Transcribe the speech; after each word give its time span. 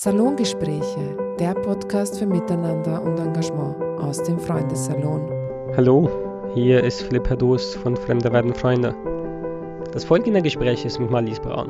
Salongespräche, 0.00 1.16
der 1.40 1.54
Podcast 1.54 2.20
für 2.20 2.26
Miteinander 2.26 3.02
und 3.02 3.18
Engagement 3.18 3.74
aus 4.00 4.22
dem 4.22 4.38
Freundessalon. 4.38 5.28
Hallo, 5.76 6.08
hier 6.54 6.84
ist 6.84 7.02
Philipp 7.02 7.28
Herdus 7.28 7.74
von 7.74 7.96
Fremde 7.96 8.32
werden 8.32 8.54
Freunde. 8.54 8.94
Das 9.92 10.04
folgende 10.04 10.40
Gespräch 10.40 10.84
ist 10.84 11.00
mit 11.00 11.10
Marlies 11.10 11.40
Braun. 11.40 11.68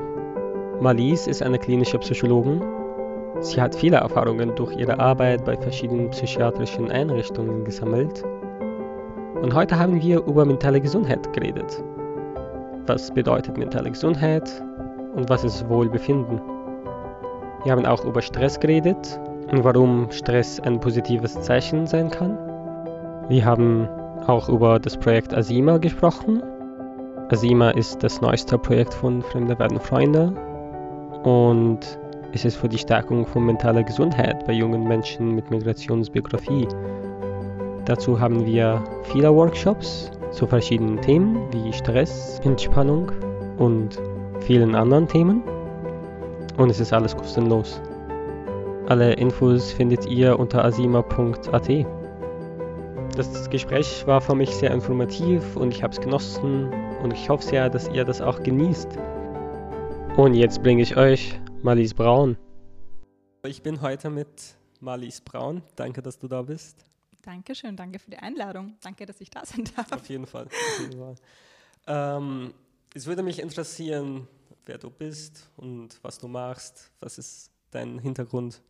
Marlies 0.82 1.26
ist 1.26 1.42
eine 1.42 1.58
klinische 1.58 1.98
Psychologin. 2.00 2.62
Sie 3.40 3.58
hat 3.58 3.74
viele 3.74 3.96
Erfahrungen 3.96 4.54
durch 4.56 4.76
ihre 4.76 5.00
Arbeit 5.00 5.46
bei 5.46 5.56
verschiedenen 5.56 6.10
psychiatrischen 6.10 6.90
Einrichtungen 6.90 7.64
gesammelt. 7.64 8.22
Und 9.40 9.54
heute 9.54 9.78
haben 9.78 10.02
wir 10.02 10.18
über 10.26 10.44
mentale 10.44 10.82
Gesundheit 10.82 11.32
geredet. 11.32 11.82
Was 12.84 13.10
bedeutet 13.10 13.56
mentale 13.56 13.90
Gesundheit 13.90 14.62
und 15.16 15.30
was 15.30 15.44
ist 15.44 15.66
Wohlbefinden? 15.70 16.57
Wir 17.64 17.72
haben 17.72 17.86
auch 17.86 18.04
über 18.04 18.22
Stress 18.22 18.60
geredet 18.60 19.18
und 19.50 19.64
warum 19.64 20.10
Stress 20.10 20.60
ein 20.60 20.78
positives 20.78 21.40
Zeichen 21.40 21.86
sein 21.86 22.10
kann. 22.10 22.38
Wir 23.28 23.44
haben 23.44 23.88
auch 24.26 24.48
über 24.48 24.78
das 24.78 24.96
Projekt 24.96 25.34
Asima 25.34 25.78
gesprochen. 25.78 26.42
Asima 27.30 27.70
ist 27.70 28.02
das 28.02 28.20
neueste 28.20 28.58
Projekt 28.58 28.94
von 28.94 29.22
Fremde 29.22 29.58
werden 29.58 29.80
Freunde 29.80 30.32
und 31.24 31.80
es 32.32 32.44
ist 32.44 32.56
für 32.56 32.68
die 32.68 32.78
Stärkung 32.78 33.26
von 33.26 33.44
mentaler 33.44 33.82
Gesundheit 33.82 34.46
bei 34.46 34.52
jungen 34.52 34.84
Menschen 34.84 35.34
mit 35.34 35.50
Migrationsbiografie. 35.50 36.68
Dazu 37.86 38.20
haben 38.20 38.46
wir 38.46 38.82
viele 39.04 39.34
Workshops 39.34 40.10
zu 40.30 40.46
verschiedenen 40.46 41.00
Themen 41.00 41.38
wie 41.52 41.72
Stress, 41.72 42.40
Entspannung 42.44 43.10
und 43.58 43.98
vielen 44.40 44.74
anderen 44.74 45.08
Themen 45.08 45.42
und 46.56 46.70
es 46.70 46.80
ist 46.80 46.92
alles 46.92 47.16
kostenlos. 47.16 47.80
Alle 48.88 49.12
Infos 49.14 49.72
findet 49.72 50.06
ihr 50.06 50.38
unter 50.38 50.64
asima.at. 50.64 51.86
Das 53.16 53.50
Gespräch 53.50 54.06
war 54.06 54.20
für 54.20 54.34
mich 54.34 54.50
sehr 54.50 54.70
informativ 54.70 55.56
und 55.56 55.74
ich 55.74 55.82
habe 55.82 55.92
es 55.92 56.00
genossen 56.00 56.72
und 57.02 57.12
ich 57.12 57.28
hoffe 57.28 57.44
sehr, 57.44 57.68
dass 57.68 57.88
ihr 57.88 58.04
das 58.04 58.20
auch 58.20 58.42
genießt. 58.42 58.88
Und 60.16 60.34
jetzt 60.34 60.62
bringe 60.62 60.82
ich 60.82 60.96
euch 60.96 61.38
Marlies 61.62 61.94
Braun. 61.94 62.36
Ich 63.44 63.62
bin 63.62 63.80
heute 63.80 64.10
mit 64.10 64.56
Marlies 64.80 65.20
Braun. 65.20 65.62
Danke, 65.76 66.02
dass 66.02 66.18
du 66.18 66.28
da 66.28 66.42
bist. 66.42 66.84
Dankeschön, 67.22 67.76
danke 67.76 67.98
für 67.98 68.10
die 68.10 68.18
Einladung. 68.18 68.76
Danke, 68.82 69.04
dass 69.04 69.20
ich 69.20 69.30
da 69.30 69.44
sein 69.44 69.64
darf. 69.76 69.92
Auf 69.92 70.08
jeden 70.08 70.26
Fall. 70.26 70.46
Auf 70.46 70.80
jeden 70.80 70.98
Fall. 70.98 71.14
Ähm, 71.86 72.54
es 72.94 73.06
würde 73.06 73.22
mich 73.22 73.40
interessieren, 73.40 74.28
wer 74.68 74.78
du 74.78 74.90
bist 74.90 75.50
und 75.56 75.98
was 76.02 76.18
du 76.18 76.28
machst. 76.28 76.90
Was 77.00 77.18
ist 77.18 77.50
dein 77.70 77.98
Hintergrund? 77.98 78.60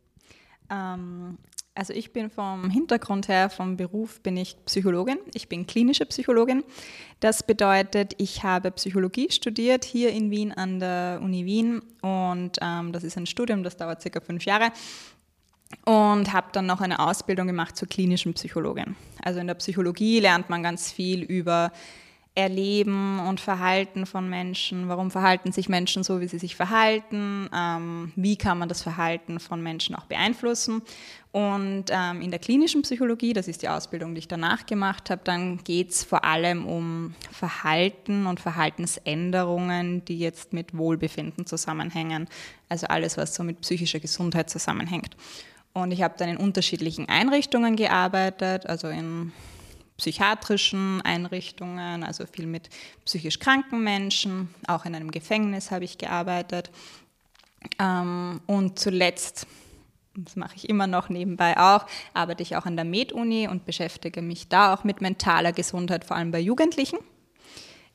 Ähm, 0.71 1.37
also 1.75 1.93
ich 1.93 2.13
bin 2.13 2.31
vom 2.31 2.71
Hintergrund 2.71 3.29
her, 3.29 3.51
vom 3.51 3.77
Beruf 3.77 4.21
bin 4.21 4.37
ich 4.37 4.57
Psychologin. 4.65 5.19
Ich 5.35 5.49
bin 5.49 5.67
klinische 5.67 6.07
Psychologin. 6.07 6.65
Das 7.21 7.43
bedeutet, 7.43 8.15
ich 8.19 8.43
habe 8.43 8.71
Psychologie 8.71 9.31
studiert 9.31 9.85
hier 9.85 10.11
in 10.11 10.31
Wien 10.31 10.53
an 10.53 10.81
der 10.81 11.21
Uni 11.23 11.45
Wien 11.45 11.83
und 12.01 12.59
ähm, 12.63 12.93
das 12.93 13.05
ist 13.05 13.17
ein 13.17 13.27
Studium, 13.27 13.63
das 13.63 13.77
dauert 13.77 14.01
circa 14.01 14.21
fünf 14.21 14.45
Jahre 14.45 14.71
und 15.85 16.33
habe 16.33 16.49
dann 16.53 16.67
noch 16.67 16.81
eine 16.81 16.99
Ausbildung 17.01 17.47
gemacht 17.47 17.77
zur 17.77 17.89
klinischen 17.89 18.35
Psychologin. 18.35 18.97
Also 19.23 19.41
in 19.41 19.47
der 19.47 19.55
Psychologie 19.55 20.21
lernt 20.21 20.49
man 20.49 20.63
ganz 20.63 20.91
viel 20.91 21.23
über 21.23 21.73
Erleben 22.39 23.19
und 23.19 23.41
Verhalten 23.41 24.07
von 24.07 24.31
Menschen. 24.31 24.89
Warum 24.89 25.11
verhalten 25.11 25.51
sich 25.51 25.69
Menschen 25.69 26.05
so, 26.05 26.21
wie 26.21 26.29
sie 26.29 26.39
sich 26.39 26.55
verhalten? 26.55 27.51
Ähm, 27.53 28.13
wie 28.15 28.37
kann 28.37 28.59
man 28.59 28.69
das 28.69 28.81
Verhalten 28.81 29.41
von 29.41 29.61
Menschen 29.61 29.97
auch 29.97 30.05
beeinflussen? 30.05 30.83
Und 31.33 31.87
ähm, 31.91 32.21
in 32.21 32.31
der 32.31 32.39
klinischen 32.39 32.83
Psychologie, 32.83 33.33
das 33.33 33.49
ist 33.49 33.63
die 33.63 33.69
Ausbildung, 33.69 34.15
die 34.15 34.21
ich 34.21 34.29
danach 34.29 34.67
gemacht 34.67 35.11
habe, 35.11 35.21
dann 35.25 35.59
geht 35.65 35.91
es 35.91 36.05
vor 36.05 36.25
allem 36.25 36.65
um 36.65 37.17
Verhalten 37.33 38.27
und 38.27 38.39
Verhaltensänderungen, 38.39 40.05
die 40.05 40.21
jetzt 40.21 40.53
mit 40.53 40.79
Wohlbefinden 40.79 41.45
zusammenhängen. 41.45 42.29
Also 42.69 42.87
alles, 42.87 43.17
was 43.17 43.35
so 43.35 43.43
mit 43.43 43.63
psychischer 43.63 43.99
Gesundheit 43.99 44.49
zusammenhängt. 44.49 45.17
Und 45.73 45.91
ich 45.91 46.03
habe 46.03 46.15
dann 46.17 46.29
in 46.29 46.37
unterschiedlichen 46.37 47.09
Einrichtungen 47.09 47.75
gearbeitet, 47.75 48.65
also 48.67 48.87
in 48.87 49.33
psychiatrischen 49.99 51.03
Einrichtungen, 51.03 52.03
also 52.05 52.25
viel 52.25 52.47
mit 52.47 52.71
psychisch 53.05 53.39
kranken 53.39 53.85
Menschen. 53.85 54.55
Auch 54.67 54.87
in 54.87 54.95
einem 54.95 55.11
Gefängnis 55.11 55.71
habe 55.71 55.85
ich 55.85 55.99
gearbeitet. 55.99 56.71
Ähm, 57.79 58.41
und 58.47 58.79
zuletzt, 58.79 59.47
das 60.15 60.37
mache 60.37 60.55
ich 60.57 60.69
immer 60.69 60.87
noch 60.87 61.09
nebenbei 61.09 61.59
auch, 61.59 61.85
arbeite 62.15 62.43
ich 62.43 62.57
auch 62.57 62.65
an 62.65 62.77
der 62.77 62.85
Med-Uni 62.85 63.49
und 63.49 63.67
beschäftige 63.67 64.23
mich 64.23 64.49
da 64.49 64.73
auch 64.73 64.85
mit 64.85 65.01
mentaler 65.01 65.53
Gesundheit, 65.53 66.05
vor 66.05 66.17
allem 66.17 66.31
bei 66.31 66.41
Jugendlichen. 66.41 66.99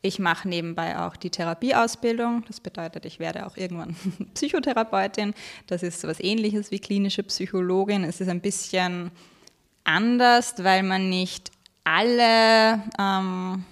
Ich 0.06 0.20
mache 0.20 0.50
nebenbei 0.50 1.00
auch 1.00 1.16
die 1.16 1.30
Therapieausbildung. 1.30 2.44
Das 2.48 2.60
bedeutet, 2.60 3.06
ich 3.06 3.20
werde 3.20 3.46
auch 3.46 3.56
irgendwann 3.56 3.96
Psychotherapeutin. 4.34 5.34
Das 5.68 5.82
ist 5.82 6.02
so 6.02 6.10
etwas 6.10 6.22
ähnliches 6.22 6.72
wie 6.72 6.80
klinische 6.80 7.24
Psychologin. 7.24 8.04
Es 8.04 8.20
ist 8.20 8.28
ein 8.28 8.42
bisschen 8.42 9.12
anders, 9.86 10.56
weil 10.62 10.84
man 10.84 11.10
nicht 11.10 11.53
alle, 11.84 12.82
ähm, 13.00 13.64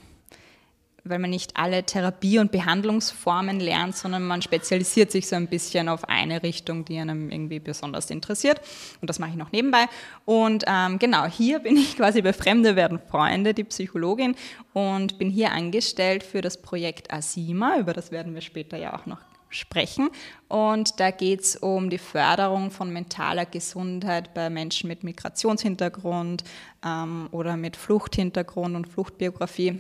weil 1.04 1.20
man 1.20 1.30
nicht 1.30 1.58
alle 1.58 1.84
Therapie- 1.84 2.40
und 2.40 2.52
Behandlungsformen 2.52 3.60
lernt, 3.60 3.96
sondern 3.96 4.24
man 4.24 4.42
spezialisiert 4.42 5.12
sich 5.12 5.28
so 5.28 5.36
ein 5.36 5.48
bisschen 5.48 5.90
auf 5.90 6.08
eine 6.08 6.44
Richtung, 6.44 6.86
die 6.86 7.00
einem 7.00 7.32
irgendwie 7.32 7.60
besonders 7.60 8.10
interessiert. 8.10 8.62
Und 9.02 9.10
das 9.10 9.18
mache 9.18 9.32
ich 9.32 9.38
noch 9.38 9.52
nebenbei. 9.52 9.86
Und 10.26 10.64
ähm, 10.68 11.00
genau, 11.00 11.26
hier 11.26 11.60
bin 11.60 11.78
ich 11.78 11.98
quasi 11.98 12.22
bei 12.22 12.34
Fremde 12.34 12.76
werden 12.76 13.00
Freunde, 13.00 13.54
die 13.54 13.64
Psychologin, 13.64 14.36
und 14.74 15.18
bin 15.18 15.30
hier 15.30 15.52
angestellt 15.52 16.24
für 16.24 16.42
das 16.42 16.62
Projekt 16.62 17.12
ASIMA, 17.12 17.80
über 17.80 17.94
das 17.94 18.12
werden 18.12 18.34
wir 18.34 18.42
später 18.42 18.78
ja 18.78 18.96
auch 18.96 19.06
noch 19.06 19.20
sprechen. 19.52 20.10
Und 20.48 21.00
da 21.00 21.12
geht 21.12 21.42
es 21.42 21.56
um 21.56 21.90
die 21.90 21.98
Förderung 21.98 22.72
von 22.72 22.92
mentaler 22.92 23.46
Gesundheit 23.46 24.34
bei 24.34 24.50
Menschen 24.50 24.88
mit 24.88 25.04
Migrationshintergrund 25.04 26.44
ähm, 26.84 27.30
oder 27.32 27.56
mit 27.58 27.78
Fluchthintergrund 27.78 28.76
und 28.76 28.88
Fluchtbiografie. 28.88 29.80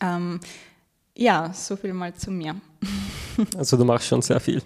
Ähm, 0.00 0.40
ja, 1.16 1.52
so 1.52 1.76
viel 1.76 1.92
mal 1.92 2.14
zu 2.14 2.30
mir. 2.30 2.56
Also 3.54 3.76
du 3.76 3.84
machst 3.84 4.06
schon 4.06 4.22
sehr 4.22 4.40
viel. 4.40 4.62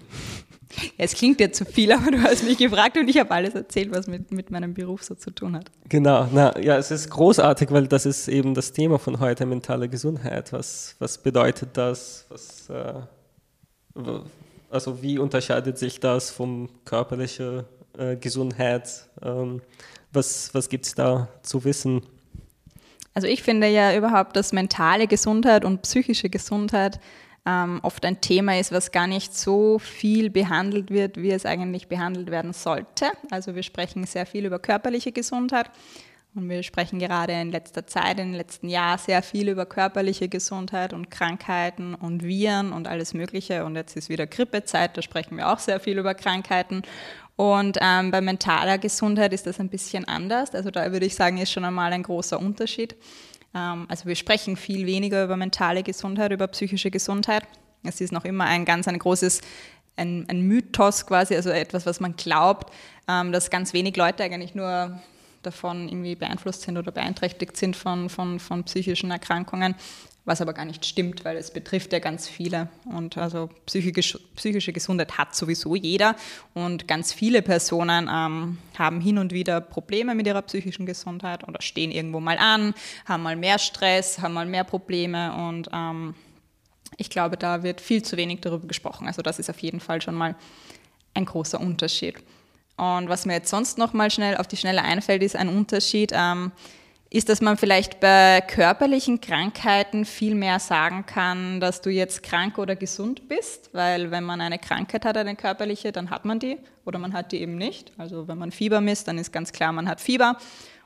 Es 0.97 1.13
klingt 1.13 1.41
jetzt 1.41 1.57
zu 1.57 1.65
viel, 1.65 1.91
aber 1.91 2.09
du 2.09 2.23
hast 2.23 2.45
mich 2.45 2.57
gefragt 2.57 2.95
und 2.95 3.09
ich 3.09 3.17
habe 3.17 3.31
alles 3.31 3.53
erzählt, 3.53 3.91
was 3.91 4.07
mit, 4.07 4.31
mit 4.31 4.49
meinem 4.49 4.73
Beruf 4.73 5.03
so 5.03 5.13
zu 5.13 5.31
tun 5.31 5.57
hat. 5.57 5.69
Genau, 5.89 6.29
na, 6.31 6.57
ja, 6.57 6.77
es 6.77 6.89
ist 6.89 7.09
großartig, 7.09 7.69
weil 7.71 7.87
das 7.87 8.05
ist 8.05 8.29
eben 8.29 8.53
das 8.53 8.71
Thema 8.71 8.97
von 8.97 9.19
heute, 9.19 9.45
mentale 9.45 9.89
Gesundheit. 9.89 10.53
Was, 10.53 10.95
was 10.99 11.17
bedeutet 11.17 11.71
das? 11.73 12.25
Was, 12.29 12.69
äh 12.69 13.01
also 14.69 15.01
wie 15.01 15.19
unterscheidet 15.19 15.77
sich 15.77 15.99
das 15.99 16.29
vom 16.29 16.69
körperlichen 16.85 17.63
äh, 17.97 18.15
Gesundheit? 18.15 19.07
Ähm, 19.21 19.61
was 20.13 20.53
was 20.53 20.69
gibt 20.69 20.85
es 20.85 20.95
da 20.95 21.27
zu 21.41 21.63
wissen? 21.63 22.01
Also 23.13 23.27
ich 23.27 23.43
finde 23.43 23.67
ja 23.67 23.95
überhaupt, 23.95 24.35
dass 24.35 24.53
mentale 24.53 25.07
Gesundheit 25.07 25.65
und 25.65 25.81
psychische 25.81 26.29
Gesundheit 26.29 26.99
ähm, 27.45 27.79
oft 27.83 28.05
ein 28.05 28.21
Thema 28.21 28.59
ist, 28.59 28.71
was 28.71 28.91
gar 28.91 29.07
nicht 29.07 29.35
so 29.35 29.79
viel 29.79 30.29
behandelt 30.29 30.91
wird, 30.91 31.17
wie 31.17 31.31
es 31.31 31.45
eigentlich 31.45 31.87
behandelt 31.87 32.31
werden 32.31 32.53
sollte. 32.53 33.07
Also 33.31 33.55
wir 33.55 33.63
sprechen 33.63 34.05
sehr 34.05 34.25
viel 34.25 34.45
über 34.45 34.59
körperliche 34.59 35.11
Gesundheit 35.11 35.69
und 36.33 36.47
wir 36.47 36.63
sprechen 36.63 36.99
gerade 36.99 37.33
in 37.33 37.51
letzter 37.51 37.85
Zeit, 37.85 38.17
im 38.17 38.33
letzten 38.33 38.69
Jahr 38.69 38.97
sehr 38.97 39.21
viel 39.21 39.49
über 39.49 39.65
körperliche 39.65 40.29
Gesundheit 40.29 40.93
und 40.93 41.11
Krankheiten 41.11 41.93
und 41.93 42.23
Viren 42.23 42.71
und 42.71 42.87
alles 42.87 43.13
Mögliche. 43.13 43.65
Und 43.65 43.75
jetzt 43.75 43.97
ist 43.97 44.07
wieder 44.07 44.27
Grippezeit, 44.27 44.95
da 44.95 45.01
sprechen 45.01 45.35
wir 45.35 45.51
auch 45.51 45.59
sehr 45.59 45.81
viel 45.81 45.99
über 45.99 46.13
Krankheiten. 46.13 46.83
Und 47.35 47.77
ähm, 47.81 48.11
bei 48.11 48.21
mentaler 48.21 48.77
Gesundheit 48.77 49.33
ist 49.33 49.45
das 49.45 49.59
ein 49.59 49.67
bisschen 49.67 50.05
anders. 50.07 50.55
Also 50.55 50.71
da 50.71 50.91
würde 50.93 51.05
ich 51.05 51.15
sagen, 51.15 51.37
ist 51.37 51.51
schon 51.51 51.65
einmal 51.65 51.91
ein 51.91 52.03
großer 52.03 52.39
Unterschied. 52.39 52.95
Ähm, 53.53 53.85
also 53.89 54.05
wir 54.05 54.15
sprechen 54.15 54.55
viel 54.55 54.85
weniger 54.85 55.25
über 55.25 55.35
mentale 55.35 55.83
Gesundheit, 55.83 56.31
über 56.31 56.47
psychische 56.47 56.91
Gesundheit. 56.91 57.43
Es 57.83 57.99
ist 57.99 58.13
noch 58.13 58.23
immer 58.23 58.45
ein 58.45 58.63
ganz 58.63 58.87
ein 58.87 58.99
großes 58.99 59.41
ein, 59.97 60.25
ein 60.29 60.41
Mythos 60.41 61.05
quasi, 61.05 61.35
also 61.35 61.49
etwas, 61.49 61.85
was 61.85 61.99
man 61.99 62.15
glaubt, 62.15 62.73
ähm, 63.09 63.33
dass 63.33 63.49
ganz 63.49 63.73
wenig 63.73 63.97
Leute 63.97 64.23
eigentlich 64.23 64.55
nur 64.55 64.97
davon 65.41 65.89
irgendwie 65.89 66.15
beeinflusst 66.15 66.61
sind 66.63 66.77
oder 66.77 66.91
beeinträchtigt 66.91 67.57
sind 67.57 67.75
von, 67.75 68.09
von, 68.09 68.39
von 68.39 68.63
psychischen 68.63 69.11
Erkrankungen, 69.11 69.75
was 70.25 70.41
aber 70.41 70.53
gar 70.53 70.65
nicht 70.65 70.85
stimmt, 70.85 71.25
weil 71.25 71.37
es 71.37 71.51
betrifft 71.51 71.93
ja 71.93 71.99
ganz 71.99 72.27
viele. 72.27 72.69
Und 72.85 73.17
also 73.17 73.49
psychische, 73.65 74.19
psychische 74.35 74.71
Gesundheit 74.71 75.17
hat 75.17 75.35
sowieso 75.35 75.75
jeder 75.75 76.15
und 76.53 76.87
ganz 76.87 77.11
viele 77.11 77.41
Personen 77.41 78.09
ähm, 78.11 78.57
haben 78.77 79.01
hin 79.01 79.17
und 79.17 79.33
wieder 79.33 79.61
Probleme 79.61 80.13
mit 80.13 80.27
ihrer 80.27 80.43
psychischen 80.43 80.85
Gesundheit 80.85 81.47
oder 81.47 81.61
stehen 81.61 81.91
irgendwo 81.91 82.19
mal 82.19 82.37
an, 82.37 82.73
haben 83.05 83.23
mal 83.23 83.35
mehr 83.35 83.57
Stress, 83.57 84.19
haben 84.19 84.33
mal 84.33 84.45
mehr 84.45 84.63
Probleme 84.63 85.33
und 85.33 85.69
ähm, 85.73 86.15
ich 86.97 87.09
glaube, 87.09 87.37
da 87.37 87.63
wird 87.63 87.81
viel 87.81 88.03
zu 88.03 88.17
wenig 88.17 88.41
darüber 88.41 88.67
gesprochen. 88.67 89.07
Also 89.07 89.21
das 89.21 89.39
ist 89.39 89.49
auf 89.49 89.59
jeden 89.59 89.79
Fall 89.79 90.01
schon 90.01 90.15
mal 90.15 90.35
ein 91.13 91.25
großer 91.25 91.59
Unterschied. 91.59 92.15
Und 92.81 93.09
was 93.09 93.27
mir 93.27 93.33
jetzt 93.33 93.51
sonst 93.51 93.77
noch 93.77 93.93
mal 93.93 94.09
schnell 94.09 94.35
auf 94.37 94.47
die 94.47 94.57
Schnelle 94.57 94.81
einfällt, 94.81 95.21
ist 95.21 95.35
ein 95.35 95.49
Unterschied. 95.49 96.13
Ähm, 96.15 96.51
ist, 97.11 97.29
dass 97.29 97.39
man 97.39 97.55
vielleicht 97.55 97.99
bei 97.99 98.41
körperlichen 98.41 99.21
Krankheiten 99.21 100.03
viel 100.03 100.33
mehr 100.33 100.59
sagen 100.59 101.05
kann, 101.05 101.59
dass 101.59 101.81
du 101.81 101.91
jetzt 101.91 102.23
krank 102.23 102.57
oder 102.57 102.75
gesund 102.75 103.27
bist, 103.27 103.69
weil 103.73 104.09
wenn 104.09 104.23
man 104.23 104.41
eine 104.41 104.57
Krankheit 104.57 105.05
hat, 105.05 105.15
eine 105.15 105.35
körperliche, 105.35 105.91
dann 105.91 106.09
hat 106.09 106.25
man 106.25 106.39
die 106.39 106.57
oder 106.83 106.97
man 106.97 107.13
hat 107.13 107.33
die 107.33 107.41
eben 107.41 107.55
nicht. 107.55 107.91
Also 107.99 108.27
wenn 108.27 108.39
man 108.39 108.51
Fieber 108.51 108.81
misst, 108.81 109.07
dann 109.07 109.19
ist 109.19 109.31
ganz 109.31 109.51
klar, 109.51 109.73
man 109.73 109.87
hat 109.87 110.01
Fieber. 110.01 110.37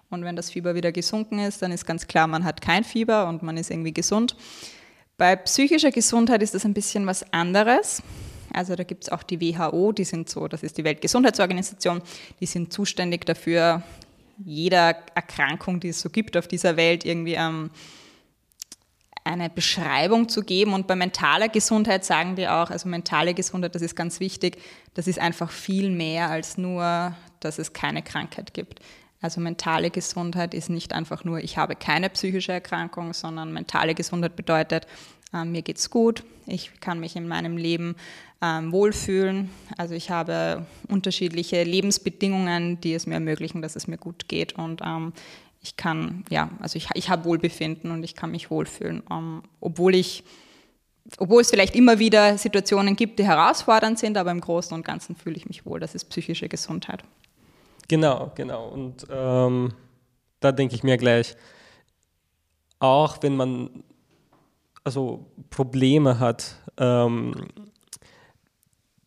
Und 0.09 0.25
wenn 0.25 0.36
das 0.36 0.50
Fieber 0.50 0.75
wieder 0.75 0.92
gesunken 0.92 1.39
ist, 1.39 1.62
dann 1.62 1.71
ist 1.71 1.86
ganz 1.86 2.07
klar, 2.07 2.27
man 2.27 2.44
hat 2.44 2.59
kein 2.59 2.83
Fieber 2.83 3.30
und 3.30 3.42
man 3.42 3.56
ist 3.56 3.71
irgendwie 3.71 3.94
gesund. 3.94 4.36
Bei 5.18 5.38
psychischer 5.38 5.92
Gesundheit 5.92 6.44
ist 6.44 6.56
das 6.56 6.65
ein 6.65 6.74
bisschen 6.74 7.07
was 7.07 7.31
anderes. 7.31 8.03
Also 8.53 8.75
da 8.75 8.83
gibt 8.83 9.03
es 9.03 9.09
auch 9.09 9.24
die 9.24 9.42
WHO, 9.42 9.92
die 9.92 10.03
sind 10.03 10.30
so, 10.30 10.47
das 10.47 10.63
ist 10.63 10.77
die 10.77 10.83
Weltgesundheitsorganisation, 10.83 12.01
die 12.39 12.45
sind 12.45 12.71
zuständig 12.71 13.25
dafür, 13.25 13.83
jeder 14.44 14.95
Erkrankung, 15.15 15.80
die 15.80 15.89
es 15.89 16.01
so 16.01 16.09
gibt 16.09 16.36
auf 16.38 16.47
dieser 16.47 16.75
Welt, 16.77 17.06
irgendwie 17.06 17.36
ähm, 17.36 17.69
eine 19.24 19.50
Beschreibung 19.50 20.30
zu 20.30 20.44
geben. 20.44 20.74
Und 20.74 20.88
bei 20.88 20.95
mentaler 20.95 21.50
Gesundheit 21.50 22.06
sagen 22.06 22.36
die 22.36 22.47
auch, 22.47 22.69
also 22.69 22.88
mentale 22.88 23.33
Gesundheit, 23.33 23.75
das 23.75 23.81
ist 23.81 23.95
ganz 23.95 24.19
wichtig, 24.19 24.57
das 24.94 25.07
ist 25.07 25.19
einfach 25.19 25.51
viel 25.51 25.89
mehr 25.89 26.30
als 26.30 26.57
nur, 26.57 27.15
dass 27.39 27.59
es 27.59 27.74
keine 27.74 28.01
Krankheit 28.01 28.53
gibt. 28.53 28.80
Also 29.21 29.42
mentale 29.42 29.89
Gesundheit 29.89 30.53
ist 30.53 30.69
nicht 30.69 30.94
einfach 30.94 31.24
nur, 31.24 31.39
ich 31.39 31.57
habe 31.57 31.75
keine 31.75 32.09
psychische 32.12 32.51
Erkrankung, 32.51 33.13
sondern 33.13 33.51
mentale 33.51 33.95
Gesundheit 33.95 34.36
bedeutet, 34.36 34.86
äh, 35.36 35.46
mir 35.46 35.62
geht's 35.62 35.90
gut, 35.90 36.24
ich 36.48 36.80
kann 36.80 37.00
mich 37.00 37.16
in 37.16 37.28
meinem 37.28 37.58
Leben 37.58 37.96
ähm, 38.42 38.72
wohlfühlen. 38.72 39.50
Also 39.78 39.94
ich 39.94 40.10
habe 40.10 40.66
unterschiedliche 40.88 41.64
Lebensbedingungen, 41.64 42.80
die 42.82 42.94
es 42.94 43.06
mir 43.06 43.16
ermöglichen, 43.16 43.62
dass 43.62 43.76
es 43.76 43.88
mir 43.88 43.98
gut 43.98 44.28
geht 44.28 44.54
und 44.54 44.82
ähm, 44.84 45.14
ich 45.62 45.78
kann, 45.78 46.24
ja, 46.30 46.52
also 46.62 46.78
ich, 46.78 46.90
ich 46.94 47.10
habe 47.10 47.26
Wohlbefinden 47.26 47.90
und 47.90 48.04
ich 48.04 48.16
kann 48.16 48.30
mich 48.30 48.52
wohlfühlen, 48.52 49.02
ähm, 49.12 49.42
obwohl 49.62 49.96
ich 49.96 50.24
obwohl 51.20 51.42
es 51.42 51.52
vielleicht 51.52 51.76
immer 51.76 52.00
wieder 52.00 52.38
Situationen 52.38 52.96
gibt, 52.96 53.20
die 53.20 53.26
herausfordernd 53.26 54.00
sind, 54.00 54.18
aber 54.18 54.31
im 54.31 54.42
Großen 54.42 54.76
und 54.76 54.84
Ganzen 54.84 55.16
fühle 55.16 55.36
ich 55.36 55.46
mich 55.46 55.66
wohl. 55.66 55.80
Das 55.80 55.94
ist 55.94 56.06
psychische 56.06 56.50
Gesundheit. 56.50 57.04
Genau, 57.88 58.31
genau. 58.34 58.70
Und 58.70 59.06
ähm, 59.12 59.74
da 60.40 60.52
denke 60.52 60.74
ich 60.74 60.84
mir 60.84 60.98
gleich, 60.98 61.36
auch 62.80 63.18
wenn 63.22 63.36
man 63.36 63.84
also 64.86 65.26
Probleme 65.50 66.20
hat, 66.20 66.56
ähm, 66.78 67.34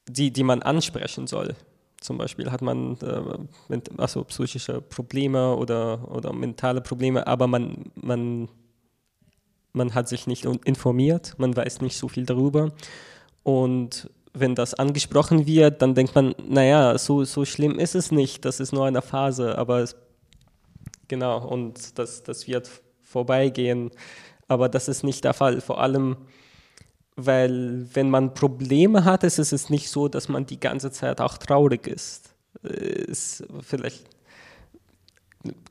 die, 0.08 0.30
die 0.30 0.42
man 0.42 0.62
ansprechen 0.62 1.26
soll. 1.26 1.54
Zum 2.00 2.18
Beispiel 2.18 2.50
hat 2.50 2.62
man 2.62 2.96
äh, 3.00 3.80
also 3.96 4.24
psychische 4.24 4.80
Probleme 4.80 5.56
oder, 5.56 6.10
oder 6.10 6.32
mentale 6.32 6.80
Probleme, 6.80 7.26
aber 7.26 7.46
man, 7.46 7.90
man, 7.94 8.48
man 9.72 9.94
hat 9.94 10.08
sich 10.08 10.26
nicht 10.26 10.44
informiert, 10.44 11.34
man 11.38 11.56
weiß 11.56 11.80
nicht 11.80 11.96
so 11.96 12.08
viel 12.08 12.26
darüber. 12.26 12.72
Und 13.42 14.10
wenn 14.34 14.54
das 14.54 14.74
angesprochen 14.74 15.46
wird, 15.46 15.80
dann 15.80 15.94
denkt 15.94 16.14
man, 16.14 16.34
naja, 16.46 16.98
so, 16.98 17.24
so 17.24 17.44
schlimm 17.44 17.78
ist 17.78 17.94
es 17.94 18.10
nicht, 18.10 18.44
das 18.44 18.60
ist 18.60 18.72
nur 18.72 18.86
eine 18.86 19.02
Phase, 19.02 19.56
aber 19.58 19.80
es, 19.80 19.96
genau, 21.08 21.46
und 21.46 21.98
das, 21.98 22.22
das 22.22 22.46
wird 22.46 22.68
vorbeigehen. 23.02 23.90
Aber 24.48 24.68
das 24.68 24.88
ist 24.88 25.04
nicht 25.04 25.24
der 25.24 25.34
Fall. 25.34 25.60
Vor 25.60 25.80
allem, 25.80 26.16
weil 27.16 27.86
wenn 27.94 28.10
man 28.10 28.34
Probleme 28.34 29.04
hat, 29.04 29.24
ist 29.24 29.38
es 29.38 29.70
nicht 29.70 29.90
so, 29.90 30.08
dass 30.08 30.28
man 30.28 30.46
die 30.46 30.58
ganze 30.58 30.90
Zeit 30.90 31.20
auch 31.20 31.38
traurig 31.38 31.86
ist. 31.86 32.34
Es, 32.62 33.44
vielleicht 33.60 34.04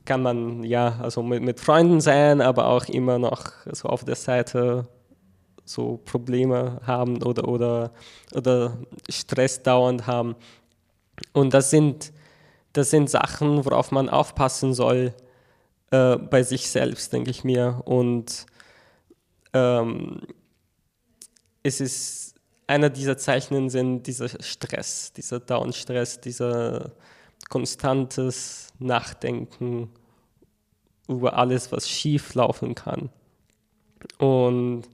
kann 0.04 0.22
man 0.22 0.64
ja 0.64 0.98
also 1.02 1.22
mit, 1.22 1.42
mit 1.42 1.60
Freunden 1.60 2.00
sein, 2.00 2.40
aber 2.40 2.68
auch 2.68 2.86
immer 2.86 3.18
noch 3.18 3.50
so 3.72 3.88
auf 3.88 4.04
der 4.04 4.14
Seite 4.14 4.88
so 5.64 6.00
Probleme 6.04 6.80
haben 6.86 7.22
oder, 7.22 7.46
oder, 7.46 7.90
oder 8.34 8.78
Stress 9.08 9.62
dauernd 9.62 10.06
haben. 10.06 10.34
Und 11.32 11.52
das 11.52 11.70
sind, 11.70 12.12
das 12.72 12.90
sind 12.90 13.10
Sachen, 13.10 13.64
worauf 13.64 13.90
man 13.90 14.08
aufpassen 14.08 14.72
soll 14.72 15.12
äh, 15.90 16.16
bei 16.16 16.42
sich 16.42 16.70
selbst, 16.70 17.12
denke 17.12 17.30
ich 17.30 17.44
mir. 17.44 17.82
Und 17.84 18.46
ähm, 19.58 20.20
es 21.62 21.80
ist 21.80 22.34
einer 22.66 22.90
dieser 22.90 23.16
Zeichen 23.16 23.70
sind 23.70 24.06
dieser 24.06 24.28
Stress, 24.42 25.12
dieser 25.14 25.40
Down-Stress, 25.40 26.20
dieser 26.20 26.92
konstantes 27.48 28.68
Nachdenken 28.78 29.90
über 31.08 31.32
alles, 31.34 31.72
was 31.72 31.88
schief 31.88 32.34
laufen 32.34 32.74
kann. 32.74 33.08
Und 34.18 34.84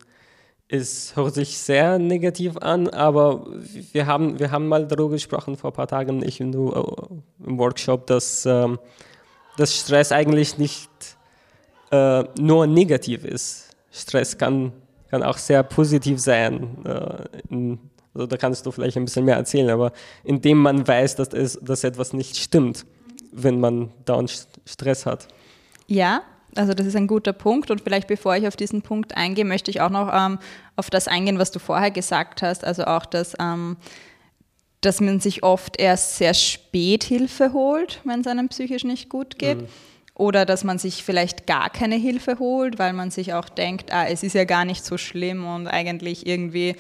es 0.68 1.16
hört 1.16 1.34
sich 1.34 1.58
sehr 1.58 1.98
negativ 1.98 2.56
an, 2.58 2.88
aber 2.88 3.46
wir 3.92 4.06
haben, 4.06 4.38
wir 4.38 4.50
haben 4.50 4.68
mal 4.68 4.86
darüber 4.86 5.10
gesprochen 5.10 5.56
vor 5.56 5.70
ein 5.70 5.74
paar 5.74 5.88
Tagen, 5.88 6.22
ich 6.22 6.40
und 6.40 6.52
du 6.52 6.72
äh, 6.72 7.44
im 7.46 7.58
Workshop, 7.58 8.06
dass, 8.06 8.46
ähm, 8.46 8.78
dass 9.56 9.76
Stress 9.76 10.12
eigentlich 10.12 10.58
nicht 10.58 10.90
äh, 11.90 12.24
nur 12.38 12.66
negativ 12.66 13.24
ist. 13.24 13.63
Stress 13.94 14.36
kann, 14.36 14.72
kann 15.10 15.22
auch 15.22 15.38
sehr 15.38 15.62
positiv 15.62 16.20
sein. 16.20 16.84
Äh, 16.84 17.24
in, 17.48 17.78
also 18.12 18.26
da 18.26 18.36
kannst 18.36 18.66
du 18.66 18.72
vielleicht 18.72 18.96
ein 18.96 19.04
bisschen 19.04 19.24
mehr 19.24 19.36
erzählen, 19.36 19.70
aber 19.70 19.92
indem 20.24 20.58
man 20.58 20.86
weiß, 20.86 21.16
dass, 21.16 21.28
es, 21.28 21.58
dass 21.62 21.84
etwas 21.84 22.12
nicht 22.12 22.36
stimmt, 22.36 22.84
wenn 23.32 23.60
man 23.60 23.90
dauernd 24.04 24.46
Stress 24.66 25.06
hat. 25.06 25.28
Ja, 25.86 26.22
also 26.56 26.74
das 26.74 26.86
ist 26.86 26.96
ein 26.96 27.06
guter 27.06 27.32
Punkt 27.32 27.70
und 27.70 27.80
vielleicht 27.80 28.08
bevor 28.08 28.36
ich 28.36 28.46
auf 28.46 28.56
diesen 28.56 28.82
Punkt 28.82 29.16
eingehe, 29.16 29.44
möchte 29.44 29.70
ich 29.70 29.80
auch 29.80 29.90
noch 29.90 30.10
ähm, 30.12 30.38
auf 30.76 30.90
das 30.90 31.08
eingehen, 31.08 31.38
was 31.38 31.50
du 31.50 31.58
vorher 31.58 31.90
gesagt 31.90 32.42
hast, 32.42 32.64
also 32.64 32.84
auch 32.84 33.06
das, 33.06 33.34
ähm, 33.40 33.76
dass 34.80 35.00
man 35.00 35.18
sich 35.18 35.42
oft 35.42 35.78
erst 35.80 36.16
sehr 36.16 36.34
spät 36.34 37.04
Hilfe 37.04 37.52
holt, 37.52 38.00
wenn 38.04 38.20
es 38.20 38.26
einem 38.26 38.48
psychisch 38.48 38.84
nicht 38.84 39.08
gut 39.08 39.38
geht. 39.38 39.62
Mhm. 39.62 39.68
Oder 40.14 40.46
dass 40.46 40.62
man 40.62 40.78
sich 40.78 41.02
vielleicht 41.02 41.46
gar 41.46 41.70
keine 41.70 41.96
Hilfe 41.96 42.38
holt, 42.38 42.78
weil 42.78 42.92
man 42.92 43.10
sich 43.10 43.34
auch 43.34 43.48
denkt, 43.48 43.92
ah, 43.92 44.06
es 44.06 44.22
ist 44.22 44.34
ja 44.34 44.44
gar 44.44 44.64
nicht 44.64 44.84
so 44.84 44.96
schlimm 44.96 45.44
und 45.44 45.66
eigentlich 45.66 46.26
irgendwie, 46.26 46.76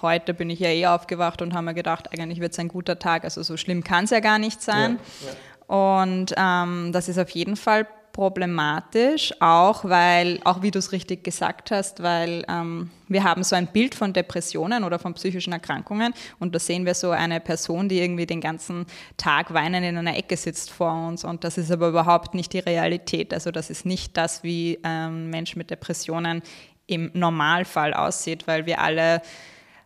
heute 0.00 0.34
bin 0.34 0.50
ich 0.50 0.58
ja 0.58 0.68
eh 0.68 0.86
aufgewacht 0.86 1.42
und 1.42 1.54
habe 1.54 1.66
mir 1.66 1.74
gedacht, 1.74 2.12
eigentlich 2.12 2.40
wird 2.40 2.52
es 2.52 2.58
ein 2.58 2.68
guter 2.68 2.98
Tag, 2.98 3.22
also 3.24 3.42
so 3.44 3.56
schlimm 3.56 3.84
kann 3.84 4.04
es 4.04 4.10
ja 4.10 4.18
gar 4.18 4.38
nicht 4.38 4.60
sein. 4.60 4.98
Ja, 5.20 5.28
ja. 5.28 5.36
Und 5.74 6.34
ähm, 6.36 6.90
das 6.92 7.08
ist 7.08 7.18
auf 7.18 7.30
jeden 7.30 7.54
Fall 7.54 7.86
problematisch, 8.12 9.32
auch 9.40 9.84
weil, 9.84 10.40
auch 10.44 10.62
wie 10.62 10.70
du 10.70 10.78
es 10.78 10.92
richtig 10.92 11.24
gesagt 11.24 11.70
hast, 11.70 12.02
weil 12.02 12.44
ähm, 12.48 12.90
wir 13.08 13.24
haben 13.24 13.42
so 13.42 13.56
ein 13.56 13.66
Bild 13.66 13.94
von 13.94 14.12
Depressionen 14.12 14.84
oder 14.84 14.98
von 14.98 15.14
psychischen 15.14 15.52
Erkrankungen 15.52 16.12
und 16.38 16.54
da 16.54 16.58
sehen 16.58 16.84
wir 16.84 16.94
so 16.94 17.10
eine 17.10 17.40
Person, 17.40 17.88
die 17.88 18.00
irgendwie 18.00 18.26
den 18.26 18.40
ganzen 18.40 18.86
Tag 19.16 19.54
weinend 19.54 19.86
in 19.86 19.96
einer 19.96 20.16
Ecke 20.16 20.36
sitzt 20.36 20.70
vor 20.70 20.92
uns 21.08 21.24
und 21.24 21.44
das 21.44 21.56
ist 21.56 21.70
aber 21.70 21.88
überhaupt 21.88 22.34
nicht 22.34 22.52
die 22.52 22.58
Realität. 22.58 23.32
Also 23.32 23.50
das 23.50 23.70
ist 23.70 23.86
nicht 23.86 24.16
das, 24.16 24.42
wie 24.42 24.78
ein 24.82 25.08
ähm, 25.08 25.30
Mensch 25.30 25.56
mit 25.56 25.70
Depressionen 25.70 26.42
im 26.86 27.10
Normalfall 27.14 27.94
aussieht, 27.94 28.46
weil 28.46 28.66
wir 28.66 28.80
alle 28.80 29.22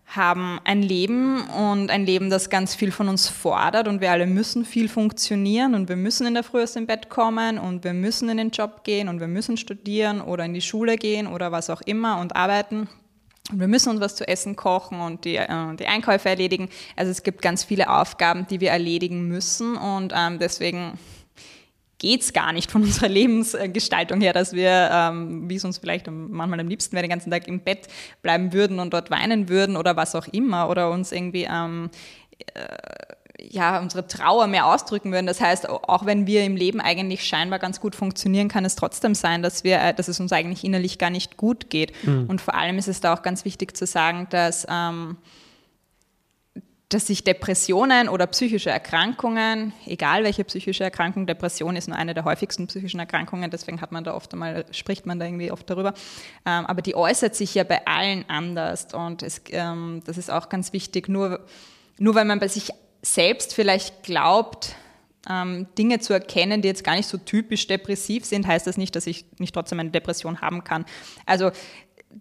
haben 0.07 0.61
ein 0.65 0.83
Leben 0.83 1.43
und 1.49 1.91
ein 1.91 2.07
Leben, 2.07 2.31
das 2.31 2.49
ganz 2.49 2.75
viel 2.75 2.93
von 2.93 3.09
uns 3.09 3.29
fordert 3.29 3.89
und 3.89 4.01
wir 4.01 4.13
alle 4.13 4.27
müssen 4.27 4.65
viel 4.65 4.89
funktionieren 4.89 5.75
und 5.75 5.89
wir 5.89 5.97
müssen 5.97 6.27
in 6.27 6.35
der 6.35 6.45
Früh 6.45 6.63
aus 6.63 6.75
dem 6.75 6.87
Bett 6.87 7.11
kommen 7.11 7.59
und 7.59 7.83
wir 7.83 7.93
müssen 7.93 8.29
in 8.29 8.37
den 8.37 8.51
Job 8.51 8.85
gehen 8.85 9.09
und 9.09 9.19
wir 9.21 9.27
müssen 9.27 9.57
studieren 9.57 10.21
oder 10.21 10.45
in 10.45 10.55
die 10.55 10.61
Schule 10.61 10.97
gehen 10.97 11.27
oder 11.27 11.51
was 11.51 11.71
auch 11.71 11.83
immer 11.83 12.21
und 12.21 12.37
arbeiten. 12.37 12.89
Und 13.51 13.61
wir 13.61 13.69
müssen 13.69 13.91
uns 13.91 14.01
was 14.01 14.17
zu 14.17 14.27
essen 14.27 14.57
kochen 14.57 15.01
und 15.01 15.25
die, 15.25 15.37
äh, 15.37 15.77
die 15.79 15.87
Einkäufe 15.87 16.29
erledigen. 16.29 16.69
Also 16.97 17.11
es 17.11 17.23
gibt 17.23 17.43
ganz 17.43 17.65
viele 17.65 17.91
Aufgaben, 17.91 18.47
die 18.49 18.61
wir 18.61 18.71
erledigen 18.71 19.29
müssen 19.29 19.77
und 19.77 20.13
ähm, 20.17 20.39
deswegen 20.39 20.99
geht 21.99 22.23
es 22.23 22.33
gar 22.33 22.53
nicht 22.53 22.71
von 22.71 22.83
unserer 22.85 23.09
Lebensgestaltung 23.09 24.21
her, 24.21 24.33
dass 24.33 24.53
wir, 24.53 24.91
ähm, 24.93 25.49
wie 25.49 25.57
es 25.57 25.65
uns 25.65 25.79
vielleicht 25.79 26.09
manchmal 26.11 26.61
am 26.61 26.69
liebsten 26.69 26.95
wäre, 26.95 27.03
den 27.03 27.11
ganzen 27.11 27.31
Tag 27.31 27.49
im 27.49 27.61
Bett 27.61 27.89
bleiben 28.23 28.53
würden 28.53 28.79
und 28.79 28.93
dort 28.93 29.11
weinen 29.11 29.49
würden 29.49 29.77
oder 29.77 29.97
was 29.97 30.15
auch 30.15 30.27
immer 30.29 30.69
oder 30.69 30.91
uns 30.91 31.13
irgendwie 31.13 31.47
ähm, 31.51 31.91
äh, 32.55 32.67
ja, 33.39 33.81
unsere 33.81 34.07
Trauer 34.07 34.47
mehr 34.47 34.67
ausdrücken 34.67 35.13
würden. 35.13 35.27
Das 35.27 35.41
heißt, 35.41 35.69
auch 35.69 36.07
wenn 36.07 36.27
wir 36.27 36.45
im 36.45 36.57
Leben 36.57 36.81
eigentlich 36.81 37.25
scheinbar 37.25 37.59
ganz 37.59 37.81
gut 37.81 37.95
funktionieren, 37.95 38.49
kann 38.49 38.65
es 38.65 38.77
trotzdem 38.77 39.15
sein, 39.15 39.43
dass, 39.43 39.65
wir, 39.65 39.81
äh, 39.81 39.95
dass 39.95 40.09
es 40.09 40.21
uns 40.21 40.33
eigentlich 40.33 40.65
innerlich 40.65 40.99
gar 40.99 41.11
nicht 41.11 41.37
gut 41.37 41.71
geht. 41.71 41.93
Mhm. 42.05 42.27
Und 42.29 42.41
vor 42.41 42.55
allem 42.55 42.79
ist 42.79 42.89
es 42.89 43.01
da 43.01 43.15
auch 43.15 43.23
ganz 43.23 43.45
wichtig 43.45 43.77
zu 43.77 43.87
sagen, 43.87 44.27
dass 44.31 44.67
ähm, 44.71 45.19
dass 46.89 47.09
sich 47.09 47.25
Depressionen 47.25 48.09
oder 48.09 48.29
psychische 48.29 48.71
Erkrankungen, 48.71 49.73
egal 49.87 50.23
welche 50.23 50.45
psychische 50.45 50.85
Erkrankung, 50.85 51.27
Depression 51.27 51.75
ist 51.75 51.89
nur 51.89 51.97
eine 51.97 52.15
der 52.15 52.25
häufigsten 52.25 52.69
psychischen 52.69 53.01
Erkrankungen, 53.01 53.51
deswegen 53.51 53.81
hat 53.81 53.91
man 53.91 54.05
da 54.05 54.15
oft 54.15 54.33
einmal, 54.33 54.67
spricht 54.71 55.05
man 55.05 55.19
da 55.19 55.27
irgendwie 55.27 55.51
oft 55.51 55.69
darüber, 55.69 55.95
ähm, 56.45 56.65
aber 56.67 56.83
die 56.83 56.95
äußert 56.95 57.35
sich 57.35 57.55
ja 57.55 57.65
bei 57.65 57.85
allen 57.87 58.25
anders 58.29 58.95
und 58.95 59.25
es, 59.25 59.43
ähm, 59.51 60.01
das 60.05 60.17
ist 60.17 60.31
auch 60.31 60.49
ganz 60.49 60.73
wichtig, 60.73 61.09
nur, 61.09 61.45
nur 61.99 62.15
weil 62.15 62.25
man 62.25 62.39
bei 62.39 62.49
sich 62.49 62.71
selbst 63.03 63.53
vielleicht 63.53 64.05
glaubt, 64.05 64.77
ähm, 65.29 65.67
Dinge 65.77 65.99
zu 65.99 66.13
erkennen, 66.13 66.63
die 66.63 66.69
jetzt 66.69 66.85
gar 66.85 66.95
nicht 66.95 67.09
so 67.09 67.19
typisch 67.19 67.67
depressiv 67.67 68.25
sind, 68.25 68.47
heißt 68.47 68.67
das 68.67 68.77
nicht, 68.77 68.95
dass 68.95 69.09
ich 69.09 69.25
nicht 69.39 69.55
trotzdem 69.55 69.81
eine 69.81 69.91
Depression 69.91 70.41
haben 70.41 70.63
kann. 70.63 70.85
Also 71.25 71.51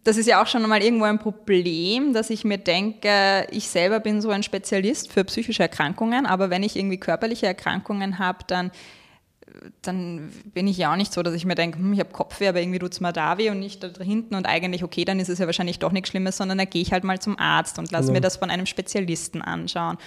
das 0.05 0.17
ist 0.17 0.27
ja 0.27 0.41
auch 0.41 0.45
schon 0.45 0.61
mal 0.69 0.83
irgendwo 0.83 1.05
ein 1.05 1.17
Problem, 1.17 2.13
dass 2.13 2.29
ich 2.29 2.45
mir 2.45 2.59
denke, 2.59 3.47
ich 3.49 3.67
selber 3.67 3.99
bin 3.99 4.21
so 4.21 4.29
ein 4.29 4.43
Spezialist 4.43 5.11
für 5.11 5.23
psychische 5.25 5.63
Erkrankungen, 5.63 6.27
aber 6.27 6.51
wenn 6.51 6.61
ich 6.61 6.75
irgendwie 6.75 6.99
körperliche 6.99 7.47
Erkrankungen 7.47 8.19
habe, 8.19 8.39
dann 8.47 8.71
dann 9.81 10.31
bin 10.53 10.67
ich 10.67 10.77
ja 10.77 10.91
auch 10.91 10.97
nicht 10.97 11.13
so, 11.13 11.23
dass 11.23 11.33
ich 11.33 11.45
mir 11.45 11.55
denke, 11.55 11.79
hm, 11.79 11.93
ich 11.93 11.99
habe 11.99 12.09
Kopfweh, 12.09 12.49
aber 12.49 12.59
irgendwie 12.59 12.79
tut 12.79 12.91
es 12.91 12.99
mir 12.99 13.13
da 13.13 13.37
weh 13.37 13.49
und 13.49 13.59
nicht 13.59 13.81
da 13.81 13.89
hinten 14.03 14.35
und 14.35 14.45
eigentlich, 14.45 14.83
okay, 14.83 15.05
dann 15.05 15.19
ist 15.19 15.29
es 15.29 15.39
ja 15.39 15.45
wahrscheinlich 15.45 15.79
doch 15.79 15.93
nichts 15.93 16.09
Schlimmes, 16.09 16.37
sondern 16.37 16.57
da 16.57 16.65
gehe 16.65 16.81
ich 16.81 16.91
halt 16.91 17.03
mal 17.03 17.19
zum 17.19 17.39
Arzt 17.39 17.79
und 17.79 17.89
lasse 17.91 18.07
ja. 18.07 18.13
mir 18.13 18.21
das 18.21 18.35
von 18.37 18.49
einem 18.49 18.65
Spezialisten 18.65 19.41
anschauen 19.41 19.97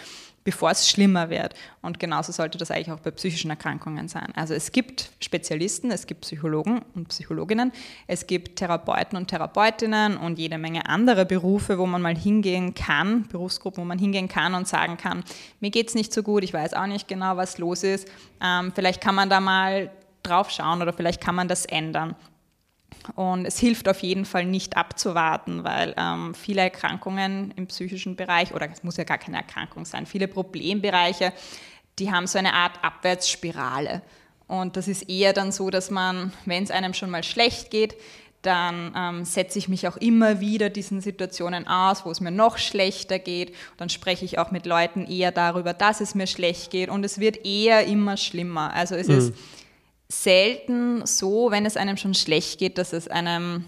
bevor 0.49 0.71
es 0.71 0.89
schlimmer 0.89 1.29
wird. 1.29 1.53
Und 1.83 2.01
genauso 2.01 2.33
sollte 2.33 2.57
das 2.57 2.71
eigentlich 2.71 2.91
auch 2.91 3.01
bei 3.01 3.11
psychischen 3.11 3.51
Erkrankungen 3.51 4.09
sein. 4.09 4.33
Also 4.35 4.55
es 4.55 4.73
gibt 4.73 5.11
Spezialisten, 5.21 5.91
es 5.91 6.07
gibt 6.07 6.23
Psychologen 6.23 6.81
und 6.95 7.09
Psychologinnen, 7.09 7.71
es 8.07 8.27
gibt 8.27 8.57
Therapeuten 8.57 9.19
und 9.19 9.29
Therapeutinnen 9.29 10.17
und 10.17 10.39
jede 10.39 10.57
Menge 10.57 10.87
andere 10.87 11.27
Berufe, 11.27 11.77
wo 11.77 11.85
man 11.85 12.01
mal 12.01 12.17
hingehen 12.17 12.73
kann, 12.73 13.29
Berufsgruppen, 13.29 13.83
wo 13.83 13.87
man 13.87 13.99
hingehen 13.99 14.29
kann 14.29 14.55
und 14.55 14.67
sagen 14.67 14.97
kann, 14.97 15.23
mir 15.61 15.71
geht 15.71 15.89
es 15.89 15.95
nicht 15.95 16.15
so 16.15 16.23
gut, 16.23 16.43
ich 16.45 16.55
weiß 16.55 16.73
auch 16.73 16.87
nicht 16.87 17.09
genau, 17.09 17.37
was 17.37 17.59
los 17.59 17.83
ist. 17.83 18.09
Ähm, 18.43 18.73
vielleicht 18.75 19.03
kann 19.03 19.15
man 19.15 19.29
da 19.29 19.41
mal 19.41 19.91
drauf 20.23 20.51
schauen 20.51 20.81
oder 20.81 20.95
vielleicht 20.95 21.21
kann 21.21 21.35
man 21.35 21.47
das 21.47 21.67
ändern. 21.67 22.17
Und 23.15 23.47
es 23.47 23.59
hilft 23.59 23.89
auf 23.89 24.01
jeden 24.01 24.25
Fall 24.25 24.45
nicht 24.45 24.77
abzuwarten, 24.77 25.65
weil 25.65 25.95
ähm, 25.97 26.35
viele 26.35 26.63
Erkrankungen 26.63 27.53
im 27.57 27.67
psychischen 27.67 28.17
Bereich, 28.17 28.55
oder 28.55 28.69
es 28.71 28.83
muss 28.83 28.97
ja 28.97 29.05
gar 29.05 29.19
keine 29.19 29.39
Erkrankung 29.39 29.85
sein, 29.85 30.07
viele 30.07 30.29
Problembereiche, 30.29 31.33
die 31.99 32.13
haben 32.13 32.27
so 32.27 32.39
eine 32.39 32.53
Art 32.53 32.83
Abwärtsspirale. 32.83 34.03
Und 34.47 34.77
das 34.77 34.89
ist 34.89 35.09
eher 35.09 35.33
dann 35.33 35.53
so, 35.53 35.71
dass 35.71 35.91
man, 35.91 36.33
wenn 36.47 36.65
es 36.65 36.71
einem 36.71 36.95
schon 36.95 37.11
mal 37.11 37.25
schlecht 37.25 37.71
geht, 37.71 37.97
dann 38.43 38.95
ähm, 38.97 39.25
setze 39.25 39.59
ich 39.59 39.69
mich 39.69 39.89
auch 39.89 39.97
immer 39.97 40.41
wieder 40.41 40.71
diesen 40.71 41.01
Situationen 41.01 41.67
aus, 41.67 42.07
wo 42.07 42.11
es 42.11 42.21
mir 42.21 42.31
noch 42.31 42.57
schlechter 42.57 43.19
geht. 43.19 43.55
Dann 43.77 43.89
spreche 43.89 44.25
ich 44.25 44.39
auch 44.39 44.53
mit 44.53 44.65
Leuten 44.65 45.07
eher 45.07 45.33
darüber, 45.33 45.75
dass 45.75 46.01
es 46.01 46.15
mir 46.15 46.29
schlecht 46.29 46.71
geht 46.71 46.89
und 46.89 47.05
es 47.05 47.19
wird 47.19 47.45
eher 47.45 47.85
immer 47.87 48.17
schlimmer. 48.17 48.73
Also 48.73 48.95
es 48.95 49.09
mhm. 49.09 49.19
ist 49.19 49.35
selten 50.09 51.05
so, 51.07 51.51
wenn 51.51 51.67
es 51.67 51.77
einem 51.77 51.97
schon 51.97 52.15
schlecht 52.15 52.59
geht, 52.59 52.79
dass 52.79 52.93
es 52.93 53.09
einem 53.09 53.65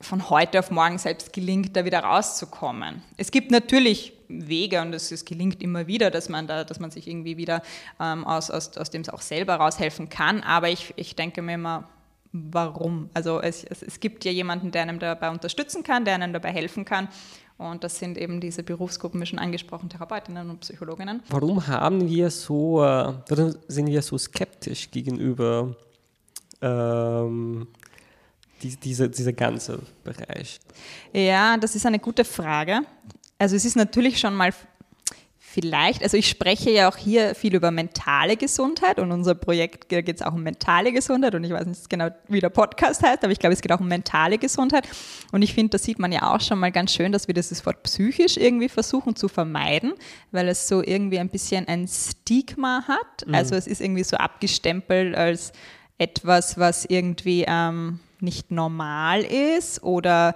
von 0.00 0.28
heute 0.30 0.58
auf 0.58 0.70
morgen 0.70 0.98
selbst 0.98 1.32
gelingt, 1.32 1.76
da 1.76 1.84
wieder 1.84 2.00
rauszukommen. 2.00 3.02
Es 3.16 3.30
gibt 3.30 3.50
natürlich 3.50 4.12
Wege 4.28 4.80
und 4.80 4.92
es, 4.92 5.10
es 5.12 5.24
gelingt 5.24 5.62
immer 5.62 5.86
wieder, 5.86 6.10
dass 6.10 6.28
man, 6.28 6.46
da, 6.46 6.64
dass 6.64 6.80
man 6.80 6.90
sich 6.90 7.06
irgendwie 7.06 7.36
wieder 7.36 7.62
ähm, 8.00 8.24
aus, 8.24 8.50
aus, 8.50 8.76
aus 8.76 8.90
dem 8.90 9.06
auch 9.08 9.20
selber 9.20 9.56
raushelfen 9.56 10.08
kann. 10.08 10.42
Aber 10.42 10.68
ich, 10.68 10.92
ich 10.96 11.14
denke 11.14 11.42
mir 11.42 11.54
immer, 11.54 11.88
warum? 12.32 13.10
Also 13.14 13.40
es, 13.40 13.64
es, 13.64 13.82
es 13.82 14.00
gibt 14.00 14.24
ja 14.24 14.32
jemanden, 14.32 14.70
der 14.70 14.82
einem 14.82 14.98
dabei 14.98 15.30
unterstützen 15.30 15.82
kann, 15.82 16.04
der 16.04 16.14
einem 16.14 16.32
dabei 16.32 16.52
helfen 16.52 16.84
kann. 16.84 17.08
Und 17.56 17.84
das 17.84 17.98
sind 17.98 18.18
eben 18.18 18.40
diese 18.40 18.62
Berufsgruppen, 18.62 19.20
wie 19.20 19.26
schon 19.26 19.38
angesprochen, 19.38 19.88
Therapeutinnen 19.88 20.50
und 20.50 20.60
Psychologinnen. 20.60 21.22
Warum 21.28 21.66
haben 21.66 22.08
wir 22.08 22.30
so, 22.30 22.82
äh, 22.82 23.14
warum 23.28 23.54
sind 23.68 23.86
wir 23.86 24.02
so 24.02 24.18
skeptisch 24.18 24.90
gegenüber 24.90 25.76
ähm, 26.60 27.68
die, 28.60 28.76
diese, 28.76 29.08
dieser 29.08 29.32
ganze 29.32 29.80
Bereich? 30.02 30.58
Ja, 31.12 31.56
das 31.56 31.76
ist 31.76 31.86
eine 31.86 32.00
gute 32.00 32.24
Frage. 32.24 32.80
Also 33.38 33.54
es 33.54 33.64
ist 33.64 33.76
natürlich 33.76 34.18
schon 34.18 34.34
mal 34.34 34.52
vielleicht, 35.54 36.02
also 36.02 36.16
ich 36.16 36.28
spreche 36.28 36.68
ja 36.70 36.88
auch 36.88 36.96
hier 36.96 37.36
viel 37.36 37.54
über 37.54 37.70
mentale 37.70 38.36
Gesundheit 38.36 38.98
und 38.98 39.12
unser 39.12 39.36
Projekt 39.36 39.88
geht 39.88 40.08
es 40.08 40.20
auch 40.20 40.34
um 40.34 40.42
mentale 40.42 40.92
Gesundheit 40.92 41.36
und 41.36 41.44
ich 41.44 41.52
weiß 41.52 41.64
nicht 41.66 41.88
genau, 41.88 42.08
wie 42.26 42.40
der 42.40 42.48
Podcast 42.48 43.04
heißt, 43.04 43.22
aber 43.22 43.32
ich 43.32 43.38
glaube, 43.38 43.52
es 43.52 43.60
geht 43.60 43.70
auch 43.70 43.78
um 43.78 43.86
mentale 43.86 44.36
Gesundheit 44.36 44.88
und 45.30 45.42
ich 45.42 45.54
finde, 45.54 45.70
da 45.70 45.78
sieht 45.78 46.00
man 46.00 46.10
ja 46.10 46.34
auch 46.34 46.40
schon 46.40 46.58
mal 46.58 46.72
ganz 46.72 46.92
schön, 46.92 47.12
dass 47.12 47.28
wir 47.28 47.34
dieses 47.34 47.64
Wort 47.66 47.84
psychisch 47.84 48.36
irgendwie 48.36 48.68
versuchen 48.68 49.14
zu 49.14 49.28
vermeiden, 49.28 49.92
weil 50.32 50.48
es 50.48 50.66
so 50.66 50.82
irgendwie 50.82 51.20
ein 51.20 51.28
bisschen 51.28 51.68
ein 51.68 51.86
Stigma 51.86 52.82
hat, 52.88 53.24
mhm. 53.24 53.36
also 53.36 53.54
es 53.54 53.68
ist 53.68 53.80
irgendwie 53.80 54.04
so 54.04 54.16
abgestempelt 54.16 55.14
als 55.14 55.52
etwas, 55.98 56.58
was 56.58 56.84
irgendwie 56.84 57.44
ähm, 57.46 58.00
nicht 58.18 58.50
normal 58.50 59.22
ist 59.22 59.84
oder 59.84 60.34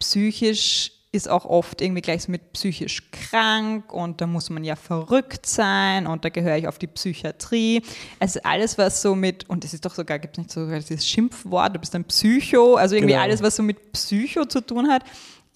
psychisch 0.00 0.95
ist 1.16 1.28
auch 1.28 1.44
oft 1.44 1.80
irgendwie 1.80 2.02
gleich 2.02 2.22
so 2.22 2.30
mit 2.30 2.52
psychisch 2.52 3.10
krank 3.10 3.92
und 3.92 4.20
da 4.20 4.26
muss 4.26 4.50
man 4.50 4.62
ja 4.62 4.76
verrückt 4.76 5.46
sein 5.46 6.06
und 6.06 6.24
da 6.24 6.28
gehöre 6.28 6.56
ich 6.56 6.68
auf 6.68 6.78
die 6.78 6.86
Psychiatrie. 6.86 7.82
Also 8.20 8.40
alles, 8.44 8.78
was 8.78 9.02
so 9.02 9.14
mit, 9.14 9.48
und 9.48 9.64
es 9.64 9.74
ist 9.74 9.84
doch 9.84 9.94
sogar, 9.94 10.18
gibt 10.18 10.36
es 10.36 10.38
nicht 10.38 10.50
sogar 10.52 10.78
dieses 10.78 11.06
Schimpfwort, 11.06 11.74
du 11.74 11.80
bist 11.80 11.94
ein 11.94 12.04
Psycho, 12.04 12.74
also 12.74 12.94
irgendwie 12.94 13.14
genau. 13.14 13.24
alles, 13.24 13.42
was 13.42 13.56
so 13.56 13.62
mit 13.62 13.92
Psycho 13.92 14.44
zu 14.44 14.60
tun 14.60 14.88
hat, 14.88 15.02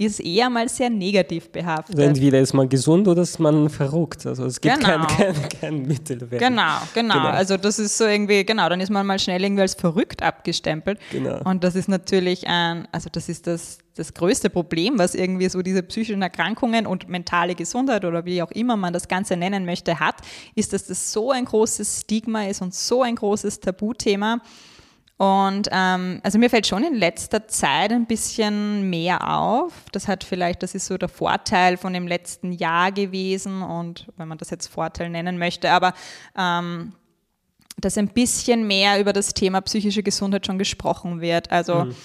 ist 0.01 0.19
eher 0.19 0.49
mal 0.49 0.67
sehr 0.67 0.89
negativ 0.89 1.51
behaftet. 1.51 1.99
Entweder 1.99 2.41
ist 2.41 2.55
man 2.55 2.67
gesund 2.71 3.07
oder 3.07 3.21
ist 3.21 3.39
man 3.39 3.69
verrückt. 3.69 4.25
Also 4.25 4.47
es 4.47 4.59
gibt 4.59 4.81
genau. 4.81 5.05
kein, 5.05 5.35
kein, 5.35 5.49
kein 5.61 5.83
Mittelwert. 5.83 6.41
Genau, 6.41 6.79
genau, 6.95 7.15
genau, 7.15 7.29
Also 7.29 7.59
das 7.59 7.79
ist 7.79 7.99
so 7.99 8.07
irgendwie, 8.07 8.43
genau, 8.47 8.71
dann 8.71 8.81
ist 8.81 8.89
man 8.89 9.07
mal 9.07 9.19
schnell 9.19 9.43
irgendwie 9.43 9.61
als 9.61 9.75
verrückt 9.75 10.23
abgestempelt. 10.23 10.99
Genau. 11.13 11.43
Und 11.45 11.65
das 11.65 11.77
ist 11.77 11.89
natürlich 11.89 12.49
ein, 12.49 12.89
also 12.93 13.11
das 13.13 13.29
ist 13.29 13.47
das, 13.47 13.81
das 13.95 14.15
größte 14.15 14.49
Problem, 14.49 14.99
was 14.99 15.15
irgendwie 15.15 15.51
so 15.51 15.61
diese 15.61 15.83
psychischen 15.83 16.23
Erkrankungen 16.23 16.87
und 16.87 17.11
mentale 17.11 17.55
Gesundheit 17.55 18.07
oder 18.07 18.25
wie 18.25 18.43
auch 18.43 18.51
immer 18.53 18.79
man 18.79 18.95
das 18.95 19.07
Ganze 19.07 19.37
nennen 19.37 19.67
möchte, 19.67 20.01
hat, 20.01 20.17
ist, 20.55 20.73
dass 20.73 20.87
das 20.87 21.13
so 21.13 21.31
ein 21.31 21.45
großes 21.45 22.01
Stigma 22.01 22.45
ist 22.45 22.63
und 22.63 22.73
so 22.73 23.03
ein 23.03 23.17
großes 23.17 23.61
Tabuthema 23.61 24.41
und 25.21 25.69
ähm, 25.71 26.19
also 26.23 26.39
mir 26.39 26.49
fällt 26.49 26.67
schon 26.67 26.83
in 26.83 26.95
letzter 26.95 27.47
Zeit 27.47 27.93
ein 27.93 28.07
bisschen 28.07 28.89
mehr 28.89 29.29
auf. 29.29 29.75
Das 29.93 30.09
hat 30.09 30.25
vielleicht, 30.25 30.63
das 30.63 30.75
ist 30.75 30.87
so 30.87 30.97
der 30.97 31.11
Vorteil 31.11 31.77
von 31.77 31.93
dem 31.93 32.07
letzten 32.07 32.53
Jahr 32.53 32.91
gewesen 32.91 33.61
und 33.61 34.07
wenn 34.17 34.29
man 34.29 34.39
das 34.39 34.49
jetzt 34.49 34.69
Vorteil 34.69 35.11
nennen 35.11 35.37
möchte, 35.37 35.73
aber 35.73 35.93
ähm, 36.39 36.95
dass 37.77 37.99
ein 37.99 38.09
bisschen 38.09 38.67
mehr 38.67 38.99
über 38.99 39.13
das 39.13 39.35
Thema 39.35 39.61
psychische 39.61 40.03
Gesundheit 40.03 40.47
schon 40.47 40.57
gesprochen 40.57 41.21
wird. 41.21 41.53
Also 41.53 41.85
mhm. 41.85 41.97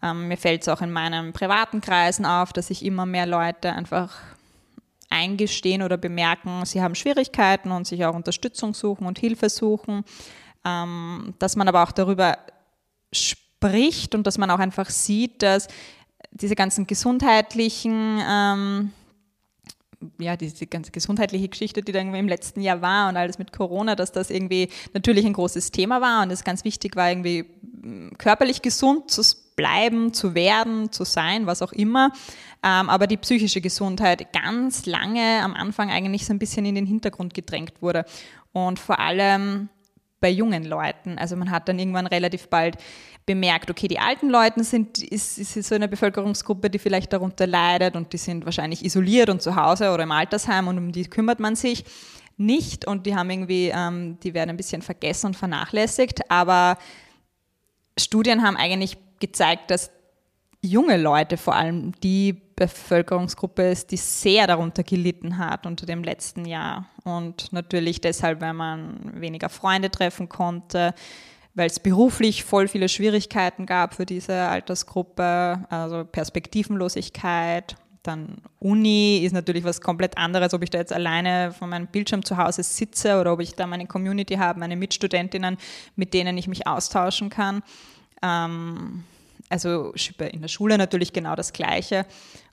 ähm, 0.00 0.28
mir 0.28 0.36
fällt 0.36 0.62
es 0.62 0.68
auch 0.68 0.80
in 0.80 0.92
meinen 0.92 1.32
privaten 1.32 1.80
Kreisen 1.80 2.24
auf, 2.24 2.52
dass 2.52 2.68
sich 2.68 2.84
immer 2.84 3.04
mehr 3.04 3.26
Leute 3.26 3.72
einfach 3.72 4.16
eingestehen 5.08 5.82
oder 5.82 5.96
bemerken, 5.96 6.64
sie 6.66 6.80
haben 6.80 6.94
Schwierigkeiten 6.94 7.72
und 7.72 7.88
sich 7.88 8.04
auch 8.04 8.14
Unterstützung 8.14 8.74
suchen 8.74 9.08
und 9.08 9.18
Hilfe 9.18 9.48
suchen. 9.48 10.04
Ähm, 10.64 11.34
dass 11.38 11.56
man 11.56 11.66
aber 11.68 11.82
auch 11.82 11.90
darüber 11.90 12.36
spricht 13.12 14.14
und 14.14 14.26
dass 14.26 14.38
man 14.38 14.50
auch 14.50 14.58
einfach 14.58 14.90
sieht, 14.90 15.42
dass 15.42 15.68
diese 16.32 16.54
ganzen 16.54 16.86
gesundheitlichen, 16.86 18.20
ähm, 18.26 18.92
ja, 20.18 20.36
diese 20.36 20.66
ganze 20.66 20.92
gesundheitliche 20.92 21.48
Geschichte, 21.48 21.82
die 21.82 21.92
da 21.92 21.98
irgendwie 21.98 22.18
im 22.18 22.28
letzten 22.28 22.62
Jahr 22.62 22.80
war 22.80 23.08
und 23.08 23.16
alles 23.16 23.38
mit 23.38 23.52
Corona, 23.52 23.96
dass 23.96 24.12
das 24.12 24.30
irgendwie 24.30 24.68
natürlich 24.94 25.26
ein 25.26 25.32
großes 25.32 25.72
Thema 25.72 26.00
war 26.00 26.22
und 26.22 26.30
es 26.30 26.44
ganz 26.44 26.64
wichtig 26.64 26.96
war, 26.96 27.10
irgendwie 27.10 27.44
mm, 27.82 28.16
körperlich 28.16 28.62
gesund 28.62 29.10
zu 29.10 29.22
bleiben, 29.56 30.14
zu 30.14 30.34
werden, 30.34 30.90
zu 30.90 31.04
sein, 31.04 31.46
was 31.46 31.60
auch 31.60 31.72
immer. 31.72 32.12
Ähm, 32.62 32.88
aber 32.88 33.06
die 33.06 33.18
psychische 33.18 33.60
Gesundheit 33.60 34.32
ganz 34.32 34.86
lange 34.86 35.42
am 35.42 35.54
Anfang 35.54 35.90
eigentlich 35.90 36.24
so 36.24 36.32
ein 36.32 36.38
bisschen 36.38 36.64
in 36.64 36.74
den 36.74 36.86
Hintergrund 36.86 37.34
gedrängt 37.34 37.82
wurde. 37.82 38.06
Und 38.52 38.78
vor 38.78 38.98
allem 38.98 39.68
bei 40.20 40.30
jungen 40.30 40.64
Leuten. 40.64 41.18
Also 41.18 41.34
man 41.36 41.50
hat 41.50 41.68
dann 41.68 41.78
irgendwann 41.78 42.06
relativ 42.06 42.48
bald 42.48 42.76
bemerkt, 43.26 43.70
okay, 43.70 43.88
die 43.88 43.98
alten 43.98 44.28
Leute 44.28 44.62
sind 44.64 45.02
ist, 45.02 45.38
ist 45.38 45.54
so 45.54 45.74
eine 45.74 45.88
Bevölkerungsgruppe, 45.88 46.70
die 46.70 46.78
vielleicht 46.78 47.12
darunter 47.12 47.46
leidet 47.46 47.96
und 47.96 48.12
die 48.12 48.18
sind 48.18 48.44
wahrscheinlich 48.44 48.84
isoliert 48.84 49.30
und 49.30 49.40
zu 49.42 49.56
Hause 49.56 49.90
oder 49.92 50.02
im 50.02 50.12
Altersheim 50.12 50.68
und 50.68 50.78
um 50.78 50.92
die 50.92 51.04
kümmert 51.04 51.40
man 51.40 51.56
sich 51.56 51.84
nicht 52.36 52.86
und 52.86 53.06
die 53.06 53.14
haben 53.14 53.30
irgendwie, 53.30 53.70
ähm, 53.74 54.18
die 54.22 54.34
werden 54.34 54.50
ein 54.50 54.56
bisschen 54.56 54.82
vergessen 54.82 55.26
und 55.26 55.36
vernachlässigt. 55.36 56.30
Aber 56.30 56.78
Studien 57.98 58.42
haben 58.42 58.56
eigentlich 58.56 58.96
gezeigt, 59.20 59.70
dass 59.70 59.90
junge 60.62 60.96
Leute 60.96 61.36
vor 61.36 61.54
allem 61.54 61.92
die 62.02 62.40
Bevölkerungsgruppe 62.60 63.70
ist, 63.70 63.90
die 63.90 63.96
sehr 63.96 64.46
darunter 64.46 64.82
gelitten 64.82 65.38
hat 65.38 65.64
unter 65.66 65.86
dem 65.86 66.04
letzten 66.04 66.44
Jahr. 66.44 66.84
Und 67.04 67.52
natürlich 67.54 68.02
deshalb, 68.02 68.42
weil 68.42 68.52
man 68.52 69.12
weniger 69.14 69.48
Freunde 69.48 69.90
treffen 69.90 70.28
konnte, 70.28 70.94
weil 71.54 71.68
es 71.68 71.80
beruflich 71.80 72.44
voll 72.44 72.68
viele 72.68 72.90
Schwierigkeiten 72.90 73.64
gab 73.64 73.94
für 73.94 74.04
diese 74.04 74.34
Altersgruppe, 74.34 75.64
also 75.70 76.04
Perspektivenlosigkeit. 76.04 77.76
Dann 78.02 78.42
Uni 78.58 79.22
ist 79.24 79.32
natürlich 79.32 79.64
was 79.64 79.80
komplett 79.80 80.18
anderes, 80.18 80.52
ob 80.52 80.62
ich 80.62 80.68
da 80.68 80.78
jetzt 80.78 80.92
alleine 80.92 81.52
von 81.52 81.70
meinem 81.70 81.86
Bildschirm 81.86 82.24
zu 82.26 82.36
Hause 82.36 82.62
sitze 82.62 83.18
oder 83.18 83.32
ob 83.32 83.40
ich 83.40 83.54
da 83.54 83.66
meine 83.66 83.86
Community 83.86 84.34
habe, 84.34 84.60
meine 84.60 84.76
Mitstudentinnen, 84.76 85.56
mit 85.96 86.12
denen 86.12 86.36
ich 86.36 86.46
mich 86.46 86.66
austauschen 86.66 87.30
kann. 87.30 87.62
Ähm, 88.22 89.04
also 89.50 89.92
in 90.18 90.40
der 90.40 90.48
Schule 90.48 90.78
natürlich 90.78 91.12
genau 91.12 91.34
das 91.34 91.52
Gleiche. 91.52 92.06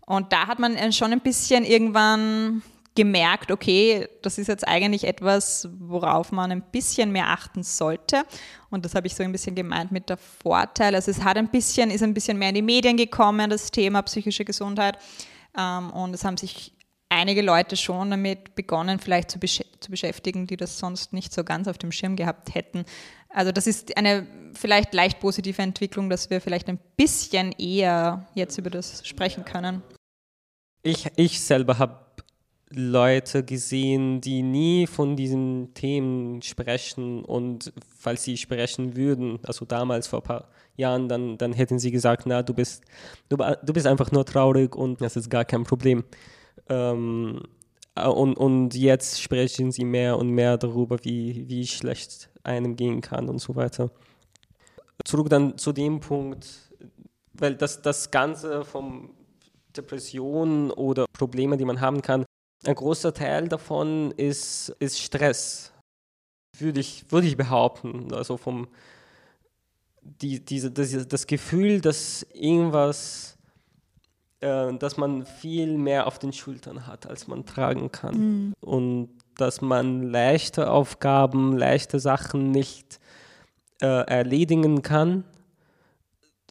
Und 0.08 0.32
da 0.32 0.48
hat 0.48 0.58
man 0.58 0.94
schon 0.94 1.12
ein 1.12 1.20
bisschen 1.20 1.66
irgendwann 1.66 2.64
gemerkt, 2.96 3.52
okay, 3.52 4.08
das 4.24 4.40
ist 4.40 4.48
jetzt 4.48 4.68
eigentlich 4.68 5.04
etwas, 5.04 5.68
worauf 5.80 6.32
man 6.32 6.52
ein 6.52 6.64
bisschen 6.64 7.12
mehr 7.12 7.28
achten 7.28 7.62
sollte. 7.62 8.24
Und 8.72 8.86
das 8.86 8.96
habe 8.96 9.06
ich 9.06 9.14
so 9.14 9.22
ein 9.22 9.32
bisschen 9.32 9.54
gemeint 9.54 9.92
mit 9.92 10.10
der 10.10 10.18
Vorteil. 10.18 10.96
Also 10.96 11.12
es 11.12 11.24
hat 11.24 11.38
ein 11.38 11.50
bisschen, 11.50 11.92
ist 11.92 12.02
ein 12.02 12.14
bisschen 12.16 12.40
mehr 12.40 12.50
in 12.50 12.56
die 12.56 12.62
Medien 12.64 12.98
gekommen, 12.98 13.50
das 13.50 13.70
Thema 13.70 14.02
psychische 14.02 14.46
Gesundheit. 14.46 14.98
Ähm, 15.56 15.92
und 15.92 16.16
es 16.16 16.24
haben 16.24 16.38
sich 16.38 16.74
einige 17.10 17.42
Leute 17.42 17.76
schon 17.76 18.10
damit 18.10 18.56
begonnen, 18.56 19.00
vielleicht 19.00 19.30
zu, 19.30 19.40
besch 19.40 19.62
zu 19.80 19.92
beschäftigen, 19.92 20.48
die 20.48 20.58
das 20.58 20.80
sonst 20.80 21.14
nicht 21.14 21.34
so 21.34 21.44
ganz 21.44 21.68
auf 21.68 21.78
dem 21.78 21.92
Schirm 21.92 22.16
gehabt 22.16 22.56
hätten. 22.56 22.86
Also 23.30 23.52
das 23.52 23.68
ist 23.68 23.96
eine 23.96 24.26
vielleicht 24.54 24.94
leicht 24.94 25.20
positive 25.20 25.62
Entwicklung, 25.62 26.10
dass 26.10 26.30
wir 26.30 26.42
vielleicht 26.42 26.68
ein 26.70 26.80
bisschen 26.96 27.52
eher 27.52 28.26
jetzt 28.34 28.58
über 28.58 28.72
das 28.72 29.06
sprechen 29.06 29.46
können. 29.46 29.84
Ich, 30.84 31.08
ich 31.16 31.42
selber 31.42 31.80
habe 31.80 32.08
Leute 32.70 33.44
gesehen, 33.44 34.20
die 34.20 34.42
nie 34.42 34.88
von 34.88 35.16
diesen 35.16 35.74
Themen 35.74 36.42
sprechen 36.42 37.24
und 37.24 37.72
falls 37.98 38.24
sie 38.24 38.36
sprechen 38.36 38.96
würden, 38.96 39.40
also 39.44 39.66
damals 39.66 40.08
vor 40.08 40.20
ein 40.20 40.24
paar 40.24 40.48
Jahren, 40.76 41.08
dann, 41.08 41.38
dann 41.38 41.54
hätten 41.54 41.80
sie 41.80 41.92
gesagt, 41.92 42.24
na, 42.26 42.44
du 42.44 42.54
bist, 42.54 42.84
du, 43.30 43.38
du 43.38 43.74
bist 43.74 43.88
einfach 43.88 44.12
nur 44.12 44.26
traurig 44.26 44.76
und 44.76 45.02
das 45.02 45.16
ist 45.16 45.30
gar 45.30 45.46
kein 45.46 45.64
Problem. 45.64 46.04
Ähm, 46.68 47.42
und, 47.96 48.36
und 48.36 48.76
jetzt 48.76 49.22
sprechen 49.22 49.72
sie 49.72 49.86
mehr 49.86 50.18
und 50.18 50.30
mehr 50.30 50.58
darüber, 50.58 50.98
wie, 51.04 51.48
wie 51.48 51.66
schlecht 51.66 52.30
einem 52.44 52.76
gehen 52.76 53.02
kann 53.02 53.30
und 53.30 53.40
so 53.40 53.56
weiter. 53.56 53.90
Zurück 55.06 55.30
dann 55.30 55.58
zu 55.58 55.72
dem 55.72 56.00
Punkt, 56.00 56.48
weil 57.34 57.56
das, 57.56 57.82
das 57.82 58.12
Ganze 58.12 58.66
von 58.66 59.10
Depressionen 59.78 60.72
oder 60.72 61.06
Probleme, 61.14 61.58
die 61.58 61.66
man 61.66 61.82
haben 61.82 62.02
kann, 62.02 62.26
ein 62.66 62.76
großer 62.76 63.14
Teil 63.14 63.48
davon 63.48 64.12
ist, 64.12 64.70
ist 64.80 65.00
Stress, 65.00 65.74
würde 66.58 66.80
ich, 66.80 67.06
würde 67.10 67.28
ich 67.28 67.38
behaupten. 67.38 68.14
Also 68.14 68.38
vom, 68.38 68.68
die, 70.02 70.44
diese, 70.44 70.72
das, 70.72 71.08
das 71.08 71.28
Gefühl, 71.28 71.82
dass 71.82 72.26
irgendwas, 72.34 73.38
äh, 74.40 74.74
dass 74.74 74.98
man 74.98 75.26
viel 75.26 75.78
mehr 75.78 76.08
auf 76.08 76.20
den 76.20 76.34
Schultern 76.34 76.88
hat, 76.88 77.08
als 77.08 77.28
man 77.28 77.46
tragen 77.46 77.92
kann. 77.92 78.18
Mhm. 78.18 78.54
Und 78.60 79.10
dass 79.38 79.62
man 79.62 80.02
leichte 80.02 80.72
Aufgaben, 80.72 81.56
leichte 81.56 82.00
Sachen 82.00 82.50
nicht 82.52 83.00
äh, 83.82 83.86
erledigen 83.86 84.82
kann. 84.82 85.26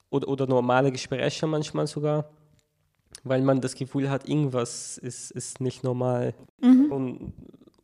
Oder, 0.09 0.28
oder 0.28 0.47
normale 0.47 0.92
Gespräche 0.92 1.49
manchmal 1.49 1.88
sogar 1.88 2.30
weil 3.28 3.42
man 3.42 3.61
das 3.61 3.75
Gefühl 3.75 4.11
hat, 4.11 4.28
irgendwas 4.28 4.99
ist, 4.99 5.30
ist 5.30 5.61
nicht 5.61 5.83
normal. 5.85 6.35
Mhm. 6.61 6.92
Und, 6.92 7.33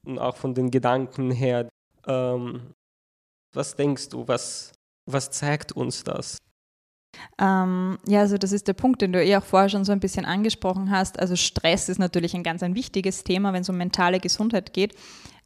und, 0.04 0.18
auch 0.18 0.36
von 0.36 0.54
den 0.54 0.70
Gedanken 0.70 1.30
her. 1.30 1.68
Ähm, 2.06 2.72
was 3.54 3.76
denkst 3.76 4.08
du, 4.08 4.26
was, 4.26 4.72
was 5.10 5.30
zeigt 5.30 5.72
uns 5.72 6.04
das? 6.04 6.38
Ähm, 7.38 7.98
ja, 8.06 8.20
also 8.20 8.38
das 8.38 8.52
ist 8.52 8.68
der 8.68 8.72
Punkt, 8.72 9.02
den 9.02 9.12
du 9.12 9.22
eh 9.22 9.36
auch 9.36 9.44
vorher 9.44 9.68
schon 9.68 9.84
so 9.84 9.92
ein 9.92 10.00
bisschen 10.00 10.24
angesprochen 10.24 10.90
hast. 10.90 11.18
Also 11.20 11.36
Stress 11.36 11.88
ist 11.88 11.98
natürlich 11.98 12.34
ein 12.34 12.42
ganz 12.42 12.62
ein 12.62 12.74
wichtiges 12.74 13.24
Thema, 13.24 13.52
wenn 13.52 13.62
es 13.62 13.68
um 13.68 13.76
mentale 13.76 14.20
Gesundheit 14.20 14.72
geht, 14.72 14.94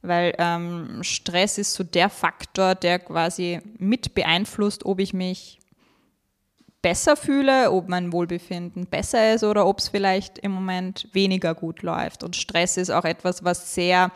weil 0.02 0.34
ähm, 0.38 1.02
Stress 1.02 1.58
ist 1.58 1.74
so 1.74 1.82
der 1.82 2.08
Faktor, 2.08 2.74
der 2.74 3.00
quasi 3.00 3.60
mit 3.78 4.14
beeinflusst, 4.14 4.86
ob 4.86 5.00
ich 5.00 5.12
mich 5.12 5.55
besser 6.86 7.16
fühle, 7.16 7.72
ob 7.72 7.88
mein 7.88 8.12
Wohlbefinden 8.12 8.86
besser 8.86 9.34
ist 9.34 9.42
oder 9.42 9.66
ob 9.66 9.80
es 9.80 9.88
vielleicht 9.88 10.38
im 10.38 10.52
Moment 10.52 11.08
weniger 11.10 11.52
gut 11.52 11.82
läuft. 11.82 12.22
Und 12.22 12.36
Stress 12.36 12.76
ist 12.76 12.90
auch 12.90 13.04
etwas, 13.04 13.42
was 13.42 13.74
sehr 13.74 14.12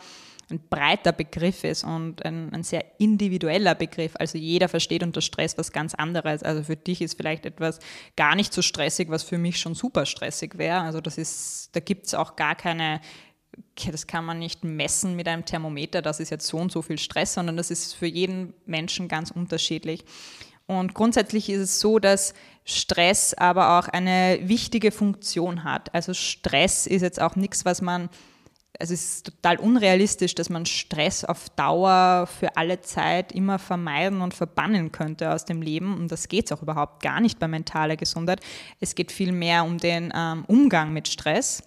ein 0.49 0.61
breiter 0.69 1.11
Begriff 1.11 1.65
ist 1.65 1.83
und 1.83 2.23
ein, 2.25 2.53
ein, 2.53 2.63
sehr 2.63 2.85
individueller 2.97 3.75
Begriff. 3.75 4.13
Also 4.17 4.37
jeder 4.37 4.69
versteht 4.69 5.03
unter 5.03 5.19
Stress 5.19 5.57
was 5.57 5.73
ganz 5.73 5.95
anderes. 5.95 6.43
Also 6.43 6.63
für 6.63 6.77
dich 6.77 7.01
ist 7.01 7.17
vielleicht 7.17 7.45
etwas 7.45 7.79
gar 8.15 8.37
nicht 8.37 8.53
so 8.53 8.61
stressig, 8.61 9.09
was 9.09 9.23
für 9.23 9.37
mich 9.37 9.59
schon 9.59 9.75
super 9.75 10.05
stressig 10.05 10.57
wäre. 10.57 10.79
Also 10.79 11.01
das 11.01 11.17
ist, 11.17 11.71
da 11.73 11.81
gibt 11.81 12.07
es 12.07 12.13
auch 12.13 12.37
gar 12.37 12.55
keine 12.55 13.01
das 13.85 14.07
kann 14.07 14.23
man 14.23 14.39
nicht 14.39 14.63
messen 14.63 15.17
mit 15.17 15.27
einem 15.27 15.43
Thermometer, 15.43 16.01
das 16.01 16.21
ist 16.21 16.29
jetzt 16.29 16.47
so 16.47 16.57
und 16.57 16.71
so 16.71 16.81
viel 16.81 16.97
Stress, 16.97 17.33
sondern 17.33 17.57
das 17.57 17.69
ist 17.69 17.93
für 17.93 18.05
jeden 18.05 18.53
Menschen 18.65 19.09
ganz 19.09 19.29
unterschiedlich. 19.29 20.05
Und 20.71 20.93
grundsätzlich 20.93 21.49
ist 21.49 21.59
es 21.59 21.79
so, 21.81 21.99
dass 21.99 22.33
Stress 22.63 23.33
aber 23.33 23.77
auch 23.77 23.89
eine 23.89 24.39
wichtige 24.43 24.91
Funktion 24.91 25.65
hat. 25.65 25.93
Also 25.93 26.13
Stress 26.13 26.87
ist 26.87 27.01
jetzt 27.01 27.21
auch 27.21 27.35
nichts, 27.35 27.65
was 27.65 27.81
man, 27.81 28.07
also 28.79 28.93
es 28.93 29.15
ist 29.15 29.25
total 29.25 29.57
unrealistisch, 29.57 30.33
dass 30.33 30.49
man 30.49 30.65
Stress 30.65 31.25
auf 31.25 31.49
Dauer 31.49 32.25
für 32.39 32.55
alle 32.55 32.79
Zeit 32.79 33.33
immer 33.33 33.59
vermeiden 33.59 34.21
und 34.21 34.33
verbannen 34.33 34.93
könnte 34.93 35.33
aus 35.33 35.43
dem 35.43 35.61
Leben. 35.61 35.93
Und 35.93 36.09
das 36.09 36.29
geht 36.29 36.45
es 36.45 36.53
auch 36.53 36.61
überhaupt 36.61 37.03
gar 37.03 37.19
nicht 37.19 37.37
bei 37.37 37.49
mentaler 37.49 37.97
Gesundheit. 37.97 38.39
Es 38.79 38.95
geht 38.95 39.11
vielmehr 39.11 39.65
um 39.65 39.77
den 39.77 40.13
ähm, 40.15 40.45
Umgang 40.47 40.93
mit 40.93 41.09
Stress. 41.09 41.63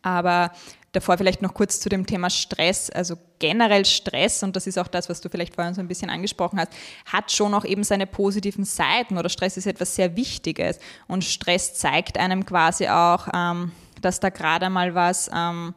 Aber 0.00 0.50
Davor 0.94 1.18
vielleicht 1.18 1.42
noch 1.42 1.54
kurz 1.54 1.80
zu 1.80 1.88
dem 1.88 2.06
Thema 2.06 2.30
Stress. 2.30 2.88
Also 2.88 3.16
generell 3.40 3.84
Stress, 3.84 4.44
und 4.44 4.54
das 4.54 4.68
ist 4.68 4.78
auch 4.78 4.86
das, 4.86 5.08
was 5.08 5.20
du 5.20 5.28
vielleicht 5.28 5.56
vorhin 5.56 5.74
so 5.74 5.80
ein 5.80 5.88
bisschen 5.88 6.08
angesprochen 6.08 6.60
hast, 6.60 6.70
hat 7.04 7.32
schon 7.32 7.52
auch 7.52 7.64
eben 7.64 7.82
seine 7.82 8.06
positiven 8.06 8.64
Seiten 8.64 9.18
oder 9.18 9.28
Stress 9.28 9.56
ist 9.56 9.66
etwas 9.66 9.96
sehr 9.96 10.14
Wichtiges. 10.14 10.78
Und 11.08 11.24
Stress 11.24 11.74
zeigt 11.74 12.16
einem 12.16 12.46
quasi 12.46 12.86
auch, 12.86 13.26
ähm, 13.34 13.72
dass 14.02 14.20
da 14.20 14.30
gerade 14.30 14.70
mal 14.70 14.94
was 14.94 15.28
ähm, 15.34 15.74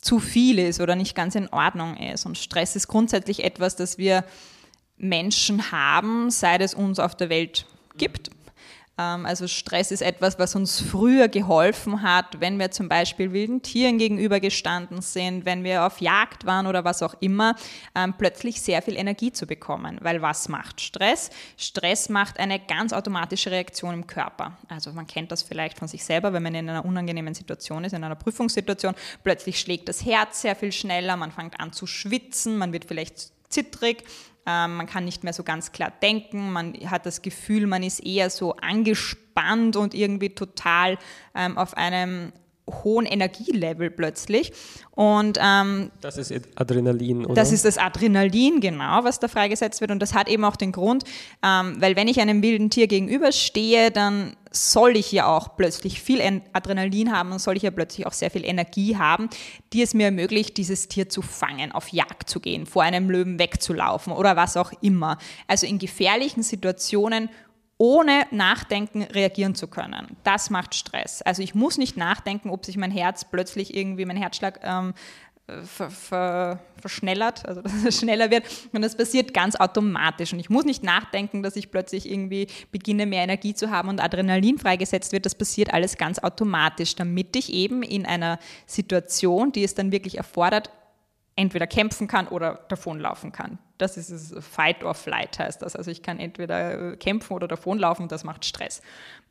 zu 0.00 0.18
viel 0.18 0.58
ist 0.58 0.80
oder 0.80 0.96
nicht 0.96 1.14
ganz 1.14 1.34
in 1.34 1.48
Ordnung 1.48 1.98
ist. 1.98 2.24
Und 2.24 2.38
Stress 2.38 2.76
ist 2.76 2.88
grundsätzlich 2.88 3.44
etwas, 3.44 3.76
das 3.76 3.98
wir 3.98 4.24
Menschen 4.96 5.70
haben, 5.70 6.30
seit 6.30 6.62
es 6.62 6.72
uns 6.72 6.98
auf 6.98 7.14
der 7.14 7.28
Welt 7.28 7.66
gibt. 7.98 8.30
Ähm, 9.00 9.26
also 9.26 9.48
Stress 9.48 9.90
ist 9.90 10.02
etwas, 10.02 10.38
was 10.38 10.54
uns 10.54 10.80
früher 10.80 11.28
geholfen 11.28 12.02
hat, 12.02 12.40
wenn 12.40 12.58
wir 12.58 12.70
zum 12.70 12.88
Beispiel 12.88 13.32
wilden 13.32 13.62
Tieren 13.62 13.98
gegenübergestanden 13.98 15.00
sind, 15.00 15.44
wenn 15.44 15.64
wir 15.64 15.86
auf 15.86 16.00
Jagd 16.00 16.44
waren 16.44 16.66
oder 16.66 16.84
was 16.84 17.02
auch 17.02 17.14
immer, 17.20 17.56
ähm, 17.94 18.14
plötzlich 18.16 18.60
sehr 18.60 18.82
viel 18.82 18.96
Energie 18.96 19.32
zu 19.32 19.46
bekommen. 19.46 19.98
Weil 20.02 20.20
was 20.22 20.48
macht 20.48 20.80
Stress? 20.80 21.30
Stress 21.56 22.08
macht 22.08 22.38
eine 22.38 22.58
ganz 22.60 22.92
automatische 22.92 23.50
Reaktion 23.50 23.94
im 23.94 24.06
Körper. 24.06 24.58
Also 24.68 24.92
man 24.92 25.06
kennt 25.06 25.32
das 25.32 25.42
vielleicht 25.42 25.78
von 25.78 25.88
sich 25.88 26.04
selber, 26.04 26.32
wenn 26.32 26.42
man 26.42 26.54
in 26.54 26.68
einer 26.68 26.84
unangenehmen 26.84 27.34
Situation 27.34 27.84
ist, 27.84 27.92
in 27.92 28.04
einer 28.04 28.16
Prüfungssituation, 28.16 28.94
plötzlich 29.24 29.60
schlägt 29.60 29.88
das 29.88 30.04
Herz 30.04 30.42
sehr 30.42 30.56
viel 30.56 30.72
schneller, 30.72 31.16
man 31.16 31.32
fängt 31.32 31.58
an 31.58 31.72
zu 31.72 31.86
schwitzen, 31.86 32.58
man 32.58 32.72
wird 32.72 32.84
vielleicht 32.84 33.32
zittrig, 33.50 34.04
ähm, 34.46 34.76
man 34.76 34.86
kann 34.86 35.04
nicht 35.04 35.22
mehr 35.22 35.32
so 35.32 35.42
ganz 35.42 35.72
klar 35.72 35.92
denken, 36.02 36.52
man 36.52 36.74
hat 36.90 37.04
das 37.06 37.22
Gefühl, 37.22 37.66
man 37.66 37.82
ist 37.82 38.00
eher 38.00 38.30
so 38.30 38.56
angespannt 38.56 39.76
und 39.76 39.94
irgendwie 39.94 40.30
total 40.30 40.98
ähm, 41.34 41.58
auf 41.58 41.76
einem 41.76 42.32
hohen 42.70 43.06
Energielevel 43.06 43.90
plötzlich. 43.90 44.52
Und 44.92 45.38
ähm, 45.42 45.90
das 46.00 46.18
ist 46.18 46.32
Adrenalin, 46.56 47.24
oder? 47.24 47.34
Das 47.34 47.52
ist 47.52 47.64
das 47.64 47.78
Adrenalin, 47.78 48.60
genau, 48.60 49.04
was 49.04 49.18
da 49.18 49.28
freigesetzt 49.28 49.80
wird. 49.80 49.90
Und 49.90 50.00
das 50.00 50.14
hat 50.14 50.28
eben 50.28 50.44
auch 50.44 50.56
den 50.56 50.72
Grund, 50.72 51.04
ähm, 51.42 51.76
weil 51.80 51.96
wenn 51.96 52.08
ich 52.08 52.20
einem 52.20 52.42
wilden 52.42 52.70
Tier 52.70 52.86
gegenüberstehe, 52.86 53.90
dann 53.90 54.36
soll 54.50 54.96
ich 54.96 55.12
ja 55.12 55.26
auch 55.26 55.56
plötzlich 55.56 56.00
viel 56.00 56.20
Adrenalin 56.52 57.12
haben 57.12 57.32
und 57.32 57.38
soll 57.38 57.56
ich 57.56 57.62
ja 57.62 57.70
plötzlich 57.70 58.06
auch 58.06 58.12
sehr 58.12 58.30
viel 58.30 58.44
Energie 58.44 58.96
haben, 58.96 59.28
die 59.72 59.82
es 59.82 59.94
mir 59.94 60.06
ermöglicht, 60.06 60.56
dieses 60.56 60.88
Tier 60.88 61.08
zu 61.08 61.22
fangen, 61.22 61.72
auf 61.72 61.88
Jagd 61.88 62.28
zu 62.28 62.40
gehen, 62.40 62.66
vor 62.66 62.82
einem 62.82 63.08
Löwen 63.08 63.38
wegzulaufen 63.38 64.12
oder 64.12 64.36
was 64.36 64.56
auch 64.56 64.72
immer. 64.82 65.18
Also 65.46 65.66
in 65.66 65.78
gefährlichen 65.78 66.42
Situationen 66.42 67.30
ohne 67.80 68.26
Nachdenken 68.30 69.04
reagieren 69.04 69.54
zu 69.54 69.66
können. 69.66 70.18
Das 70.22 70.50
macht 70.50 70.74
Stress. 70.74 71.22
Also 71.22 71.42
ich 71.42 71.54
muss 71.54 71.78
nicht 71.78 71.96
nachdenken, 71.96 72.50
ob 72.50 72.66
sich 72.66 72.76
mein 72.76 72.90
Herz 72.90 73.24
plötzlich 73.24 73.74
irgendwie, 73.74 74.04
mein 74.04 74.18
Herzschlag 74.18 74.60
ähm, 74.62 74.92
ver, 75.64 75.90
ver, 75.90 76.58
verschnellert, 76.78 77.46
also 77.48 77.62
dass 77.62 77.72
es 77.82 77.98
schneller 77.98 78.30
wird. 78.30 78.44
Und 78.74 78.82
das 78.82 78.98
passiert 78.98 79.32
ganz 79.32 79.56
automatisch. 79.56 80.34
Und 80.34 80.40
ich 80.40 80.50
muss 80.50 80.66
nicht 80.66 80.82
nachdenken, 80.82 81.42
dass 81.42 81.56
ich 81.56 81.70
plötzlich 81.70 82.10
irgendwie 82.10 82.48
beginne, 82.70 83.06
mehr 83.06 83.22
Energie 83.22 83.54
zu 83.54 83.70
haben 83.70 83.88
und 83.88 84.02
Adrenalin 84.02 84.58
freigesetzt 84.58 85.12
wird. 85.12 85.24
Das 85.24 85.34
passiert 85.34 85.72
alles 85.72 85.96
ganz 85.96 86.18
automatisch, 86.18 86.96
damit 86.96 87.34
ich 87.34 87.50
eben 87.50 87.82
in 87.82 88.04
einer 88.04 88.38
Situation, 88.66 89.52
die 89.52 89.64
es 89.64 89.74
dann 89.74 89.90
wirklich 89.90 90.18
erfordert, 90.18 90.70
entweder 91.40 91.66
kämpfen 91.66 92.06
kann 92.06 92.28
oder 92.28 92.60
davonlaufen 92.68 93.32
kann. 93.32 93.58
Das 93.78 93.96
ist 93.96 94.10
es, 94.10 94.34
Fight 94.44 94.84
or 94.84 94.94
Flight 94.94 95.38
heißt 95.38 95.62
das. 95.62 95.74
Also 95.74 95.90
ich 95.90 96.02
kann 96.02 96.18
entweder 96.18 96.92
äh, 96.92 96.96
kämpfen 96.96 97.32
oder 97.32 97.48
davonlaufen 97.48 98.02
und 98.02 98.12
das 98.12 98.24
macht 98.24 98.44
Stress. 98.44 98.82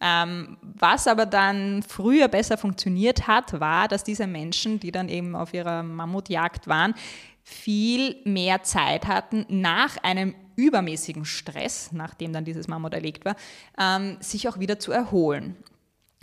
Ähm, 0.01 0.57
was 0.61 1.07
aber 1.07 1.27
dann 1.27 1.83
früher 1.83 2.27
besser 2.27 2.57
funktioniert 2.57 3.27
hat, 3.27 3.59
war, 3.59 3.87
dass 3.87 4.03
diese 4.03 4.25
Menschen, 4.25 4.79
die 4.79 4.91
dann 4.91 5.07
eben 5.07 5.35
auf 5.35 5.53
ihrer 5.53 5.83
Mammutjagd 5.83 6.67
waren, 6.67 6.95
viel 7.43 8.15
mehr 8.25 8.63
Zeit 8.63 9.05
hatten, 9.07 9.45
nach 9.47 9.97
einem 10.03 10.33
übermäßigen 10.55 11.25
Stress, 11.25 11.91
nachdem 11.91 12.33
dann 12.33 12.43
dieses 12.43 12.67
Mammut 12.67 12.93
erlegt 12.93 13.25
war, 13.25 13.35
ähm, 13.79 14.17
sich 14.19 14.49
auch 14.49 14.59
wieder 14.59 14.79
zu 14.79 14.91
erholen. 14.91 15.55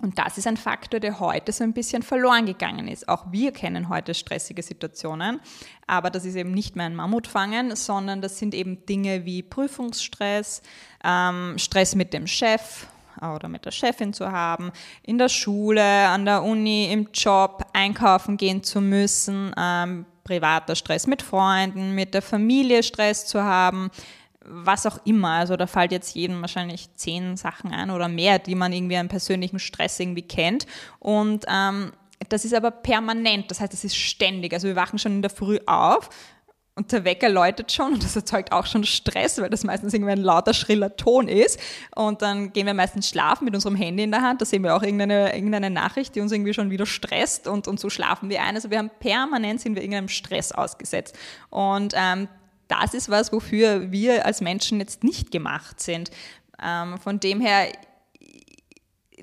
Und 0.03 0.19
das 0.19 0.37
ist 0.37 0.47
ein 0.47 0.59
Faktor, 0.59 1.01
der 1.01 1.21
heute 1.21 1.53
so 1.53 1.65
ein 1.65 1.73
bisschen 1.73 2.03
verloren 2.03 2.45
gegangen 2.45 2.87
ist. 2.87 3.09
Auch 3.09 3.33
wir 3.33 3.53
kennen 3.53 3.89
heute 3.89 4.13
stressige 4.13 4.63
Situationen, 4.63 5.41
aber 5.87 6.11
das 6.11 6.27
ist 6.27 6.35
eben 6.35 6.53
nicht 6.53 6.77
mehr 6.77 6.85
ein 6.85 6.95
Mammutfangen, 6.95 7.75
sondern 7.77 8.21
das 8.21 8.39
sind 8.39 8.55
eben 8.55 8.85
Dinge 8.85 9.25
wie 9.25 9.43
Prüfungsstress, 9.43 10.61
ähm, 11.03 11.55
Stress 11.57 11.95
mit 11.95 12.13
dem 12.13 12.27
Chef 12.27 12.87
oder 13.23 13.49
mit 13.49 13.65
der 13.65 13.71
Chefin 13.71 14.13
zu 14.13 14.31
haben, 14.31 14.71
in 15.03 15.17
der 15.17 15.31
Schule, 15.31 15.83
an 15.83 16.27
der 16.27 16.43
Uni, 16.43 16.93
im 16.93 17.09
Job, 17.15 17.65
einkaufen 17.73 18.37
gehen 18.37 18.63
zu 18.63 18.83
müssen, 18.83 19.55
ähm, 19.57 20.05
privater 20.25 20.75
Stress 20.75 21.07
mit 21.07 21.23
Freunden, 21.23 21.95
mit 21.95 22.13
der 22.13 22.21
Familie 22.21 22.83
Stress 22.83 23.27
zu 23.27 23.43
haben, 23.43 23.91
was 24.49 24.87
auch 24.87 24.99
immer. 25.05 25.31
Also 25.31 25.57
da 25.57 25.67
fällt 25.67 25.93
jetzt 25.93 26.15
jedem 26.15 26.41
wahrscheinlich 26.41 26.93
zehn 26.95 27.37
Sachen 27.37 27.73
ein 27.73 27.91
oder 27.91 28.09
mehr, 28.09 28.39
die 28.39 28.55
man 28.55 28.73
irgendwie 28.73 28.97
einen 28.97 29.09
persönlichen 29.09 29.59
Stress 29.59 29.99
irgendwie 30.01 30.23
kennt. 30.23 30.67
Und 30.99 31.45
ähm, 31.49 31.93
das 32.29 32.45
ist 32.45 32.55
aber 32.55 32.71
permanent, 32.71 33.51
das 33.51 33.61
heißt, 33.61 33.73
das 33.73 33.85
ist 33.85 33.97
ständig. 33.97 34.53
Also 34.53 34.69
wir 34.69 34.77
wachen 34.77 34.99
schon 34.99 35.13
in 35.13 35.23
der 35.23 35.31
Früh 35.31 35.59
auf 35.67 36.09
und 36.79 36.93
der 36.93 37.05
Wecker 37.05 37.31
läutet 37.31 37.73
schon 37.73 37.95
und 37.95 38.05
das 38.05 38.17
erzeugt 38.17 38.53
auch 38.53 38.67
schon 38.67 38.85
Stress, 38.85 39.39
weil 39.41 39.49
das 39.49 39.65
meistens 39.65 39.95
irgendwie 39.95 40.13
ein 40.13 40.21
lauter, 40.21 40.53
schriller 40.53 40.95
Ton 40.95 41.27
ist. 41.27 41.59
Und 41.95 42.21
dann 42.21 42.53
gehen 42.53 42.67
wir 42.67 42.75
meistens 42.75 43.09
schlafen 43.09 43.47
mit 43.47 43.55
unserem 43.55 43.77
Handy 43.77 44.03
in 44.03 44.11
der 44.11 44.21
Hand. 44.21 44.43
Da 44.43 44.45
sehen 44.45 44.63
wir 44.63 44.77
auch 44.77 44.83
irgendeine, 44.83 45.35
irgendeine 45.35 45.71
Nachricht, 45.71 46.15
die 46.15 46.21
uns 46.21 46.33
irgendwie 46.33 46.53
schon 46.53 46.71
wieder 46.71 46.85
stresst 46.85 47.49
und, 47.49 47.67
und 47.67 47.81
so 47.81 47.89
schlafen 47.89 48.29
wir 48.29 48.43
ein. 48.43 48.57
Also 48.57 48.71
wir 48.71 48.79
haben 48.79 48.91
permanent 49.01 49.61
sind 49.63 49.75
wir 49.75 49.83
irgendeinem 49.83 50.09
Stress 50.09 50.53
ausgesetzt. 50.53 51.17
Und 51.49 51.95
ähm, 51.97 52.29
das 52.69 52.95
ist 52.95 53.09
was, 53.09 53.33
wofür 53.33 53.93
wir 53.93 54.27
als 54.27 54.41
Menschen 54.41 54.81
jetzt 54.81 55.05
nicht 55.05 55.31
gemacht 55.31 55.81
sind. 55.81 56.11
Ähm, 56.63 56.99
von 56.99 57.21
dem 57.21 57.41
her, 57.41 57.69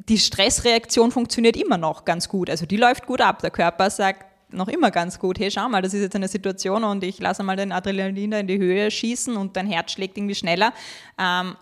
die 0.07 0.17
Stressreaktion 0.17 1.11
funktioniert 1.11 1.57
immer 1.57 1.77
noch 1.77 2.05
ganz 2.05 2.29
gut. 2.29 2.49
Also 2.49 2.65
die 2.65 2.77
läuft 2.77 3.05
gut 3.05 3.21
ab. 3.21 3.41
Der 3.41 3.51
Körper 3.51 3.89
sagt 3.89 4.25
noch 4.53 4.67
immer 4.67 4.91
ganz 4.91 5.19
gut, 5.19 5.39
hey, 5.39 5.49
schau 5.51 5.67
mal, 5.67 5.81
das 5.81 5.93
ist 5.93 6.01
jetzt 6.01 6.15
eine 6.15 6.27
Situation 6.27 6.83
und 6.83 7.03
ich 7.03 7.19
lasse 7.19 7.43
mal 7.43 7.55
den 7.55 7.71
Adrenalin 7.71 8.31
da 8.31 8.39
in 8.39 8.47
die 8.47 8.59
Höhe 8.59 8.91
schießen 8.91 9.35
und 9.35 9.57
dein 9.57 9.67
Herz 9.67 9.91
schlägt 9.91 10.17
irgendwie 10.17 10.35
schneller. 10.35 10.73
Ähm, 11.17 11.55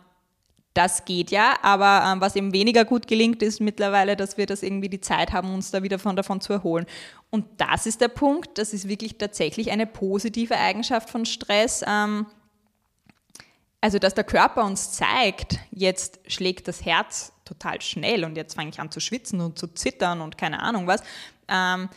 das 0.74 1.04
geht 1.04 1.32
ja, 1.32 1.56
aber 1.62 2.04
ähm, 2.06 2.22
was 2.22 2.36
eben 2.36 2.54
weniger 2.54 2.86
gut 2.86 3.08
gelingt, 3.08 3.44
ist 3.44 3.60
mittlerweile, 3.60 4.15
dass 4.15 4.38
wir 4.38 4.46
das 4.46 4.63
irgendwie 4.63 4.88
die 4.88 5.02
Zeit 5.02 5.34
haben, 5.34 5.54
uns 5.54 5.72
da 5.72 5.84
wieder 5.84 6.00
von 6.00 6.15
davon 6.15 6.39
zu 6.39 6.54
erholen. 6.54 6.86
Und 7.32 7.46
das 7.58 7.86
ist 7.86 8.02
der 8.02 8.10
Punkt, 8.10 8.58
das 8.58 8.74
ist 8.74 8.88
wirklich 8.88 9.17
tatsächlich 9.17 9.72
eine 9.72 9.88
positive 9.88 10.58
Eigenschaft 10.58 11.10
von 11.10 11.26
Stress. 11.26 11.84
Ähm, 11.88 12.28
also, 13.80 13.98
dass 13.98 14.13
der 14.13 14.26
Körper 14.26 14.63
uns 14.63 14.91
zeigt, 14.91 15.58
jetzt 15.72 16.20
schlägt 16.28 16.67
das 16.67 16.86
Herz 16.86 17.32
total 17.46 17.82
schnell 17.82 18.26
und 18.26 18.36
jetzt 18.38 18.54
fange 18.54 18.70
ich 18.70 18.80
an 18.80 18.91
zu 18.91 19.00
schwitzen 19.00 19.41
und 19.41 19.58
zu 19.58 19.67
zittern 19.67 20.22
und 20.22 20.38
keine 20.38 20.62
Ahnung 20.62 20.86
was. 20.88 21.02
Ähm, 21.48 21.89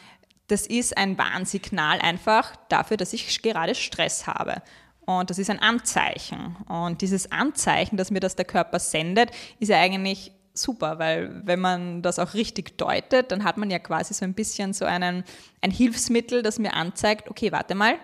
das 0.46 0.66
ist 0.66 0.96
ein 0.96 1.18
Warnsignal 1.18 2.00
einfach 2.00 2.56
dafür, 2.68 2.96
dass 2.96 3.12
ich 3.12 3.42
gerade 3.42 3.74
Stress 3.74 4.26
habe. 4.26 4.62
Und 5.06 5.30
das 5.30 5.38
ist 5.38 5.50
ein 5.50 5.58
Anzeichen. 5.58 6.56
Und 6.68 7.02
dieses 7.02 7.30
Anzeichen, 7.30 7.96
das 7.96 8.10
mir 8.10 8.20
das 8.20 8.36
der 8.36 8.44
Körper 8.44 8.78
sendet, 8.78 9.30
ist 9.58 9.68
ja 9.68 9.78
eigentlich 9.78 10.32
super, 10.54 10.98
weil 10.98 11.42
wenn 11.44 11.60
man 11.60 12.00
das 12.00 12.18
auch 12.18 12.34
richtig 12.34 12.78
deutet, 12.78 13.32
dann 13.32 13.44
hat 13.44 13.56
man 13.56 13.70
ja 13.70 13.78
quasi 13.80 14.14
so 14.14 14.24
ein 14.24 14.34
bisschen 14.34 14.72
so 14.72 14.84
einen, 14.84 15.24
ein 15.60 15.70
Hilfsmittel, 15.70 16.42
das 16.42 16.58
mir 16.58 16.74
anzeigt, 16.74 17.28
okay, 17.28 17.52
warte 17.52 17.74
mal, 17.74 17.96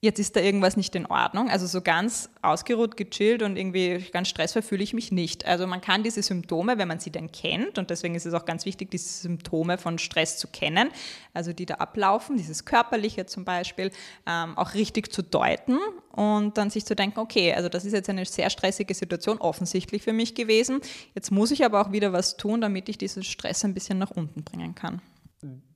jetzt 0.00 0.20
ist 0.20 0.36
da 0.36 0.40
irgendwas 0.40 0.76
nicht 0.76 0.94
in 0.94 1.06
Ordnung. 1.06 1.50
Also 1.50 1.66
so 1.66 1.80
ganz 1.80 2.30
ausgeruht, 2.40 2.96
gechillt 2.96 3.42
und 3.42 3.56
irgendwie 3.56 4.06
ganz 4.12 4.28
stressvoll 4.28 4.62
fühle 4.62 4.84
ich 4.84 4.94
mich 4.94 5.10
nicht. 5.10 5.44
Also 5.44 5.66
man 5.66 5.80
kann 5.80 6.04
diese 6.04 6.22
Symptome, 6.22 6.78
wenn 6.78 6.86
man 6.86 7.00
sie 7.00 7.10
dann 7.10 7.32
kennt, 7.32 7.78
und 7.78 7.90
deswegen 7.90 8.14
ist 8.14 8.24
es 8.24 8.34
auch 8.34 8.44
ganz 8.44 8.64
wichtig, 8.64 8.90
diese 8.92 9.08
Symptome 9.08 9.76
von 9.76 9.98
Stress 9.98 10.38
zu 10.38 10.46
kennen, 10.46 10.90
also 11.34 11.52
die 11.52 11.66
da 11.66 11.74
ablaufen, 11.76 12.36
dieses 12.36 12.64
körperliche 12.64 13.26
zum 13.26 13.44
Beispiel, 13.44 13.90
ähm, 14.26 14.56
auch 14.56 14.74
richtig 14.74 15.12
zu 15.12 15.22
deuten 15.22 15.78
und 16.12 16.56
dann 16.58 16.70
sich 16.70 16.86
zu 16.86 16.94
denken, 16.94 17.18
okay, 17.18 17.52
also 17.54 17.68
das 17.68 17.84
ist 17.84 17.92
jetzt 17.92 18.08
eine 18.08 18.24
sehr 18.24 18.50
stressige 18.50 18.94
Situation 18.94 19.38
offensichtlich 19.38 20.02
für 20.02 20.12
mich 20.12 20.36
gewesen. 20.36 20.80
Jetzt 21.16 21.32
muss 21.32 21.50
ich 21.50 21.64
aber 21.64 21.80
auch 21.80 21.90
wieder 21.90 22.12
was 22.12 22.36
tun, 22.36 22.60
damit 22.60 22.88
ich 22.88 22.98
diesen 22.98 23.24
Stress 23.24 23.64
ein 23.64 23.74
bisschen 23.74 23.98
nach 23.98 24.12
unten 24.12 24.44
bringen 24.44 24.76
kann. 24.76 25.02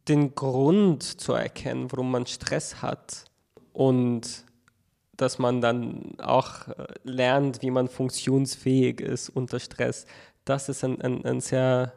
Den 0.09 0.35
Grund 0.35 1.03
zu 1.03 1.33
erkennen, 1.33 1.91
warum 1.91 2.11
man 2.11 2.27
Stress 2.27 2.83
hat, 2.83 3.25
und 3.73 4.45
dass 5.17 5.39
man 5.39 5.61
dann 5.61 6.19
auch 6.19 6.69
äh, 6.69 6.87
lernt, 7.05 7.63
wie 7.63 7.71
man 7.71 7.89
funktionsfähig 7.89 9.01
ist 9.01 9.29
unter 9.29 9.61
Stress. 9.61 10.07
Das 10.45 10.69
ist 10.69 10.83
ein, 10.85 11.01
ein, 11.01 11.25
ein 11.25 11.41
sehr 11.41 11.93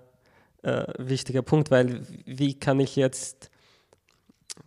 äh, 0.61 0.85
wichtiger 0.97 1.41
Punkt, 1.41 1.71
weil 1.71 2.05
wie 2.25 2.53
kann 2.53 2.79
ich 2.79 2.95
jetzt, 2.95 3.49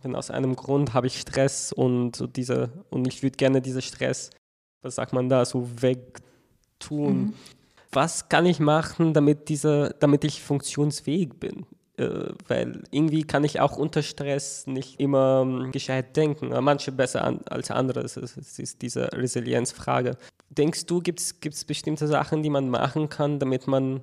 wenn 0.01 0.15
aus 0.15 0.31
einem 0.31 0.55
Grund 0.55 0.93
habe 0.93 1.07
ich 1.07 1.19
Stress 1.19 1.71
und, 1.71 2.35
diese, 2.35 2.85
und 2.89 3.07
ich 3.07 3.23
würde 3.23 3.37
gerne 3.37 3.61
diesen 3.61 3.81
Stress, 3.81 4.31
was 4.81 4.95
sagt 4.95 5.13
man 5.13 5.29
da, 5.29 5.45
so 5.45 5.69
wegtun. 5.81 7.17
Mhm. 7.19 7.33
Was 7.91 8.29
kann 8.29 8.45
ich 8.45 8.59
machen, 8.59 9.13
damit, 9.13 9.49
diese, 9.49 9.95
damit 9.99 10.23
ich 10.23 10.43
funktionsfähig 10.43 11.31
bin? 11.39 11.65
Äh, 11.99 12.33
weil 12.47 12.83
irgendwie 12.91 13.23
kann 13.23 13.43
ich 13.43 13.59
auch 13.59 13.75
unter 13.75 14.01
Stress 14.01 14.65
nicht 14.67 14.99
immer 14.99 15.43
ähm, 15.45 15.71
gescheit 15.71 16.15
denken. 16.15 16.49
Manche 16.63 16.91
besser 16.93 17.25
an, 17.25 17.41
als 17.49 17.71
andere. 17.71 18.01
Es 18.01 18.15
ist 18.15 18.81
diese 18.81 19.11
Resilienzfrage. 19.11 20.15
Denkst 20.49 20.85
du, 20.85 21.01
gibt 21.01 21.19
es 21.19 21.65
bestimmte 21.65 22.07
Sachen, 22.07 22.41
die 22.41 22.49
man 22.49 22.69
machen 22.69 23.09
kann, 23.09 23.37
damit 23.39 23.67
man 23.67 24.01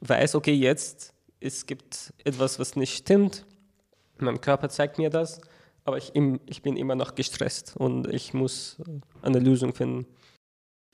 weiß, 0.00 0.34
okay, 0.34 0.54
jetzt 0.54 1.12
es 1.40 1.66
gibt 1.66 2.14
etwas, 2.24 2.58
was 2.58 2.74
nicht 2.76 2.96
stimmt. 2.96 3.44
Mein 4.18 4.40
Körper 4.40 4.70
zeigt 4.70 4.96
mir 4.96 5.10
das, 5.10 5.40
aber 5.84 5.98
ich, 5.98 6.12
ich 6.46 6.62
bin 6.62 6.76
immer 6.76 6.94
noch 6.94 7.14
gestresst 7.14 7.76
und 7.76 8.06
ich 8.06 8.32
muss 8.32 8.78
äh, 8.80 9.26
eine 9.26 9.38
Lösung 9.38 9.74
finden. 9.74 10.06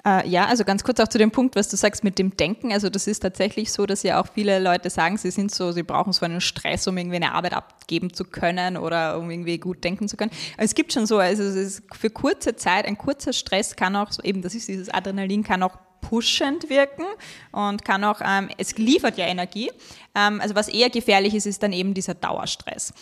Äh, 0.04 0.28
ja, 0.28 0.46
also 0.46 0.64
ganz 0.64 0.82
kurz 0.82 0.98
auch 1.00 1.08
zu 1.08 1.18
dem 1.18 1.30
Punkt, 1.30 1.56
was 1.56 1.68
du 1.68 1.76
sagst 1.76 2.04
mit 2.04 2.18
dem 2.18 2.36
Denken. 2.36 2.72
Also 2.72 2.88
das 2.88 3.06
ist 3.06 3.20
tatsächlich 3.20 3.70
so, 3.70 3.86
dass 3.86 4.02
ja 4.02 4.20
auch 4.20 4.26
viele 4.32 4.58
Leute 4.58 4.88
sagen, 4.88 5.18
sie 5.18 5.30
sind 5.30 5.54
so, 5.54 5.72
sie 5.72 5.82
brauchen 5.82 6.12
so 6.12 6.24
einen 6.24 6.40
Stress, 6.40 6.86
um 6.86 6.96
irgendwie 6.96 7.16
eine 7.16 7.32
Arbeit 7.32 7.52
abgeben 7.52 8.12
zu 8.12 8.24
können 8.24 8.76
oder 8.76 9.18
um 9.18 9.30
irgendwie 9.30 9.58
gut 9.58 9.84
denken 9.84 10.08
zu 10.08 10.16
können. 10.16 10.30
Es 10.56 10.74
gibt 10.74 10.92
schon 10.92 11.06
so, 11.06 11.18
also 11.18 11.42
es 11.42 11.54
ist 11.54 11.82
für 11.94 12.10
kurze 12.10 12.56
Zeit, 12.56 12.86
ein 12.86 12.96
kurzer 12.96 13.32
Stress 13.32 13.76
kann 13.76 13.94
auch, 13.96 14.10
eben 14.22 14.42
das 14.42 14.54
ist 14.54 14.68
dieses 14.68 14.88
Adrenalin, 14.88 15.44
kann 15.44 15.62
auch 15.62 15.76
pushend 16.00 16.70
wirken 16.70 17.04
und 17.52 17.84
kann 17.84 18.02
auch, 18.04 18.20
ähm, 18.24 18.48
es 18.56 18.76
liefert 18.78 19.18
ja 19.18 19.26
Energie. 19.26 19.70
Ähm, 20.14 20.40
also 20.40 20.54
was 20.54 20.68
eher 20.68 20.88
gefährlich 20.88 21.34
ist, 21.34 21.46
ist 21.46 21.62
dann 21.62 21.72
eben 21.72 21.92
dieser 21.92 22.14
Dauerstress. 22.14 22.94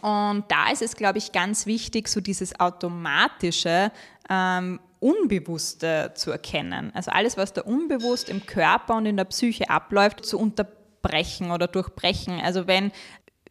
Und 0.00 0.44
da 0.48 0.70
ist 0.72 0.82
es, 0.82 0.96
glaube 0.96 1.18
ich, 1.18 1.32
ganz 1.32 1.66
wichtig, 1.66 2.08
so 2.08 2.20
dieses 2.20 2.58
automatische 2.58 3.92
ähm, 4.28 4.80
Unbewusste 5.04 6.12
zu 6.14 6.30
erkennen. 6.30 6.90
Also 6.94 7.10
alles, 7.10 7.36
was 7.36 7.52
da 7.52 7.60
unbewusst 7.60 8.30
im 8.30 8.46
Körper 8.46 8.96
und 8.96 9.04
in 9.04 9.18
der 9.18 9.24
Psyche 9.24 9.68
abläuft, 9.68 10.24
zu 10.24 10.38
unterbrechen 10.38 11.50
oder 11.50 11.66
durchbrechen. 11.68 12.40
Also 12.40 12.66
wenn, 12.66 12.90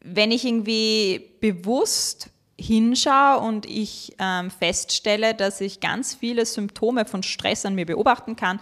wenn 0.02 0.32
ich 0.32 0.46
irgendwie 0.46 1.30
bewusst 1.42 2.32
hinschaue 2.60 3.40
und 3.40 3.68
ich 3.68 4.16
ähm, 4.18 4.50
feststelle, 4.50 5.36
dass 5.36 5.62
ich 5.62 5.80
ganz 5.80 6.16
viele 6.16 6.48
Symptome 6.48 7.06
von 7.06 7.22
Stress 7.22 7.68
an 7.68 7.76
mir 7.76 7.86
beobachten 7.86 8.36
kann, 8.36 8.60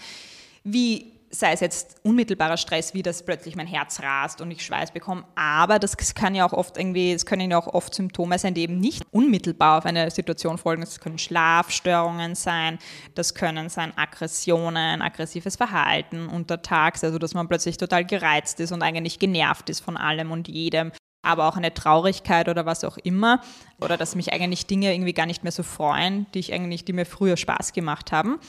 wie 0.65 1.10
sei 1.31 1.53
es 1.53 1.61
jetzt 1.61 1.95
unmittelbarer 2.03 2.57
Stress, 2.57 2.93
wie 2.93 3.01
das 3.01 3.23
plötzlich 3.23 3.55
mein 3.55 3.67
Herz 3.67 4.01
rast 4.01 4.41
und 4.41 4.51
ich 4.51 4.63
Schweiß 4.63 4.91
bekomme, 4.91 5.23
aber 5.35 5.79
das 5.79 5.95
kann 6.13 6.35
ja 6.35 6.45
auch 6.45 6.53
oft 6.53 6.77
irgendwie, 6.77 7.13
es 7.13 7.25
können 7.25 7.49
ja 7.49 7.57
auch 7.57 7.67
oft 7.67 7.95
Symptome 7.95 8.37
sein, 8.37 8.53
die 8.53 8.61
eben 8.61 8.79
nicht 8.79 9.03
unmittelbar 9.11 9.79
auf 9.79 9.85
eine 9.85 10.11
Situation 10.11 10.57
folgen. 10.57 10.81
Das 10.81 10.99
können 10.99 11.17
Schlafstörungen 11.17 12.35
sein, 12.35 12.79
das 13.15 13.33
können 13.33 13.69
sein 13.69 13.97
Aggressionen, 13.97 15.01
aggressives 15.01 15.55
Verhalten 15.55 16.27
untertags, 16.27 17.03
also 17.03 17.17
dass 17.17 17.33
man 17.33 17.47
plötzlich 17.47 17.77
total 17.77 18.05
gereizt 18.05 18.59
ist 18.59 18.71
und 18.71 18.83
eigentlich 18.83 19.19
genervt 19.19 19.69
ist 19.69 19.79
von 19.79 19.97
allem 19.97 20.31
und 20.31 20.47
jedem 20.47 20.91
aber 21.23 21.47
auch 21.47 21.55
eine 21.55 21.73
Traurigkeit 21.73 22.49
oder 22.49 22.65
was 22.65 22.83
auch 22.83 22.97
immer. 22.97 23.41
Oder 23.79 23.95
dass 23.95 24.15
mich 24.15 24.33
eigentlich 24.33 24.65
Dinge 24.65 24.91
irgendwie 24.93 25.13
gar 25.13 25.25
nicht 25.27 25.43
mehr 25.43 25.51
so 25.51 25.61
freuen, 25.63 26.25
die 26.33 26.39
ich 26.39 26.53
eigentlich, 26.53 26.83
die 26.83 26.93
mir 26.93 27.05
früher 27.05 27.37
Spaß 27.37 27.73
gemacht 27.73 28.11
haben. 28.11 28.39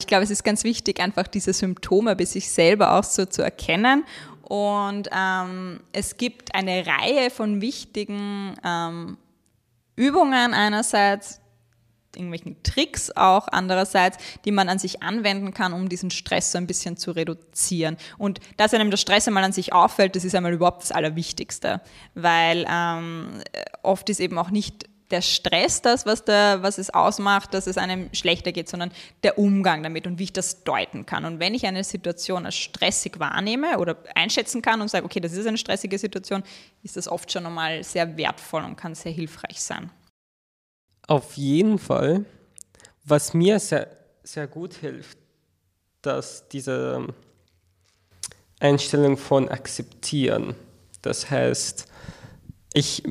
Ich 0.00 0.06
glaube, 0.06 0.22
es 0.22 0.30
ist 0.30 0.44
ganz 0.44 0.62
wichtig, 0.62 1.00
einfach 1.00 1.26
diese 1.26 1.52
Symptome 1.52 2.14
bei 2.14 2.24
sich 2.24 2.50
selber 2.50 2.94
auch 2.94 3.04
so 3.04 3.26
zu 3.26 3.42
erkennen. 3.42 4.04
Und 4.42 5.08
ähm, 5.12 5.80
es 5.92 6.16
gibt 6.16 6.54
eine 6.54 6.86
Reihe 6.86 7.30
von 7.30 7.60
wichtigen 7.60 8.54
ähm, 8.64 9.18
Übungen 9.96 10.54
einerseits, 10.54 11.40
irgendwelchen 12.14 12.62
Tricks 12.62 13.10
auch 13.14 13.48
andererseits, 13.48 14.16
die 14.44 14.52
man 14.52 14.68
an 14.68 14.78
sich 14.78 15.02
anwenden 15.02 15.52
kann, 15.52 15.72
um 15.72 15.88
diesen 15.88 16.10
Stress 16.10 16.52
so 16.52 16.58
ein 16.58 16.66
bisschen 16.66 16.96
zu 16.96 17.10
reduzieren. 17.10 17.96
Und 18.16 18.40
dass 18.56 18.72
einem 18.72 18.90
der 18.90 18.96
Stress 18.96 19.26
einmal 19.26 19.44
an 19.44 19.52
sich 19.52 19.72
auffällt, 19.72 20.16
das 20.16 20.24
ist 20.24 20.34
einmal 20.34 20.52
überhaupt 20.52 20.82
das 20.82 20.92
Allerwichtigste, 20.92 21.80
weil 22.14 22.64
ähm, 22.70 23.42
oft 23.82 24.08
ist 24.08 24.20
eben 24.20 24.38
auch 24.38 24.50
nicht 24.50 24.88
der 25.10 25.22
Stress 25.22 25.80
das, 25.82 26.06
was, 26.06 26.24
der, 26.24 26.62
was 26.62 26.78
es 26.78 26.90
ausmacht, 26.90 27.54
dass 27.54 27.66
es 27.66 27.78
einem 27.78 28.12
schlechter 28.12 28.52
geht, 28.52 28.68
sondern 28.68 28.90
der 29.22 29.38
Umgang 29.38 29.82
damit 29.82 30.06
und 30.06 30.18
wie 30.18 30.24
ich 30.24 30.32
das 30.32 30.64
deuten 30.64 31.06
kann. 31.06 31.24
Und 31.24 31.40
wenn 31.40 31.54
ich 31.54 31.66
eine 31.66 31.84
Situation 31.84 32.44
als 32.44 32.56
stressig 32.56 33.18
wahrnehme 33.18 33.78
oder 33.78 33.96
einschätzen 34.14 34.62
kann 34.62 34.80
und 34.80 34.88
sage, 34.88 35.04
okay, 35.04 35.20
das 35.20 35.32
ist 35.32 35.46
eine 35.46 35.58
stressige 35.58 35.98
Situation, 35.98 36.42
ist 36.82 36.96
das 36.96 37.08
oft 37.08 37.32
schon 37.32 37.46
einmal 37.46 37.82
sehr 37.84 38.16
wertvoll 38.16 38.64
und 38.64 38.76
kann 38.76 38.94
sehr 38.94 39.12
hilfreich 39.12 39.60
sein. 39.62 39.90
Auf 41.06 41.36
jeden 41.36 41.78
Fall. 41.78 42.24
Was 43.04 43.32
mir 43.32 43.58
sehr, 43.58 43.88
sehr 44.22 44.46
gut 44.46 44.74
hilft, 44.74 45.16
dass 46.02 46.48
diese 46.48 47.06
Einstellung 48.60 49.16
von 49.16 49.48
akzeptieren, 49.48 50.54
das 51.00 51.30
heißt, 51.30 51.86
ich 52.74 53.02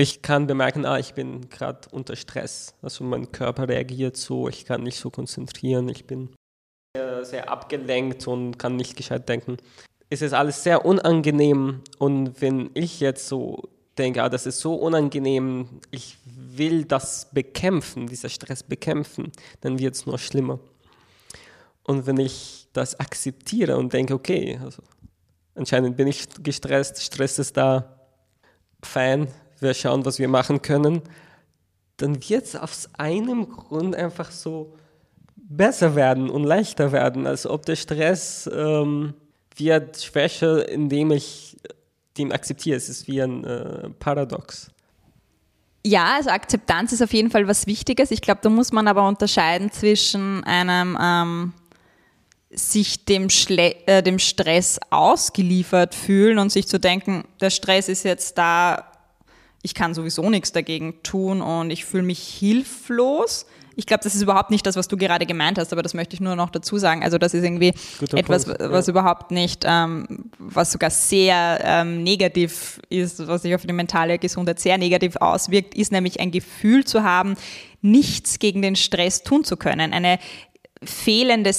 ich 0.00 0.22
kann 0.22 0.46
bemerken, 0.46 0.86
ah, 0.86 0.98
ich 0.98 1.14
bin 1.14 1.48
gerade 1.48 1.88
unter 1.90 2.16
Stress. 2.16 2.74
Also 2.82 3.04
mein 3.04 3.32
Körper 3.32 3.68
reagiert 3.68 4.16
so, 4.16 4.48
ich 4.48 4.64
kann 4.64 4.82
nicht 4.82 4.98
so 4.98 5.10
konzentrieren, 5.10 5.88
ich 5.88 6.06
bin 6.06 6.30
sehr, 6.96 7.24
sehr 7.24 7.50
abgelenkt 7.50 8.26
und 8.26 8.58
kann 8.58 8.76
nicht 8.76 8.96
gescheit 8.96 9.28
denken. 9.28 9.56
Es 10.08 10.22
ist 10.22 10.32
alles 10.32 10.64
sehr 10.64 10.84
unangenehm 10.84 11.82
und 11.98 12.40
wenn 12.40 12.70
ich 12.74 13.00
jetzt 13.00 13.28
so 13.28 13.68
denke, 13.96 14.22
ah, 14.22 14.28
das 14.28 14.46
ist 14.46 14.60
so 14.60 14.74
unangenehm, 14.74 15.68
ich 15.90 16.18
will 16.24 16.84
das 16.84 17.30
bekämpfen, 17.32 18.06
dieser 18.06 18.28
Stress 18.28 18.62
bekämpfen, 18.62 19.30
dann 19.60 19.78
wird 19.78 19.94
es 19.94 20.06
nur 20.06 20.18
schlimmer. 20.18 20.58
Und 21.84 22.06
wenn 22.06 22.18
ich 22.18 22.68
das 22.72 22.98
akzeptiere 22.98 23.76
und 23.76 23.92
denke, 23.92 24.14
okay, 24.14 24.58
also 24.62 24.82
anscheinend 25.54 25.96
bin 25.96 26.08
ich 26.08 26.26
gestresst, 26.42 27.02
Stress 27.02 27.38
ist 27.38 27.56
da, 27.56 28.00
fein, 28.82 29.28
wir 29.60 29.74
schauen, 29.74 30.04
was 30.04 30.18
wir 30.18 30.28
machen 30.28 30.62
können, 30.62 31.02
dann 31.96 32.16
wird 32.28 32.44
es 32.44 32.56
aus 32.56 32.88
einem 32.94 33.48
Grund 33.48 33.94
einfach 33.94 34.30
so 34.30 34.74
besser 35.36 35.94
werden 35.94 36.30
und 36.30 36.44
leichter 36.44 36.92
werden, 36.92 37.26
als 37.26 37.46
ob 37.46 37.66
der 37.66 37.76
Stress 37.76 38.48
ähm, 38.52 39.14
wird 39.56 40.00
schwächer, 40.00 40.68
indem 40.68 41.10
ich 41.10 41.56
den 42.16 42.32
akzeptiere. 42.32 42.76
Es 42.76 42.88
ist 42.88 43.06
wie 43.08 43.20
ein 43.20 43.44
äh, 43.44 43.90
Paradox. 43.98 44.70
Ja, 45.84 46.16
also 46.16 46.30
Akzeptanz 46.30 46.92
ist 46.92 47.02
auf 47.02 47.12
jeden 47.12 47.30
Fall 47.30 47.48
was 47.48 47.66
Wichtiges. 47.66 48.10
Ich 48.10 48.20
glaube, 48.20 48.40
da 48.42 48.50
muss 48.50 48.70
man 48.70 48.86
aber 48.86 49.08
unterscheiden 49.08 49.72
zwischen 49.72 50.44
einem 50.44 50.96
ähm, 51.00 51.52
sich 52.50 53.04
dem, 53.04 53.30
Schle 53.30 53.74
äh, 53.86 54.02
dem 54.02 54.18
Stress 54.18 54.78
ausgeliefert 54.90 55.94
fühlen 55.94 56.38
und 56.38 56.50
sich 56.50 56.68
zu 56.68 56.78
denken, 56.78 57.24
der 57.40 57.50
Stress 57.50 57.88
ist 57.88 58.04
jetzt 58.04 58.36
da, 58.36 58.89
ich 59.62 59.74
kann 59.74 59.94
sowieso 59.94 60.30
nichts 60.30 60.52
dagegen 60.52 61.02
tun 61.02 61.42
und 61.42 61.70
ich 61.70 61.84
fühle 61.84 62.02
mich 62.02 62.20
hilflos. 62.20 63.46
Ich 63.76 63.86
glaube, 63.86 64.02
das 64.02 64.14
ist 64.14 64.22
überhaupt 64.22 64.50
nicht 64.50 64.66
das, 64.66 64.76
was 64.76 64.88
du 64.88 64.96
gerade 64.96 65.26
gemeint 65.26 65.58
hast, 65.58 65.72
aber 65.72 65.82
das 65.82 65.94
möchte 65.94 66.14
ich 66.14 66.20
nur 66.20 66.36
noch 66.36 66.50
dazu 66.50 66.76
sagen. 66.76 67.02
Also 67.02 67.18
das 67.18 67.34
ist 67.34 67.44
irgendwie 67.44 67.72
Guter 67.98 68.18
etwas, 68.18 68.44
Punkt, 68.44 68.60
was 68.60 68.86
ja. 68.86 68.90
überhaupt 68.90 69.30
nicht, 69.30 69.64
ähm, 69.66 70.30
was 70.38 70.72
sogar 70.72 70.90
sehr 70.90 71.60
ähm, 71.62 72.02
negativ 72.02 72.80
ist, 72.90 73.26
was 73.26 73.42
sich 73.42 73.54
auf 73.54 73.64
die 73.64 73.72
mentale 73.72 74.18
Gesundheit 74.18 74.60
sehr 74.60 74.76
negativ 74.76 75.16
auswirkt, 75.16 75.74
ist 75.74 75.92
nämlich 75.92 76.20
ein 76.20 76.30
Gefühl 76.30 76.84
zu 76.84 77.04
haben, 77.04 77.36
nichts 77.80 78.38
gegen 78.38 78.60
den 78.60 78.76
Stress 78.76 79.22
tun 79.22 79.44
zu 79.44 79.56
können. 79.56 79.92
Eine 79.92 80.18
fehlende 80.82 81.52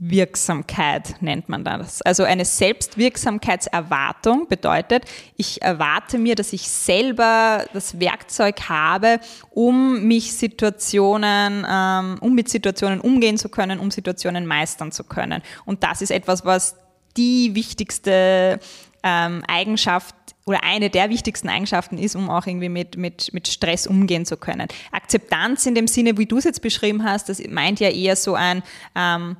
Selbstwirksamkeit 0.00 1.22
nennt 1.22 1.48
man 1.48 1.64
das. 1.64 2.02
Also 2.02 2.24
eine 2.24 2.44
Selbstwirksamkeitserwartung 2.44 4.48
bedeutet, 4.48 5.04
ich 5.36 5.62
erwarte 5.62 6.18
mir, 6.18 6.34
dass 6.34 6.52
ich 6.52 6.68
selber 6.68 7.64
das 7.72 8.00
Werkzeug 8.00 8.68
habe, 8.68 9.20
um 9.50 10.06
mich 10.06 10.32
Situationen, 10.32 11.66
ähm, 11.68 12.18
um 12.20 12.34
mit 12.34 12.48
Situationen 12.48 13.00
umgehen 13.00 13.38
zu 13.38 13.48
können, 13.48 13.78
um 13.78 13.90
Situationen 13.90 14.46
meistern 14.46 14.92
zu 14.92 15.04
können. 15.04 15.42
Und 15.64 15.82
das 15.82 16.02
ist 16.02 16.10
etwas, 16.10 16.44
was 16.44 16.76
die 17.16 17.54
wichtigste 17.54 18.58
ähm, 19.02 19.42
Eigenschaft 19.46 20.14
oder 20.46 20.62
eine 20.62 20.90
der 20.90 21.08
wichtigsten 21.08 21.48
Eigenschaften 21.48 21.96
ist, 21.96 22.16
um 22.16 22.28
auch 22.28 22.46
irgendwie 22.46 22.68
mit, 22.68 22.96
mit, 22.96 23.32
mit 23.32 23.48
Stress 23.48 23.86
umgehen 23.86 24.26
zu 24.26 24.36
können. 24.36 24.68
Akzeptanz 24.92 25.64
in 25.66 25.74
dem 25.74 25.86
Sinne, 25.86 26.18
wie 26.18 26.26
du 26.26 26.38
es 26.38 26.44
jetzt 26.44 26.60
beschrieben 26.60 27.04
hast, 27.04 27.28
das 27.28 27.42
meint 27.48 27.80
ja 27.80 27.88
eher 27.88 28.16
so 28.16 28.34
ein, 28.34 28.62
ähm, 28.94 29.36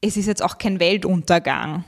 es 0.00 0.16
ist 0.16 0.26
jetzt 0.26 0.42
auch 0.42 0.58
kein 0.58 0.80
Weltuntergang. 0.80 1.84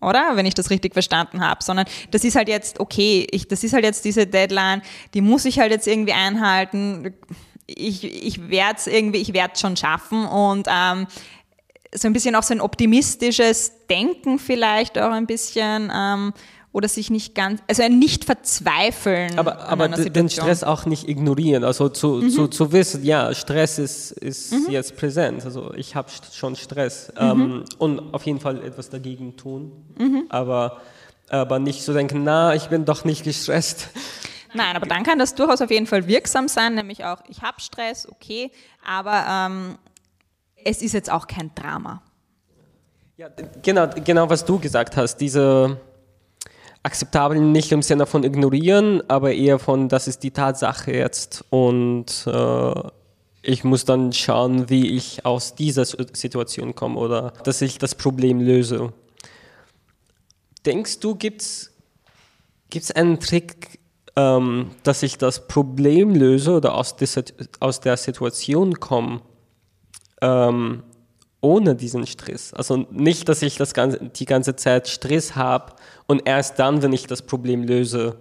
Oder? 0.00 0.32
Wenn 0.34 0.46
ich 0.46 0.54
das 0.54 0.70
richtig 0.70 0.92
verstanden 0.92 1.40
habe, 1.40 1.62
sondern 1.62 1.86
das 2.12 2.22
ist 2.22 2.36
halt 2.36 2.48
jetzt, 2.48 2.78
okay, 2.78 3.26
ich, 3.30 3.48
das 3.48 3.64
ist 3.64 3.72
halt 3.72 3.84
jetzt 3.84 4.04
diese 4.04 4.26
Deadline, 4.26 4.82
die 5.12 5.20
muss 5.20 5.44
ich 5.44 5.58
halt 5.58 5.72
jetzt 5.72 5.88
irgendwie 5.88 6.12
einhalten. 6.12 7.14
Ich, 7.66 8.04
ich 8.04 8.48
werde 8.48 8.76
es 8.76 8.86
irgendwie, 8.86 9.18
ich 9.18 9.32
werde 9.32 9.54
es 9.54 9.60
schon 9.60 9.76
schaffen 9.76 10.24
und 10.24 10.68
ähm, 10.70 11.08
so 11.92 12.06
ein 12.06 12.12
bisschen 12.12 12.36
auch 12.36 12.44
so 12.44 12.54
ein 12.54 12.60
optimistisches 12.60 13.72
Denken 13.90 14.38
vielleicht 14.38 14.98
auch 14.98 15.10
ein 15.10 15.26
bisschen 15.26 15.90
ähm, 15.94 16.32
oder 16.78 16.86
sich 16.86 17.10
nicht 17.10 17.34
ganz, 17.34 17.60
also 17.66 17.82
ein 17.82 17.98
nicht 17.98 18.24
verzweifeln. 18.24 19.36
Aber, 19.36 19.68
aber 19.68 19.88
den 19.88 20.28
Stress 20.30 20.62
auch 20.62 20.86
nicht 20.86 21.08
ignorieren, 21.08 21.64
also 21.64 21.88
zu, 21.88 22.20
mhm. 22.22 22.30
zu, 22.30 22.46
zu 22.46 22.70
wissen, 22.70 23.04
ja, 23.04 23.34
Stress 23.34 23.80
ist, 23.80 24.12
ist 24.12 24.52
mhm. 24.52 24.70
jetzt 24.70 24.96
präsent, 24.96 25.44
also 25.44 25.74
ich 25.74 25.96
habe 25.96 26.08
schon 26.32 26.54
Stress 26.54 27.12
mhm. 27.20 27.30
ähm, 27.30 27.64
und 27.78 28.14
auf 28.14 28.24
jeden 28.26 28.38
Fall 28.38 28.64
etwas 28.64 28.90
dagegen 28.90 29.36
tun, 29.36 29.72
mhm. 29.98 30.26
aber, 30.28 30.80
aber 31.28 31.58
nicht 31.58 31.82
so 31.82 31.92
denken, 31.92 32.22
na, 32.22 32.54
ich 32.54 32.68
bin 32.68 32.84
doch 32.84 33.04
nicht 33.04 33.24
gestresst. 33.24 33.88
Nein, 34.54 34.76
aber 34.76 34.86
dann 34.86 35.02
kann 35.02 35.18
das 35.18 35.34
durchaus 35.34 35.60
auf 35.60 35.72
jeden 35.72 35.88
Fall 35.88 36.06
wirksam 36.06 36.46
sein, 36.46 36.76
nämlich 36.76 37.04
auch, 37.04 37.18
ich 37.28 37.42
habe 37.42 37.60
Stress, 37.60 38.08
okay, 38.08 38.52
aber 38.86 39.24
ähm, 39.28 39.78
es 40.64 40.80
ist 40.80 40.92
jetzt 40.92 41.10
auch 41.10 41.26
kein 41.26 41.52
Drama. 41.56 42.02
Ja, 43.16 43.30
genau, 43.62 43.88
genau 44.04 44.30
was 44.30 44.44
du 44.44 44.60
gesagt 44.60 44.96
hast, 44.96 45.16
diese 45.16 45.80
akzeptabel 46.82 47.40
nicht 47.40 47.72
im 47.72 47.82
Sinne 47.82 48.06
von 48.06 48.24
ignorieren, 48.24 49.02
aber 49.08 49.32
eher 49.32 49.58
von, 49.58 49.88
das 49.88 50.08
ist 50.08 50.22
die 50.22 50.30
Tatsache 50.30 50.92
jetzt 50.92 51.44
und 51.50 52.26
äh, 52.26 52.72
ich 53.42 53.64
muss 53.64 53.84
dann 53.84 54.12
schauen, 54.12 54.68
wie 54.68 54.96
ich 54.96 55.24
aus 55.24 55.54
dieser 55.54 55.84
Situation 55.84 56.74
komme 56.74 56.98
oder 56.98 57.32
dass 57.44 57.62
ich 57.62 57.78
das 57.78 57.94
Problem 57.94 58.40
löse. 58.40 58.92
Denkst 60.66 61.00
du, 61.00 61.14
gibt 61.14 61.42
es 61.42 62.90
einen 62.90 63.20
Trick, 63.20 63.78
ähm, 64.16 64.72
dass 64.82 65.02
ich 65.02 65.16
das 65.18 65.46
Problem 65.46 66.14
löse 66.14 66.52
oder 66.52 66.74
aus, 66.74 66.96
dieser, 66.96 67.22
aus 67.60 67.80
der 67.80 67.96
Situation 67.96 68.80
komme, 68.80 69.20
ähm, 70.20 70.82
ohne 71.40 71.74
diesen 71.74 72.06
Stress? 72.06 72.52
Also 72.52 72.86
nicht, 72.90 73.28
dass 73.28 73.42
ich 73.42 73.56
das 73.56 73.74
ganze, 73.74 73.98
die 73.98 74.24
ganze 74.24 74.56
Zeit 74.56 74.88
Stress 74.88 75.36
habe 75.36 75.74
und 76.06 76.22
erst 76.26 76.58
dann, 76.58 76.82
wenn 76.82 76.92
ich 76.92 77.06
das 77.06 77.22
Problem 77.22 77.62
löse, 77.62 78.16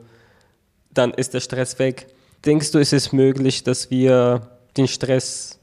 dann 0.93 1.11
ist 1.13 1.33
der 1.33 1.39
Stress 1.39 1.79
weg. 1.79 2.07
Denkst 2.45 2.71
du, 2.71 2.79
ist 2.79 2.93
es 2.93 3.11
möglich, 3.11 3.63
dass 3.63 3.89
wir 3.89 4.47
den 4.77 4.87
Stress 4.87 5.59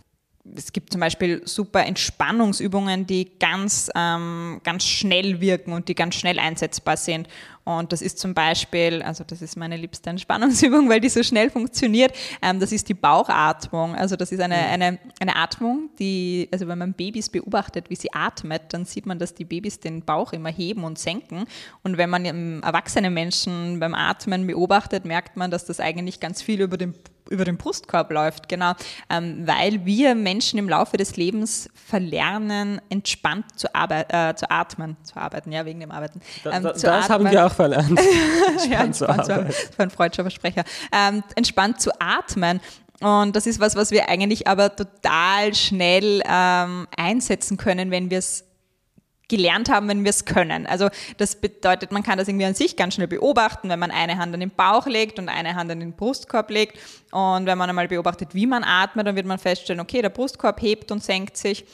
es 0.56 0.74
gibt 0.74 0.92
zum 0.92 1.02
Beispiel 1.02 1.42
super 1.46 1.86
Entspannungsübungen, 1.86 3.06
die 3.06 3.32
ganz, 3.40 3.90
ähm, 3.96 4.60
ganz 4.64 4.84
schnell 4.84 5.40
wirken 5.40 5.74
und 5.74 5.88
die 5.88 5.96
ganz 5.96 6.16
schnell 6.16 6.40
einsetzbar 6.40 6.98
sind. 6.98 7.28
Und 7.63 7.91
das 7.91 8.02
ist 8.02 8.19
zum 8.19 8.34
Beispiel, 8.34 9.02
also 9.04 9.24
das 9.24 9.41
ist 9.41 9.56
meine 9.56 9.78
liebste 9.78 10.10
Entspannungsübung, 10.10 10.89
weil 10.89 11.00
die 11.00 11.10
so 11.10 11.21
schnell 11.24 11.50
funktioniert. 11.50 12.13
Ähm, 12.41 12.60
das 12.60 12.71
ist 12.71 12.89
die 12.89 12.93
Bauchatmung. 12.93 13.95
Also 13.95 14.15
das 14.15 14.32
ist 14.32 14.41
eine, 14.41 14.56
eine, 14.56 15.00
eine 15.19 15.36
Atmung, 15.36 15.89
die, 16.00 16.50
also 16.52 16.67
wenn 16.67 16.78
man 16.78 16.93
Babys 16.93 17.30
beobachtet, 17.30 17.89
wie 17.89 17.95
sie 17.95 18.12
atmet, 18.13 18.74
dann 18.74 18.86
sieht 18.86 19.06
man, 19.06 19.19
dass 19.19 19.34
die 19.34 19.45
Babys 19.45 19.80
den 19.80 20.04
Bauch 20.04 20.34
immer 20.34 20.50
heben 20.50 20.84
und 20.84 20.97
senken. 20.97 21.45
Und 21.84 21.97
wenn 21.97 22.10
man 22.10 22.26
erwachsene 22.62 23.10
Menschen 23.10 23.80
beim 23.80 23.93
Atmen 23.93 24.47
beobachtet, 24.47 25.06
merkt 25.06 25.38
man, 25.38 25.52
dass 25.52 25.65
das 25.65 25.80
eigentlich 25.80 26.19
ganz 26.19 26.41
viel 26.41 26.62
über 26.62 26.78
den 26.78 26.95
über 27.32 27.46
den 27.46 27.58
Brustkorb 27.58 28.12
läuft, 28.12 28.50
genau, 28.50 28.74
ähm, 29.10 29.48
weil 29.48 29.86
wir 29.86 30.13
Menschen 30.15 30.60
im 30.60 30.70
Laufe 30.70 30.98
des 30.98 31.15
Lebens 31.15 31.70
verlernen, 31.74 32.82
entspannt 32.89 33.46
zu, 33.56 33.67
äh, 33.74 34.36
zu 34.36 34.52
atmen, 34.52 34.98
zu 35.04 35.17
arbeiten, 35.17 35.52
ja, 35.52 35.65
wegen 35.65 35.80
dem 35.80 35.91
Arbeiten. 35.91 36.22
Ähm, 36.46 36.63
da, 36.63 36.72
das 36.74 36.86
atmen. 36.86 37.10
haben 37.10 37.32
wir 37.32 37.46
auch 37.46 37.54
verlernt. 37.54 38.00
entspannt, 38.00 38.72
ja, 38.72 38.80
entspannt 38.82 38.96
zu 38.96 39.08
arbeiten. 39.10 39.48
Das 39.48 39.80
war 39.80 39.86
ein 39.86 39.89
freudscher 39.89 40.24
Versprecher. 40.24 40.63
Ähm, 40.91 41.24
entspannt 41.36 41.82
zu 41.82 41.91
atmen. 42.00 42.60
Und 43.02 43.36
das 43.36 43.48
ist 43.48 43.60
was, 43.60 43.76
was 43.76 43.89
wir 43.91 44.10
eigentlich 44.10 44.48
aber 44.48 44.76
total 44.76 45.56
schnell 45.56 46.22
ähm, 46.24 46.88
einsetzen 46.96 47.58
können, 47.58 47.89
wenn 47.89 48.12
wir 48.12 48.20
es 48.20 48.46
gelernt 49.32 49.70
haben, 49.70 49.88
wenn 49.88 50.04
wir 50.04 50.10
es 50.10 50.26
können. 50.26 50.67
Also 50.67 50.89
das 51.17 51.38
bedeutet, 51.38 51.91
man 51.91 52.04
kann 52.04 52.17
das 52.17 52.28
irgendwie 52.28 52.46
an 52.46 52.54
sich 52.54 52.76
ganz 52.76 52.96
schnell 52.96 53.08
beobachten, 53.08 53.70
wenn 53.70 53.80
man 53.80 53.89
eine 53.89 54.17
Hand 54.17 54.34
an 54.34 54.41
den 54.41 54.52
Bauch 54.52 54.86
legt 54.86 55.17
und 55.17 55.30
eine 55.30 55.56
Hand 55.56 55.72
an 55.72 55.80
den 55.80 55.94
Brustkorb 55.94 56.52
legt. 56.52 56.78
Und 57.12 57.46
wenn 57.46 57.58
man 57.58 57.70
einmal 57.70 57.88
beobachtet, 57.88 58.36
wie 58.36 58.46
man 58.46 58.63
atmet, 58.63 59.08
dann 59.08 59.15
wird 59.15 59.26
man 59.26 59.39
feststellen, 59.39 59.80
okay, 59.80 60.02
der 60.02 60.10
Brustkorb 60.10 60.62
hebt 60.62 60.91
und 60.91 61.02
senkt 61.04 61.38
sich. 61.38 61.65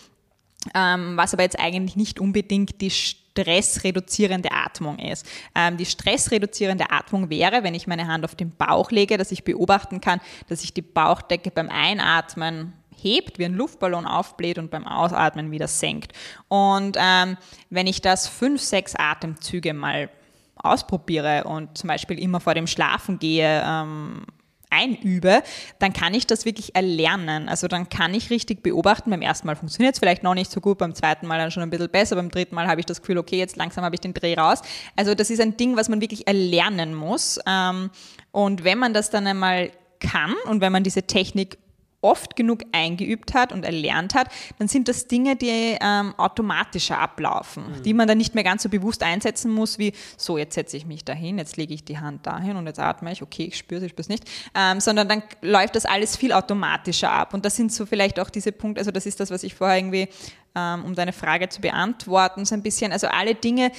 Ähm, 0.75 1.15
was 1.15 1.33
aber 1.33 1.43
jetzt 1.43 1.59
eigentlich 1.59 1.95
nicht 1.95 2.19
unbedingt 2.19 2.81
die 2.81 2.91
stressreduzierende 2.91 4.51
Atmung 4.51 4.99
ist. 4.99 5.25
Ähm, 5.55 5.77
die 5.77 5.85
stressreduzierende 5.85 6.89
Atmung 6.89 7.29
wäre, 7.29 7.63
wenn 7.63 7.75
ich 7.75 7.87
meine 7.87 8.07
Hand 8.07 8.25
auf 8.25 8.35
den 8.35 8.51
Bauch 8.51 8.91
lege, 8.91 9.17
dass 9.17 9.31
ich 9.31 9.43
beobachten 9.43 10.01
kann, 10.01 10.19
dass 10.47 10.63
ich 10.63 10.73
die 10.73 10.81
Bauchdecke 10.81 11.51
beim 11.51 11.69
Einatmen 11.69 12.73
hebt, 13.01 13.39
wie 13.39 13.45
ein 13.45 13.53
Luftballon 13.53 14.05
aufbläht 14.05 14.57
und 14.57 14.71
beim 14.71 14.87
Ausatmen 14.87 15.51
wieder 15.51 15.67
senkt. 15.67 16.13
Und 16.47 16.97
ähm, 16.99 17.37
wenn 17.69 17.87
ich 17.87 18.01
das 18.01 18.27
fünf, 18.27 18.61
sechs 18.61 18.95
Atemzüge 18.95 19.73
mal 19.73 20.09
ausprobiere 20.55 21.43
und 21.45 21.77
zum 21.77 21.87
Beispiel 21.87 22.19
immer 22.19 22.39
vor 22.39 22.53
dem 22.53 22.67
Schlafen 22.67 23.19
gehe, 23.19 23.63
ähm, 23.65 24.25
einübe, 24.69 25.43
dann 25.79 25.93
kann 25.93 26.13
ich 26.13 26.27
das 26.27 26.45
wirklich 26.45 26.75
erlernen. 26.75 27.47
Also 27.47 27.67
dann 27.67 27.89
kann 27.89 28.13
ich 28.13 28.29
richtig 28.29 28.63
beobachten. 28.63 29.09
Beim 29.09 29.21
ersten 29.21 29.47
Mal 29.47 29.55
funktioniert 29.55 29.95
es 29.95 29.99
vielleicht 29.99 30.23
noch 30.23 30.33
nicht 30.33 30.51
so 30.51 30.59
gut, 30.59 30.77
beim 30.77 30.93
zweiten 30.93 31.27
Mal 31.27 31.37
dann 31.37 31.51
schon 31.51 31.63
ein 31.63 31.69
bisschen 31.69 31.89
besser, 31.89 32.15
beim 32.15 32.29
dritten 32.29 32.55
Mal 32.55 32.67
habe 32.67 32.79
ich 32.79 32.85
das 32.85 33.01
Gefühl, 33.01 33.17
okay, 33.17 33.37
jetzt 33.37 33.55
langsam 33.55 33.83
habe 33.83 33.95
ich 33.95 34.01
den 34.01 34.13
Dreh 34.13 34.35
raus. 34.35 34.61
Also 34.95 35.15
das 35.15 35.29
ist 35.29 35.39
ein 35.39 35.57
Ding, 35.57 35.77
was 35.77 35.89
man 35.89 36.01
wirklich 36.01 36.27
erlernen 36.27 36.93
muss. 36.93 37.39
Ähm, 37.47 37.89
und 38.31 38.63
wenn 38.63 38.77
man 38.77 38.93
das 38.93 39.09
dann 39.09 39.25
einmal 39.25 39.71
kann 39.99 40.35
und 40.45 40.61
wenn 40.61 40.71
man 40.71 40.83
diese 40.83 41.03
Technik 41.03 41.57
oft 42.01 42.35
genug 42.35 42.61
eingeübt 42.71 43.33
hat 43.33 43.51
und 43.51 43.65
erlernt 43.65 44.13
hat, 44.13 44.29
dann 44.59 44.67
sind 44.67 44.87
das 44.87 45.07
Dinge, 45.07 45.35
die 45.35 45.77
ähm, 45.81 46.13
automatischer 46.17 46.99
ablaufen, 46.99 47.63
mhm. 47.63 47.83
die 47.83 47.93
man 47.93 48.07
dann 48.07 48.17
nicht 48.17 48.35
mehr 48.35 48.43
ganz 48.43 48.63
so 48.63 48.69
bewusst 48.69 49.01
einsetzen 49.01 49.51
muss, 49.51 49.79
wie 49.79 49.93
so, 50.15 50.37
jetzt 50.37 50.53
setze 50.53 50.77
ich 50.77 50.85
mich 50.85 51.03
dahin, 51.03 51.37
jetzt 51.37 51.57
lege 51.57 51.73
ich 51.73 51.83
die 51.83 51.97
Hand 51.97 52.27
dahin 52.27 52.55
und 52.55 52.67
jetzt 52.67 52.79
atme 52.79 53.11
ich, 53.11 53.21
okay, 53.21 53.45
ich 53.45 53.57
spüre 53.57 53.79
es, 53.79 53.85
ich 53.85 53.91
spüre 53.91 54.01
es 54.01 54.09
nicht, 54.09 54.25
ähm, 54.53 54.79
sondern 54.79 55.09
dann 55.09 55.23
läuft 55.41 55.75
das 55.75 55.85
alles 55.85 56.15
viel 56.15 56.33
automatischer 56.33 57.11
ab. 57.11 57.33
Und 57.33 57.45
das 57.45 57.55
sind 57.55 57.73
so 57.73 57.85
vielleicht 57.85 58.19
auch 58.19 58.29
diese 58.29 58.51
Punkte, 58.51 58.79
also 58.79 58.91
das 58.91 59.05
ist 59.05 59.19
das, 59.19 59.31
was 59.31 59.43
ich 59.43 59.55
vorher 59.55 59.77
irgendwie, 59.77 60.07
ähm, 60.55 60.85
um 60.85 60.93
deine 60.93 61.13
Frage 61.13 61.49
zu 61.49 61.61
beantworten, 61.61 62.45
so 62.45 62.53
ein 62.53 62.61
bisschen, 62.61 62.91
also 62.91 63.07
alle 63.07 63.33
Dinge, 63.33 63.71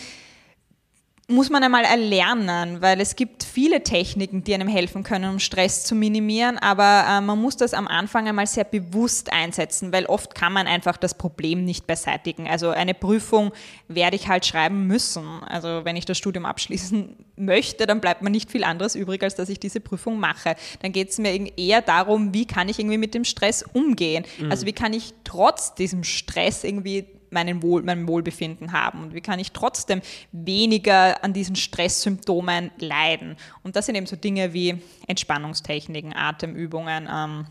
muss 1.31 1.51
man 1.51 1.63
einmal 1.63 1.85
erlernen, 1.85 2.81
weil 2.81 3.03
es 3.03 3.15
gibt 3.15 3.45
viele 3.45 3.83
Techniken, 3.83 4.45
die 4.45 4.55
einem 4.55 4.67
helfen 4.67 5.03
können, 5.03 5.29
um 5.29 5.39
Stress 5.39 5.85
zu 5.85 5.95
minimieren, 5.95 6.57
aber 6.57 7.05
äh, 7.07 7.21
man 7.21 7.39
muss 7.39 7.59
das 7.59 7.75
am 7.75 7.87
Anfang 7.87 8.27
einmal 8.27 8.47
sehr 8.47 8.65
bewusst 8.65 9.31
einsetzen, 9.31 9.93
weil 9.93 10.07
oft 10.07 10.35
kann 10.35 10.55
man 10.55 10.67
einfach 10.67 10.97
das 10.97 11.13
Problem 11.13 11.67
nicht 11.67 11.87
beseitigen. 11.87 12.49
Also 12.49 12.71
eine 12.71 12.95
Prüfung 12.95 13.53
werde 13.89 14.17
ich 14.17 14.29
halt 14.29 14.47
schreiben 14.47 14.87
müssen. 14.87 15.43
Also 15.47 15.85
wenn 15.85 15.97
ich 15.97 16.07
das 16.07 16.17
Studium 16.17 16.47
abschließen 16.47 17.15
möchte, 17.37 17.87
dann 17.87 18.01
bleibt 18.01 18.23
mir 18.23 18.31
nicht 18.31 18.51
viel 18.51 18.65
anderes 18.65 18.95
übrig, 18.95 19.23
als 19.23 19.35
dass 19.35 19.51
ich 19.51 19.61
diese 19.61 19.81
Prüfung 19.81 20.19
mache. 20.19 20.57
Dann 20.81 20.93
geht 20.93 21.11
es 21.11 21.19
mir 21.19 21.59
eher 21.59 21.83
darum, 21.83 22.33
wie 22.33 22.47
kann 22.47 22.71
ich 22.71 22.79
irgendwie 22.79 22.97
mit 22.97 23.13
dem 23.13 23.25
Stress 23.25 23.63
umgehen. 23.75 24.25
Mhm. 24.39 24.51
Also 24.51 24.65
wie 24.65 24.73
kann 24.73 24.95
ich 24.95 25.13
trotz 25.25 25.75
diesem 25.75 26.05
Stress 26.05 26.65
irgendwie 26.65 27.05
meinen 27.31 27.63
Wohl, 27.63 27.83
mein 27.83 28.07
Wohlbefinden 28.09 28.73
haben 28.73 29.03
und 29.03 29.15
wie 29.15 29.21
kann 29.21 29.39
ich 29.39 29.53
trotzdem 29.53 30.01
weniger 30.33 31.23
an 31.23 31.33
diesen 31.33 31.57
Stresssymptomen 31.57 32.71
leiden. 32.79 33.37
Und 33.63 33.77
das 33.77 33.87
sind 33.87 33.95
eben 33.95 34.07
so 34.07 34.17
Dinge 34.17 34.53
wie 34.53 34.81
Entspannungstechniken, 35.07 36.15
Atemübungen, 36.15 37.09
ähm, 37.13 37.47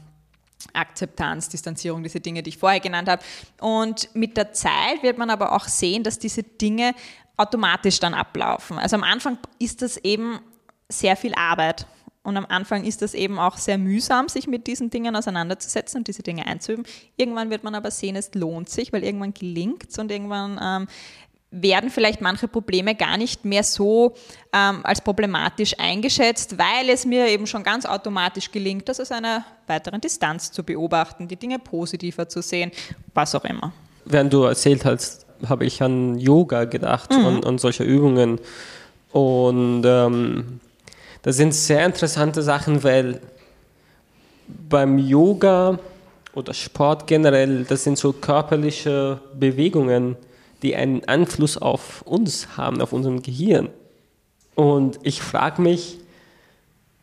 Akzeptanz, 0.74 1.50
Distanzierung, 1.50 2.04
diese 2.04 2.20
Dinge, 2.20 2.44
die 2.44 2.50
ich 2.50 2.58
vorher 2.58 2.80
genannt 2.80 3.10
habe. 3.10 3.24
Und 3.60 4.14
mit 4.16 4.38
der 4.38 4.54
Zeit 4.54 5.02
wird 5.04 5.18
man 5.18 5.30
aber 5.30 5.54
auch 5.54 5.66
sehen, 5.66 6.04
dass 6.04 6.20
diese 6.20 6.44
Dinge 6.44 6.94
automatisch 7.38 8.00
dann 8.00 8.14
ablaufen. 8.14 8.80
Also 8.80 8.96
am 8.96 9.04
Anfang 9.04 9.38
ist 9.60 9.82
das 9.82 9.98
eben 9.98 10.40
sehr 10.90 11.16
viel 11.16 11.34
Arbeit. 11.36 11.86
Und 12.28 12.36
am 12.36 12.46
Anfang 12.50 12.84
ist 12.84 13.02
das 13.02 13.14
eben 13.14 13.40
auch 13.40 13.56
sehr 13.56 13.78
mühsam, 13.78 14.28
sich 14.28 14.48
mit 14.48 14.68
diesen 14.68 14.90
Dingen 14.90 15.16
auseinanderzusetzen 15.16 16.00
und 16.00 16.10
diese 16.10 16.24
Dinge 16.24 16.46
einzuüben. 16.46 16.86
Irgendwann 17.16 17.50
wird 17.50 17.64
man 17.64 17.74
aber 17.74 17.90
sehen, 17.90 18.18
es 18.18 18.34
lohnt 18.34 18.68
sich, 18.68 18.92
weil 18.92 19.06
irgendwann 19.06 19.34
gelingt 19.34 19.86
es 19.90 19.98
und 19.98 20.12
irgendwann 20.12 20.60
ähm, 20.62 20.88
werden 21.52 21.90
vielleicht 21.90 22.20
manche 22.20 22.50
Probleme 22.50 22.96
gar 22.96 23.16
nicht 23.16 23.46
mehr 23.46 23.64
so 23.64 24.14
ähm, 24.52 24.82
als 24.84 25.00
problematisch 25.00 25.80
eingeschätzt, 25.80 26.58
weil 26.58 26.90
es 26.90 27.06
mir 27.06 27.30
eben 27.30 27.48
schon 27.48 27.64
ganz 27.64 27.86
automatisch 27.86 28.52
gelingt, 28.52 28.90
das 28.90 29.00
aus 29.00 29.14
einer 29.14 29.46
weiteren 29.66 30.02
Distanz 30.02 30.52
zu 30.52 30.66
beobachten, 30.66 31.30
die 31.30 31.38
Dinge 31.38 31.60
positiver 31.60 32.28
zu 32.28 32.42
sehen, 32.42 32.72
was 33.14 33.36
auch 33.36 33.46
immer. 33.46 33.72
Während 34.04 34.34
du 34.34 34.44
erzählt 34.44 34.84
hast, 34.84 35.26
habe 35.48 35.64
ich 35.64 35.82
an 35.82 36.20
Yoga 36.20 36.66
gedacht 36.66 37.10
mhm. 37.10 37.26
und, 37.26 37.46
und 37.46 37.62
solche 37.62 37.86
Übungen. 37.86 38.42
Und 39.14 39.84
ähm, 39.86 40.60
das 41.22 41.38
sind 41.38 41.54
sehr 41.54 41.86
interessante 41.86 42.42
Sachen, 42.42 42.84
weil 42.84 43.20
beim 44.48 44.98
Yoga 44.98 45.80
oder 46.34 46.54
Sport 46.54 47.08
generell, 47.08 47.64
das 47.66 47.84
sind 47.84 47.98
so 47.98 48.14
körperliche 48.14 49.20
Bewegungen, 49.34 50.16
die 50.62 50.76
einen 50.76 51.04
Einfluss 51.06 51.58
auf 51.58 52.02
uns 52.04 52.58
haben, 52.58 52.82
auf 52.82 52.94
unserem 52.94 53.22
Gehirn. 53.22 53.70
Und 54.56 55.00
ich 55.04 55.22
frage 55.22 55.62
mich, 55.62 56.00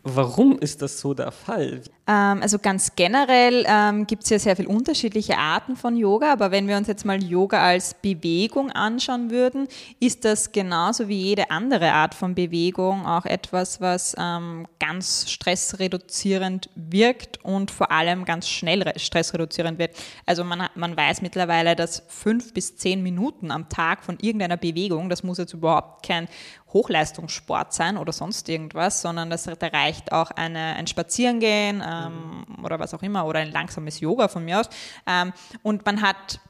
Warum 0.05 0.59
ist 0.59 0.83
das 0.83 1.00
so 1.00 1.14
der 1.14 1.33
Fall? 1.33 1.81
Ähm, 2.06 2.42
also 2.42 2.58
ganz 2.58 2.96
generell 2.96 3.64
ähm, 3.66 4.06
gibt 4.06 4.24
es 4.24 4.30
ja 4.30 4.38
sehr 4.38 4.56
viele 4.56 4.68
unterschiedliche 4.68 5.38
Arten 5.38 5.74
von 5.76 5.96
Yoga, 5.96 6.32
aber 6.32 6.50
wenn 6.50 6.68
wir 6.68 6.76
uns 6.76 6.86
jetzt 6.86 7.04
mal 7.06 7.22
Yoga 7.22 7.62
als 7.62 7.94
Bewegung 7.94 8.70
anschauen 8.70 9.30
würden, 9.30 9.68
ist 10.00 10.24
das 10.24 10.52
genauso 10.52 11.08
wie 11.08 11.18
jede 11.18 11.50
andere 11.50 11.92
Art 11.92 12.14
von 12.14 12.34
Bewegung 12.34 13.06
auch 13.06 13.24
etwas, 13.24 13.80
was 13.80 14.14
ähm, 14.18 14.66
ganz 14.78 15.30
stressreduzierend 15.30 16.68
wirkt 16.74 17.42
und 17.42 17.70
vor 17.70 17.90
allem 17.90 18.26
ganz 18.26 18.48
schnell 18.48 18.92
stressreduzierend 18.98 19.78
wird. 19.78 19.96
Also 20.26 20.44
man, 20.44 20.68
man 20.74 20.96
weiß 20.96 21.22
mittlerweile, 21.22 21.74
dass 21.74 22.02
fünf 22.08 22.52
bis 22.52 22.76
zehn 22.76 23.02
Minuten 23.02 23.50
am 23.50 23.70
Tag 23.70 24.04
von 24.04 24.18
irgendeiner 24.20 24.58
Bewegung, 24.58 25.08
das 25.08 25.22
muss 25.22 25.38
jetzt 25.38 25.54
überhaupt 25.54 26.04
kein 26.06 26.28
Hochleistungssport 26.74 27.72
sein 27.72 27.96
oder 27.96 28.12
sonst 28.12 28.48
irgendwas, 28.48 29.00
sondern 29.00 29.30
das, 29.30 29.44
da 29.44 29.66
reicht 29.68 30.12
auch 30.12 30.32
eine, 30.32 30.74
ein 30.74 30.88
Spazierengehen 30.88 31.80
ähm, 31.94 32.44
mhm. 32.57 32.64
oder 32.64 32.78
was 32.78 32.94
auch 32.94 33.02
immer 33.02 33.26
oder 33.26 33.40
ein 33.40 33.52
langsames 33.52 34.00
Yoga 34.00 34.28
von 34.28 34.44
mir 34.44 34.61
aus. 34.61 34.68
Ähm, 35.07 35.33
und 35.62 35.85
man 35.85 36.02
hat 36.02 36.40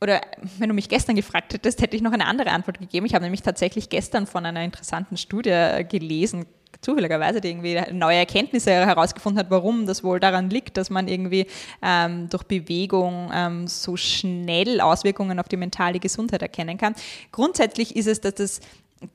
oder 0.00 0.20
wenn 0.58 0.68
du 0.68 0.74
mich 0.74 0.88
gestern 0.88 1.16
gefragt 1.16 1.54
hättest, 1.54 1.82
hätte 1.82 1.96
ich 1.96 2.02
noch 2.02 2.12
eine 2.12 2.26
andere 2.26 2.50
Antwort 2.50 2.78
gegeben. 2.78 3.04
Ich 3.06 3.14
habe 3.14 3.24
nämlich 3.24 3.42
tatsächlich 3.42 3.88
gestern 3.88 4.28
von 4.28 4.46
einer 4.46 4.62
interessanten 4.62 5.16
Studie 5.16 5.84
gelesen, 5.88 6.46
zufälligerweise, 6.80 7.40
die 7.40 7.48
irgendwie 7.48 7.80
neue 7.92 8.18
Erkenntnisse 8.18 8.70
herausgefunden 8.70 9.40
hat, 9.40 9.50
warum 9.50 9.86
das 9.86 10.04
wohl 10.04 10.20
daran 10.20 10.50
liegt, 10.50 10.76
dass 10.76 10.90
man 10.90 11.08
irgendwie 11.08 11.46
ähm, 11.82 12.28
durch 12.28 12.44
Bewegung 12.44 13.30
ähm, 13.34 13.66
so 13.66 13.96
schnell 13.96 14.80
Auswirkungen 14.80 15.40
auf 15.40 15.48
die 15.48 15.56
mentale 15.56 15.98
Gesundheit 15.98 16.42
erkennen 16.42 16.78
kann. 16.78 16.94
Grundsätzlich 17.32 17.96
ist 17.96 18.06
es, 18.06 18.20
dass 18.20 18.34
das 18.34 18.60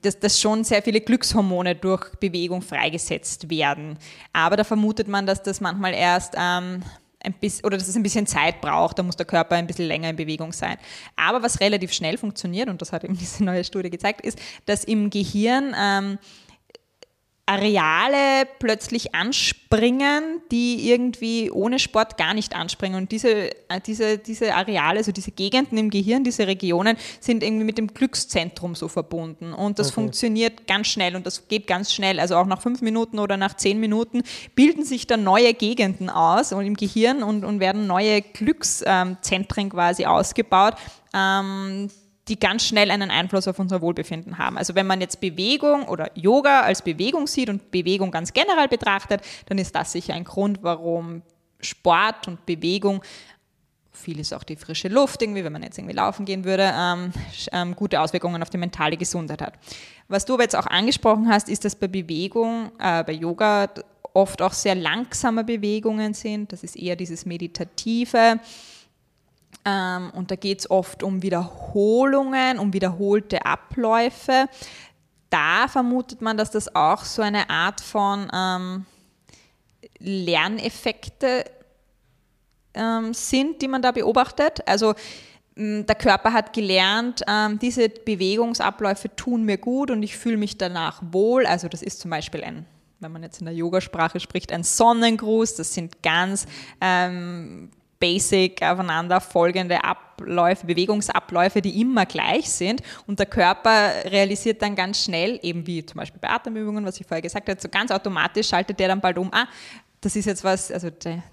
dass, 0.02 0.18
dass 0.18 0.40
schon 0.40 0.64
sehr 0.64 0.82
viele 0.82 1.00
Glückshormone 1.00 1.74
durch 1.74 2.10
Bewegung 2.16 2.62
freigesetzt 2.62 3.50
werden. 3.50 3.98
Aber 4.32 4.56
da 4.56 4.64
vermutet 4.64 5.08
man, 5.08 5.26
dass 5.26 5.42
das 5.42 5.60
manchmal 5.60 5.94
erst 5.94 6.34
ähm, 6.38 6.82
ein 7.24 7.32
bisschen, 7.34 7.64
oder 7.64 7.76
dass 7.76 7.88
es 7.88 7.96
ein 7.96 8.02
bisschen 8.02 8.26
Zeit 8.26 8.60
braucht, 8.60 8.98
da 8.98 9.02
muss 9.02 9.16
der 9.16 9.26
Körper 9.26 9.56
ein 9.56 9.66
bisschen 9.66 9.86
länger 9.86 10.10
in 10.10 10.16
Bewegung 10.16 10.52
sein. 10.52 10.76
Aber 11.16 11.42
was 11.42 11.60
relativ 11.60 11.92
schnell 11.92 12.18
funktioniert, 12.18 12.68
und 12.68 12.80
das 12.80 12.92
hat 12.92 13.04
eben 13.04 13.16
diese 13.18 13.44
neue 13.44 13.64
Studie 13.64 13.90
gezeigt, 13.90 14.20
ist, 14.22 14.38
dass 14.66 14.84
im 14.84 15.10
Gehirn 15.10 15.74
ähm, 15.78 16.18
Areale 17.46 18.46
plötzlich 18.58 19.14
anspringen, 19.14 20.40
die 20.50 20.88
irgendwie 20.88 21.50
ohne 21.50 21.78
Sport 21.78 22.16
gar 22.16 22.32
nicht 22.32 22.56
anspringen. 22.56 22.96
Und 22.96 23.12
diese, 23.12 23.50
äh, 23.68 23.80
diese, 23.84 24.16
diese 24.16 24.54
Areale, 24.54 24.98
also 24.98 25.12
diese 25.12 25.30
Gegenden 25.30 25.76
im 25.76 25.90
Gehirn, 25.90 26.24
diese 26.24 26.46
Regionen 26.46 26.96
sind 27.20 27.42
irgendwie 27.42 27.64
mit 27.64 27.76
dem 27.76 27.88
Glückszentrum 27.88 28.74
so 28.74 28.88
verbunden. 28.88 29.52
Und 29.52 29.78
das 29.78 29.88
okay. 29.88 29.94
funktioniert 29.94 30.66
ganz 30.66 30.86
schnell 30.86 31.16
und 31.16 31.26
das 31.26 31.46
geht 31.46 31.66
ganz 31.66 31.92
schnell. 31.92 32.18
Also 32.18 32.36
auch 32.36 32.46
nach 32.46 32.62
fünf 32.62 32.80
Minuten 32.80 33.18
oder 33.18 33.36
nach 33.36 33.54
zehn 33.54 33.78
Minuten 33.78 34.22
bilden 34.54 34.84
sich 34.84 35.06
dann 35.06 35.22
neue 35.22 35.52
Gegenden 35.52 36.08
aus 36.08 36.52
und 36.52 36.64
im 36.64 36.74
Gehirn 36.74 37.22
und, 37.22 37.44
und 37.44 37.60
werden 37.60 37.86
neue 37.86 38.22
Glückszentren 38.22 39.68
quasi 39.68 40.06
ausgebaut. 40.06 40.76
Ähm, 41.12 41.90
die 42.28 42.38
ganz 42.38 42.66
schnell 42.66 42.90
einen 42.90 43.10
Einfluss 43.10 43.46
auf 43.48 43.58
unser 43.58 43.82
Wohlbefinden 43.82 44.38
haben. 44.38 44.56
Also 44.56 44.74
wenn 44.74 44.86
man 44.86 45.00
jetzt 45.00 45.20
Bewegung 45.20 45.86
oder 45.88 46.10
Yoga 46.14 46.60
als 46.60 46.82
Bewegung 46.82 47.26
sieht 47.26 47.50
und 47.50 47.70
Bewegung 47.70 48.10
ganz 48.10 48.32
generell 48.32 48.68
betrachtet, 48.68 49.20
dann 49.46 49.58
ist 49.58 49.74
das 49.74 49.92
sicher 49.92 50.14
ein 50.14 50.24
Grund, 50.24 50.58
warum 50.62 51.22
Sport 51.60 52.28
und 52.28 52.46
Bewegung 52.46 53.02
viel 53.94 54.18
ist 54.18 54.34
auch 54.34 54.42
die 54.42 54.56
frische 54.56 54.88
Luft, 54.88 55.22
irgendwie, 55.22 55.44
wenn 55.44 55.52
man 55.52 55.62
jetzt 55.62 55.78
irgendwie 55.78 55.94
laufen 55.94 56.24
gehen 56.24 56.44
würde, 56.44 56.72
ähm, 56.74 57.12
ähm, 57.52 57.76
gute 57.76 58.00
Auswirkungen 58.00 58.42
auf 58.42 58.50
die 58.50 58.58
mentale 58.58 58.96
Gesundheit 58.96 59.40
hat. 59.40 59.54
Was 60.08 60.24
du 60.24 60.34
aber 60.34 60.42
jetzt 60.42 60.56
auch 60.56 60.66
angesprochen 60.66 61.28
hast, 61.28 61.48
ist, 61.48 61.64
dass 61.64 61.76
bei 61.76 61.86
Bewegung, 61.86 62.72
äh, 62.78 63.04
bei 63.04 63.12
Yoga 63.12 63.68
oft 64.12 64.42
auch 64.42 64.52
sehr 64.52 64.74
langsame 64.74 65.44
Bewegungen 65.44 66.14
sind. 66.14 66.52
Das 66.52 66.62
ist 66.62 66.76
eher 66.76 66.96
dieses 66.96 67.24
Meditative. 67.26 68.40
Ähm, 69.64 70.10
und 70.10 70.30
da 70.30 70.36
geht 70.36 70.60
es 70.60 70.70
oft 70.70 71.02
um 71.02 71.22
Wiederholungen, 71.22 72.58
um 72.58 72.72
wiederholte 72.72 73.44
Abläufe. 73.44 74.46
Da 75.30 75.68
vermutet 75.68 76.20
man, 76.20 76.36
dass 76.36 76.50
das 76.50 76.74
auch 76.74 77.04
so 77.04 77.22
eine 77.22 77.50
Art 77.50 77.80
von 77.80 78.30
ähm, 78.32 78.86
Lerneffekte 79.98 81.44
ähm, 82.74 83.14
sind, 83.14 83.62
die 83.62 83.68
man 83.68 83.82
da 83.82 83.92
beobachtet. 83.92 84.66
Also 84.66 84.94
der 85.56 85.94
Körper 85.94 86.32
hat 86.32 86.52
gelernt, 86.52 87.22
ähm, 87.28 87.60
diese 87.60 87.88
Bewegungsabläufe 87.88 89.14
tun 89.14 89.44
mir 89.44 89.56
gut 89.56 89.92
und 89.92 90.02
ich 90.02 90.16
fühle 90.16 90.36
mich 90.36 90.58
danach 90.58 91.00
wohl. 91.12 91.46
Also 91.46 91.68
das 91.68 91.80
ist 91.80 92.00
zum 92.00 92.10
Beispiel 92.10 92.42
ein 92.42 92.66
wenn 93.04 93.12
man 93.12 93.22
jetzt 93.22 93.40
in 93.40 93.44
der 93.44 93.54
Yogasprache 93.54 94.18
spricht, 94.18 94.50
ein 94.50 94.64
Sonnengruß. 94.64 95.56
Das 95.56 95.74
sind 95.74 96.02
ganz 96.02 96.46
ähm, 96.80 97.70
basic 98.04 98.60
aufeinander 98.60 99.18
folgende 99.18 99.82
Abläufe, 99.82 100.66
Bewegungsabläufe, 100.66 101.62
die 101.62 101.80
immer 101.80 102.04
gleich 102.04 102.50
sind. 102.50 102.82
Und 103.06 103.18
der 103.18 103.24
Körper 103.24 103.92
realisiert 104.04 104.60
dann 104.60 104.74
ganz 104.74 105.04
schnell, 105.04 105.38
eben 105.42 105.66
wie 105.66 105.86
zum 105.86 106.00
Beispiel 106.00 106.20
bei 106.20 106.28
Atemübungen, 106.28 106.84
was 106.84 107.00
ich 107.00 107.06
vorher 107.06 107.22
gesagt 107.22 107.48
habe, 107.48 107.58
so 107.58 107.70
ganz 107.70 107.90
automatisch 107.90 108.48
schaltet 108.48 108.78
der 108.78 108.88
dann 108.88 109.00
bald 109.00 109.16
um, 109.16 109.32
ah, 109.32 109.46
das 110.02 110.16
ist 110.16 110.26
jetzt 110.26 110.44
was, 110.44 110.70
also 110.70 110.90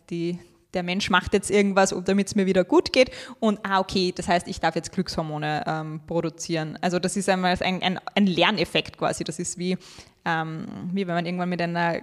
die, 0.09 0.39
der 0.73 0.83
Mensch 0.83 1.09
macht 1.09 1.33
jetzt 1.33 1.51
irgendwas, 1.51 1.93
damit 2.05 2.27
es 2.27 2.35
mir 2.35 2.45
wieder 2.45 2.63
gut 2.63 2.93
geht. 2.93 3.11
Und 3.41 3.59
ah, 3.63 3.81
okay, 3.81 4.13
das 4.15 4.29
heißt, 4.29 4.47
ich 4.47 4.61
darf 4.61 4.75
jetzt 4.75 4.93
Glückshormone 4.93 5.65
ähm, 5.67 5.99
produzieren. 6.07 6.77
Also 6.79 6.99
das 6.99 7.17
ist 7.17 7.27
einmal 7.27 7.57
ein, 7.59 7.83
ein, 7.83 7.99
ein 8.15 8.27
Lerneffekt 8.27 8.97
quasi. 8.97 9.25
Das 9.25 9.39
ist 9.39 9.57
wie, 9.57 9.77
ähm, 10.23 10.67
wie 10.93 11.05
wenn 11.05 11.15
man 11.15 11.25
irgendwann 11.25 11.49
mit 11.49 11.61
einer, 11.61 11.97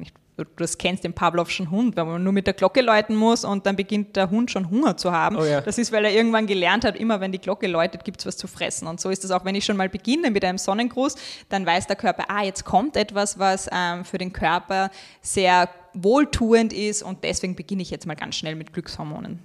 ich 0.00 0.12
das 0.44 0.78
kennst, 0.78 1.04
den 1.04 1.12
Pavlovschen 1.12 1.70
Hund, 1.70 1.96
wenn 1.96 2.06
man 2.06 2.22
nur 2.22 2.32
mit 2.32 2.46
der 2.46 2.54
Glocke 2.54 2.80
läuten 2.80 3.16
muss 3.16 3.44
und 3.44 3.66
dann 3.66 3.76
beginnt 3.76 4.16
der 4.16 4.30
Hund 4.30 4.50
schon 4.50 4.70
Hunger 4.70 4.96
zu 4.96 5.12
haben. 5.12 5.36
Oh 5.36 5.44
ja. 5.44 5.60
Das 5.60 5.78
ist, 5.78 5.92
weil 5.92 6.04
er 6.04 6.12
irgendwann 6.12 6.46
gelernt 6.46 6.84
hat, 6.84 6.96
immer 6.96 7.20
wenn 7.20 7.32
die 7.32 7.38
Glocke 7.38 7.66
läutet, 7.66 8.04
gibt 8.04 8.20
es 8.20 8.26
was 8.26 8.36
zu 8.36 8.46
fressen. 8.46 8.88
Und 8.88 9.00
so 9.00 9.10
ist 9.10 9.24
es 9.24 9.30
auch, 9.30 9.44
wenn 9.44 9.54
ich 9.54 9.64
schon 9.64 9.76
mal 9.76 9.88
beginne 9.88 10.30
mit 10.30 10.44
einem 10.44 10.58
Sonnengruß, 10.58 11.16
dann 11.48 11.66
weiß 11.66 11.86
der 11.86 11.96
Körper, 11.96 12.24
ah, 12.28 12.42
jetzt 12.42 12.64
kommt 12.64 12.96
etwas, 12.96 13.38
was 13.38 13.68
ähm, 13.72 14.04
für 14.04 14.18
den 14.18 14.32
Körper 14.32 14.90
sehr 15.22 15.68
wohltuend 15.92 16.72
ist 16.72 17.02
und 17.02 17.24
deswegen 17.24 17.56
beginne 17.56 17.82
ich 17.82 17.90
jetzt 17.90 18.06
mal 18.06 18.14
ganz 18.14 18.36
schnell 18.36 18.54
mit 18.54 18.72
Glückshormonen. 18.72 19.40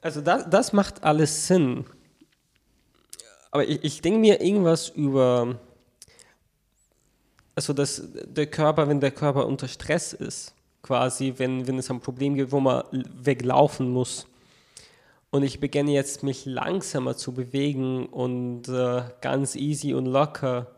Also 0.00 0.20
das, 0.20 0.48
das 0.48 0.72
macht 0.72 1.04
alles 1.04 1.46
Sinn. 1.46 1.84
Aber 3.50 3.66
ich, 3.66 3.82
ich 3.82 4.00
denke 4.00 4.18
mir 4.18 4.40
irgendwas 4.40 4.88
über 4.88 5.58
also 7.58 7.72
dass 7.72 8.04
der 8.14 8.46
Körper, 8.46 8.86
wenn 8.86 9.00
der 9.00 9.10
Körper 9.10 9.44
unter 9.44 9.66
Stress 9.66 10.12
ist, 10.12 10.54
quasi, 10.80 11.34
wenn, 11.38 11.66
wenn 11.66 11.76
es 11.76 11.90
ein 11.90 11.98
Problem 11.98 12.36
gibt, 12.36 12.52
wo 12.52 12.60
man 12.60 12.84
weglaufen 12.92 13.90
muss. 13.90 14.28
Und 15.30 15.42
ich 15.42 15.58
beginne 15.58 15.90
jetzt 15.90 16.22
mich 16.22 16.46
langsamer 16.46 17.16
zu 17.16 17.32
bewegen 17.32 18.06
und 18.06 18.68
äh, 18.68 19.02
ganz 19.20 19.56
easy 19.56 19.92
und 19.92 20.06
locker. 20.06 20.68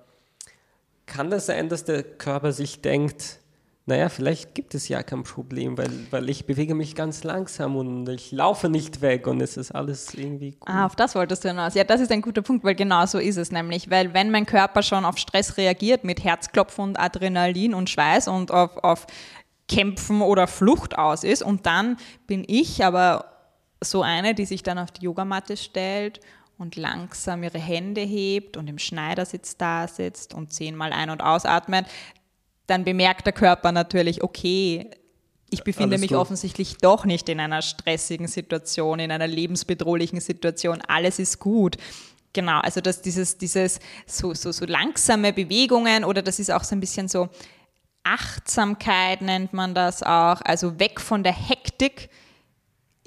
Kann 1.05 1.29
das 1.29 1.45
sein, 1.45 1.69
dass 1.69 1.85
der 1.85 2.03
Körper 2.03 2.53
sich 2.53 2.81
denkt, 2.81 3.40
naja, 3.91 4.09
vielleicht 4.09 4.55
gibt 4.55 4.75
es 4.75 4.89
ja 4.89 5.03
kein 5.03 5.25
Problem, 5.25 5.77
weil, 5.77 5.91
weil 6.11 6.31
ich 6.31 6.47
bewege 6.47 6.75
mich 6.75 6.95
ganz 6.95 7.25
langsam 7.25 7.77
und 7.77 8.09
ich 8.09 8.33
laufe 8.33 8.69
nicht 8.69 9.01
weg 9.03 9.27
und 9.27 9.41
es 9.41 9.57
ist 9.57 9.73
alles 9.73 10.15
irgendwie 10.15 10.53
gut. 10.53 10.69
Ah, 10.69 10.87
auf 10.87 10.97
das 10.97 11.15
wolltest 11.15 11.45
du 11.45 11.49
hinaus. 11.49 11.75
Ja, 11.75 11.85
das 11.85 12.01
ist 12.01 12.11
ein 12.13 12.23
guter 12.23 12.41
Punkt, 12.41 12.65
weil 12.65 12.77
genau 12.77 13.05
so 13.05 13.19
ist 13.19 13.37
es 13.37 13.51
nämlich. 13.51 13.91
Weil 13.91 14.15
wenn 14.15 14.31
mein 14.31 14.47
Körper 14.47 14.83
schon 14.83 15.05
auf 15.05 15.19
Stress 15.19 15.57
reagiert 15.57 16.05
mit 16.05 16.25
Herzklopfen 16.25 16.85
und 16.85 17.01
Adrenalin 17.01 17.75
und 17.75 17.91
Schweiß 17.91 18.29
und 18.29 18.53
auf, 18.53 18.77
auf 18.79 19.07
Kämpfen 19.69 20.23
oder 20.23 20.47
Flucht 20.47 20.97
aus 20.97 21.25
ist 21.25 21.43
und 21.43 21.67
dann 21.67 21.97
bin 22.27 22.45
ich 22.47 22.85
aber 22.85 23.25
so 23.83 24.03
eine, 24.03 24.35
die 24.35 24.47
sich 24.47 24.63
dann 24.63 24.79
auf 24.79 24.91
die 24.93 25.05
Yogamatte 25.05 25.57
stellt 25.57 26.21
und 26.59 26.77
langsam 26.77 27.43
ihre 27.43 27.59
Hände 27.59 28.03
hebt 28.03 28.57
und 28.57 28.69
im 28.69 28.79
Schneidersitz 28.79 29.57
da 29.57 29.89
sitzt 29.89 30.35
und 30.35 30.53
zehnmal 30.53 30.93
ein- 30.93 31.11
und 31.11 31.23
ausatmet, 31.23 31.87
dann 32.71 32.85
bemerkt 32.85 33.27
der 33.27 33.33
Körper 33.33 33.73
natürlich, 33.73 34.23
okay, 34.23 34.91
ich 35.51 35.65
befinde 35.65 35.95
Alles 35.95 36.01
mich 36.01 36.11
gut. 36.11 36.19
offensichtlich 36.19 36.77
doch 36.77 37.05
nicht 37.05 37.29
in 37.29 37.41
einer 37.41 37.61
stressigen 37.63 38.29
Situation, 38.29 39.01
in 39.01 39.11
einer 39.11 39.27
lebensbedrohlichen 39.27 40.21
Situation. 40.21 40.81
Alles 40.87 41.19
ist 41.19 41.41
gut. 41.41 41.77
Genau, 42.33 42.61
also 42.61 42.81
dass 42.81 43.03
dieses, 43.03 43.37
dieses 43.37 43.81
so, 44.07 44.35
so, 44.35 44.53
so 44.53 44.65
langsame 44.65 45.33
Bewegungen 45.33 46.05
oder 46.05 46.23
das 46.23 46.39
ist 46.39 46.53
auch 46.53 46.63
so 46.63 46.77
ein 46.77 46.81
bisschen 46.81 47.09
so 47.09 47.29
Achtsamkeit 48.05 49.21
nennt 49.21 49.53
man 49.53 49.75
das 49.75 50.03
auch, 50.03 50.41
also 50.43 50.79
weg 50.79 51.01
von 51.01 51.25
der 51.25 51.35
Hektik 51.35 52.09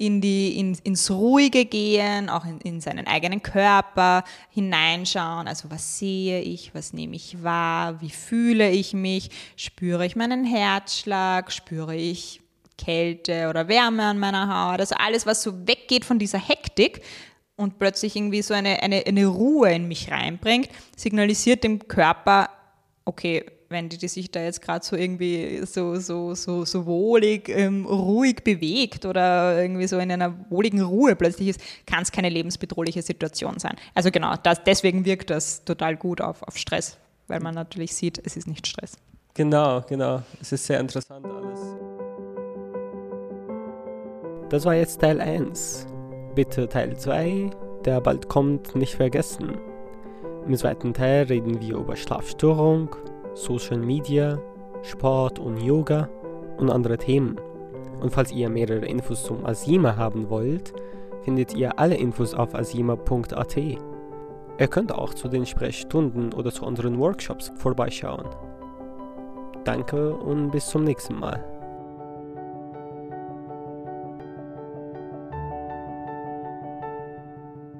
in 0.06 0.20
die, 0.20 0.58
in, 0.58 0.76
ins 0.84 1.10
Ruhige 1.10 1.64
gehen, 1.64 2.28
auch 2.28 2.44
in, 2.44 2.60
in 2.60 2.80
seinen 2.80 3.06
eigenen 3.06 3.42
Körper 3.42 4.24
hineinschauen. 4.50 5.48
Also 5.48 5.70
was 5.70 5.98
sehe 5.98 6.40
ich, 6.40 6.74
was 6.74 6.92
nehme 6.92 7.16
ich 7.16 7.42
wahr, 7.42 8.00
wie 8.00 8.10
fühle 8.10 8.70
ich 8.70 8.94
mich, 8.94 9.30
spüre 9.56 10.06
ich 10.06 10.16
meinen 10.16 10.44
Herzschlag, 10.44 11.52
spüre 11.52 11.94
ich 11.94 12.40
Kälte 12.76 13.48
oder 13.48 13.68
Wärme 13.68 14.04
an 14.04 14.18
meiner 14.18 14.48
Haut. 14.48 14.80
Also 14.80 14.94
alles, 14.96 15.26
was 15.26 15.42
so 15.42 15.66
weggeht 15.66 16.04
von 16.04 16.18
dieser 16.18 16.38
Hektik 16.38 17.02
und 17.56 17.78
plötzlich 17.78 18.16
irgendwie 18.16 18.42
so 18.42 18.54
eine, 18.54 18.82
eine, 18.82 19.04
eine 19.06 19.26
Ruhe 19.26 19.72
in 19.72 19.88
mich 19.88 20.10
reinbringt, 20.10 20.68
signalisiert 20.96 21.62
dem 21.64 21.86
Körper, 21.86 22.50
okay, 23.04 23.44
wenn 23.74 23.90
die, 23.90 23.98
die 23.98 24.08
sich 24.08 24.30
da 24.30 24.40
jetzt 24.40 24.62
gerade 24.62 24.84
so 24.84 24.96
irgendwie 24.96 25.60
so, 25.66 25.96
so, 25.96 26.34
so, 26.34 26.64
so 26.64 26.86
wohlig, 26.86 27.50
ähm, 27.50 27.84
ruhig 27.84 28.42
bewegt 28.42 29.04
oder 29.04 29.60
irgendwie 29.60 29.86
so 29.86 29.98
in 29.98 30.10
einer 30.10 30.34
wohligen 30.48 30.80
Ruhe 30.80 31.14
plötzlich 31.16 31.48
ist, 31.48 31.60
kann 31.86 32.02
es 32.02 32.10
keine 32.10 32.30
lebensbedrohliche 32.30 33.02
Situation 33.02 33.58
sein. 33.58 33.76
Also 33.94 34.10
genau, 34.10 34.34
das, 34.42 34.64
deswegen 34.64 35.04
wirkt 35.04 35.28
das 35.28 35.64
total 35.64 35.96
gut 35.96 36.22
auf, 36.22 36.42
auf 36.42 36.56
Stress, 36.56 36.96
weil 37.28 37.40
man 37.40 37.54
natürlich 37.54 37.94
sieht, 37.94 38.18
es 38.24 38.36
ist 38.36 38.46
nicht 38.46 38.66
Stress. 38.66 38.96
Genau, 39.34 39.82
genau. 39.82 40.22
Es 40.40 40.52
ist 40.52 40.64
sehr 40.64 40.80
interessant 40.80 41.26
alles. 41.26 41.60
Das 44.48 44.64
war 44.64 44.74
jetzt 44.74 45.00
Teil 45.00 45.20
1. 45.20 45.86
Bitte 46.34 46.68
Teil 46.68 46.96
2, 46.96 47.50
der 47.84 48.00
bald 48.00 48.28
kommt, 48.28 48.76
nicht 48.76 48.94
vergessen. 48.94 49.58
Im 50.46 50.56
zweiten 50.56 50.92
Teil 50.92 51.24
reden 51.24 51.60
wir 51.60 51.76
über 51.76 51.96
Schlafstörung, 51.96 52.94
Social 53.34 53.78
Media, 53.78 54.38
Sport 54.82 55.38
und 55.38 55.60
Yoga 55.60 56.08
und 56.58 56.70
andere 56.70 56.98
Themen. 56.98 57.38
Und 58.00 58.12
falls 58.12 58.32
ihr 58.32 58.48
mehrere 58.48 58.86
Infos 58.86 59.24
zum 59.24 59.44
Asima 59.46 59.96
haben 59.96 60.30
wollt, 60.30 60.72
findet 61.22 61.54
ihr 61.54 61.78
alle 61.78 61.96
Infos 61.96 62.34
auf 62.34 62.54
asima.at. 62.54 63.56
Ihr 63.56 64.68
könnt 64.68 64.92
auch 64.92 65.14
zu 65.14 65.28
den 65.28 65.46
Sprechstunden 65.46 66.32
oder 66.32 66.52
zu 66.52 66.64
unseren 66.64 66.98
Workshops 66.98 67.52
vorbeischauen. 67.56 68.26
Danke 69.64 70.14
und 70.14 70.50
bis 70.50 70.66
zum 70.66 70.84
nächsten 70.84 71.18
Mal. 71.18 71.53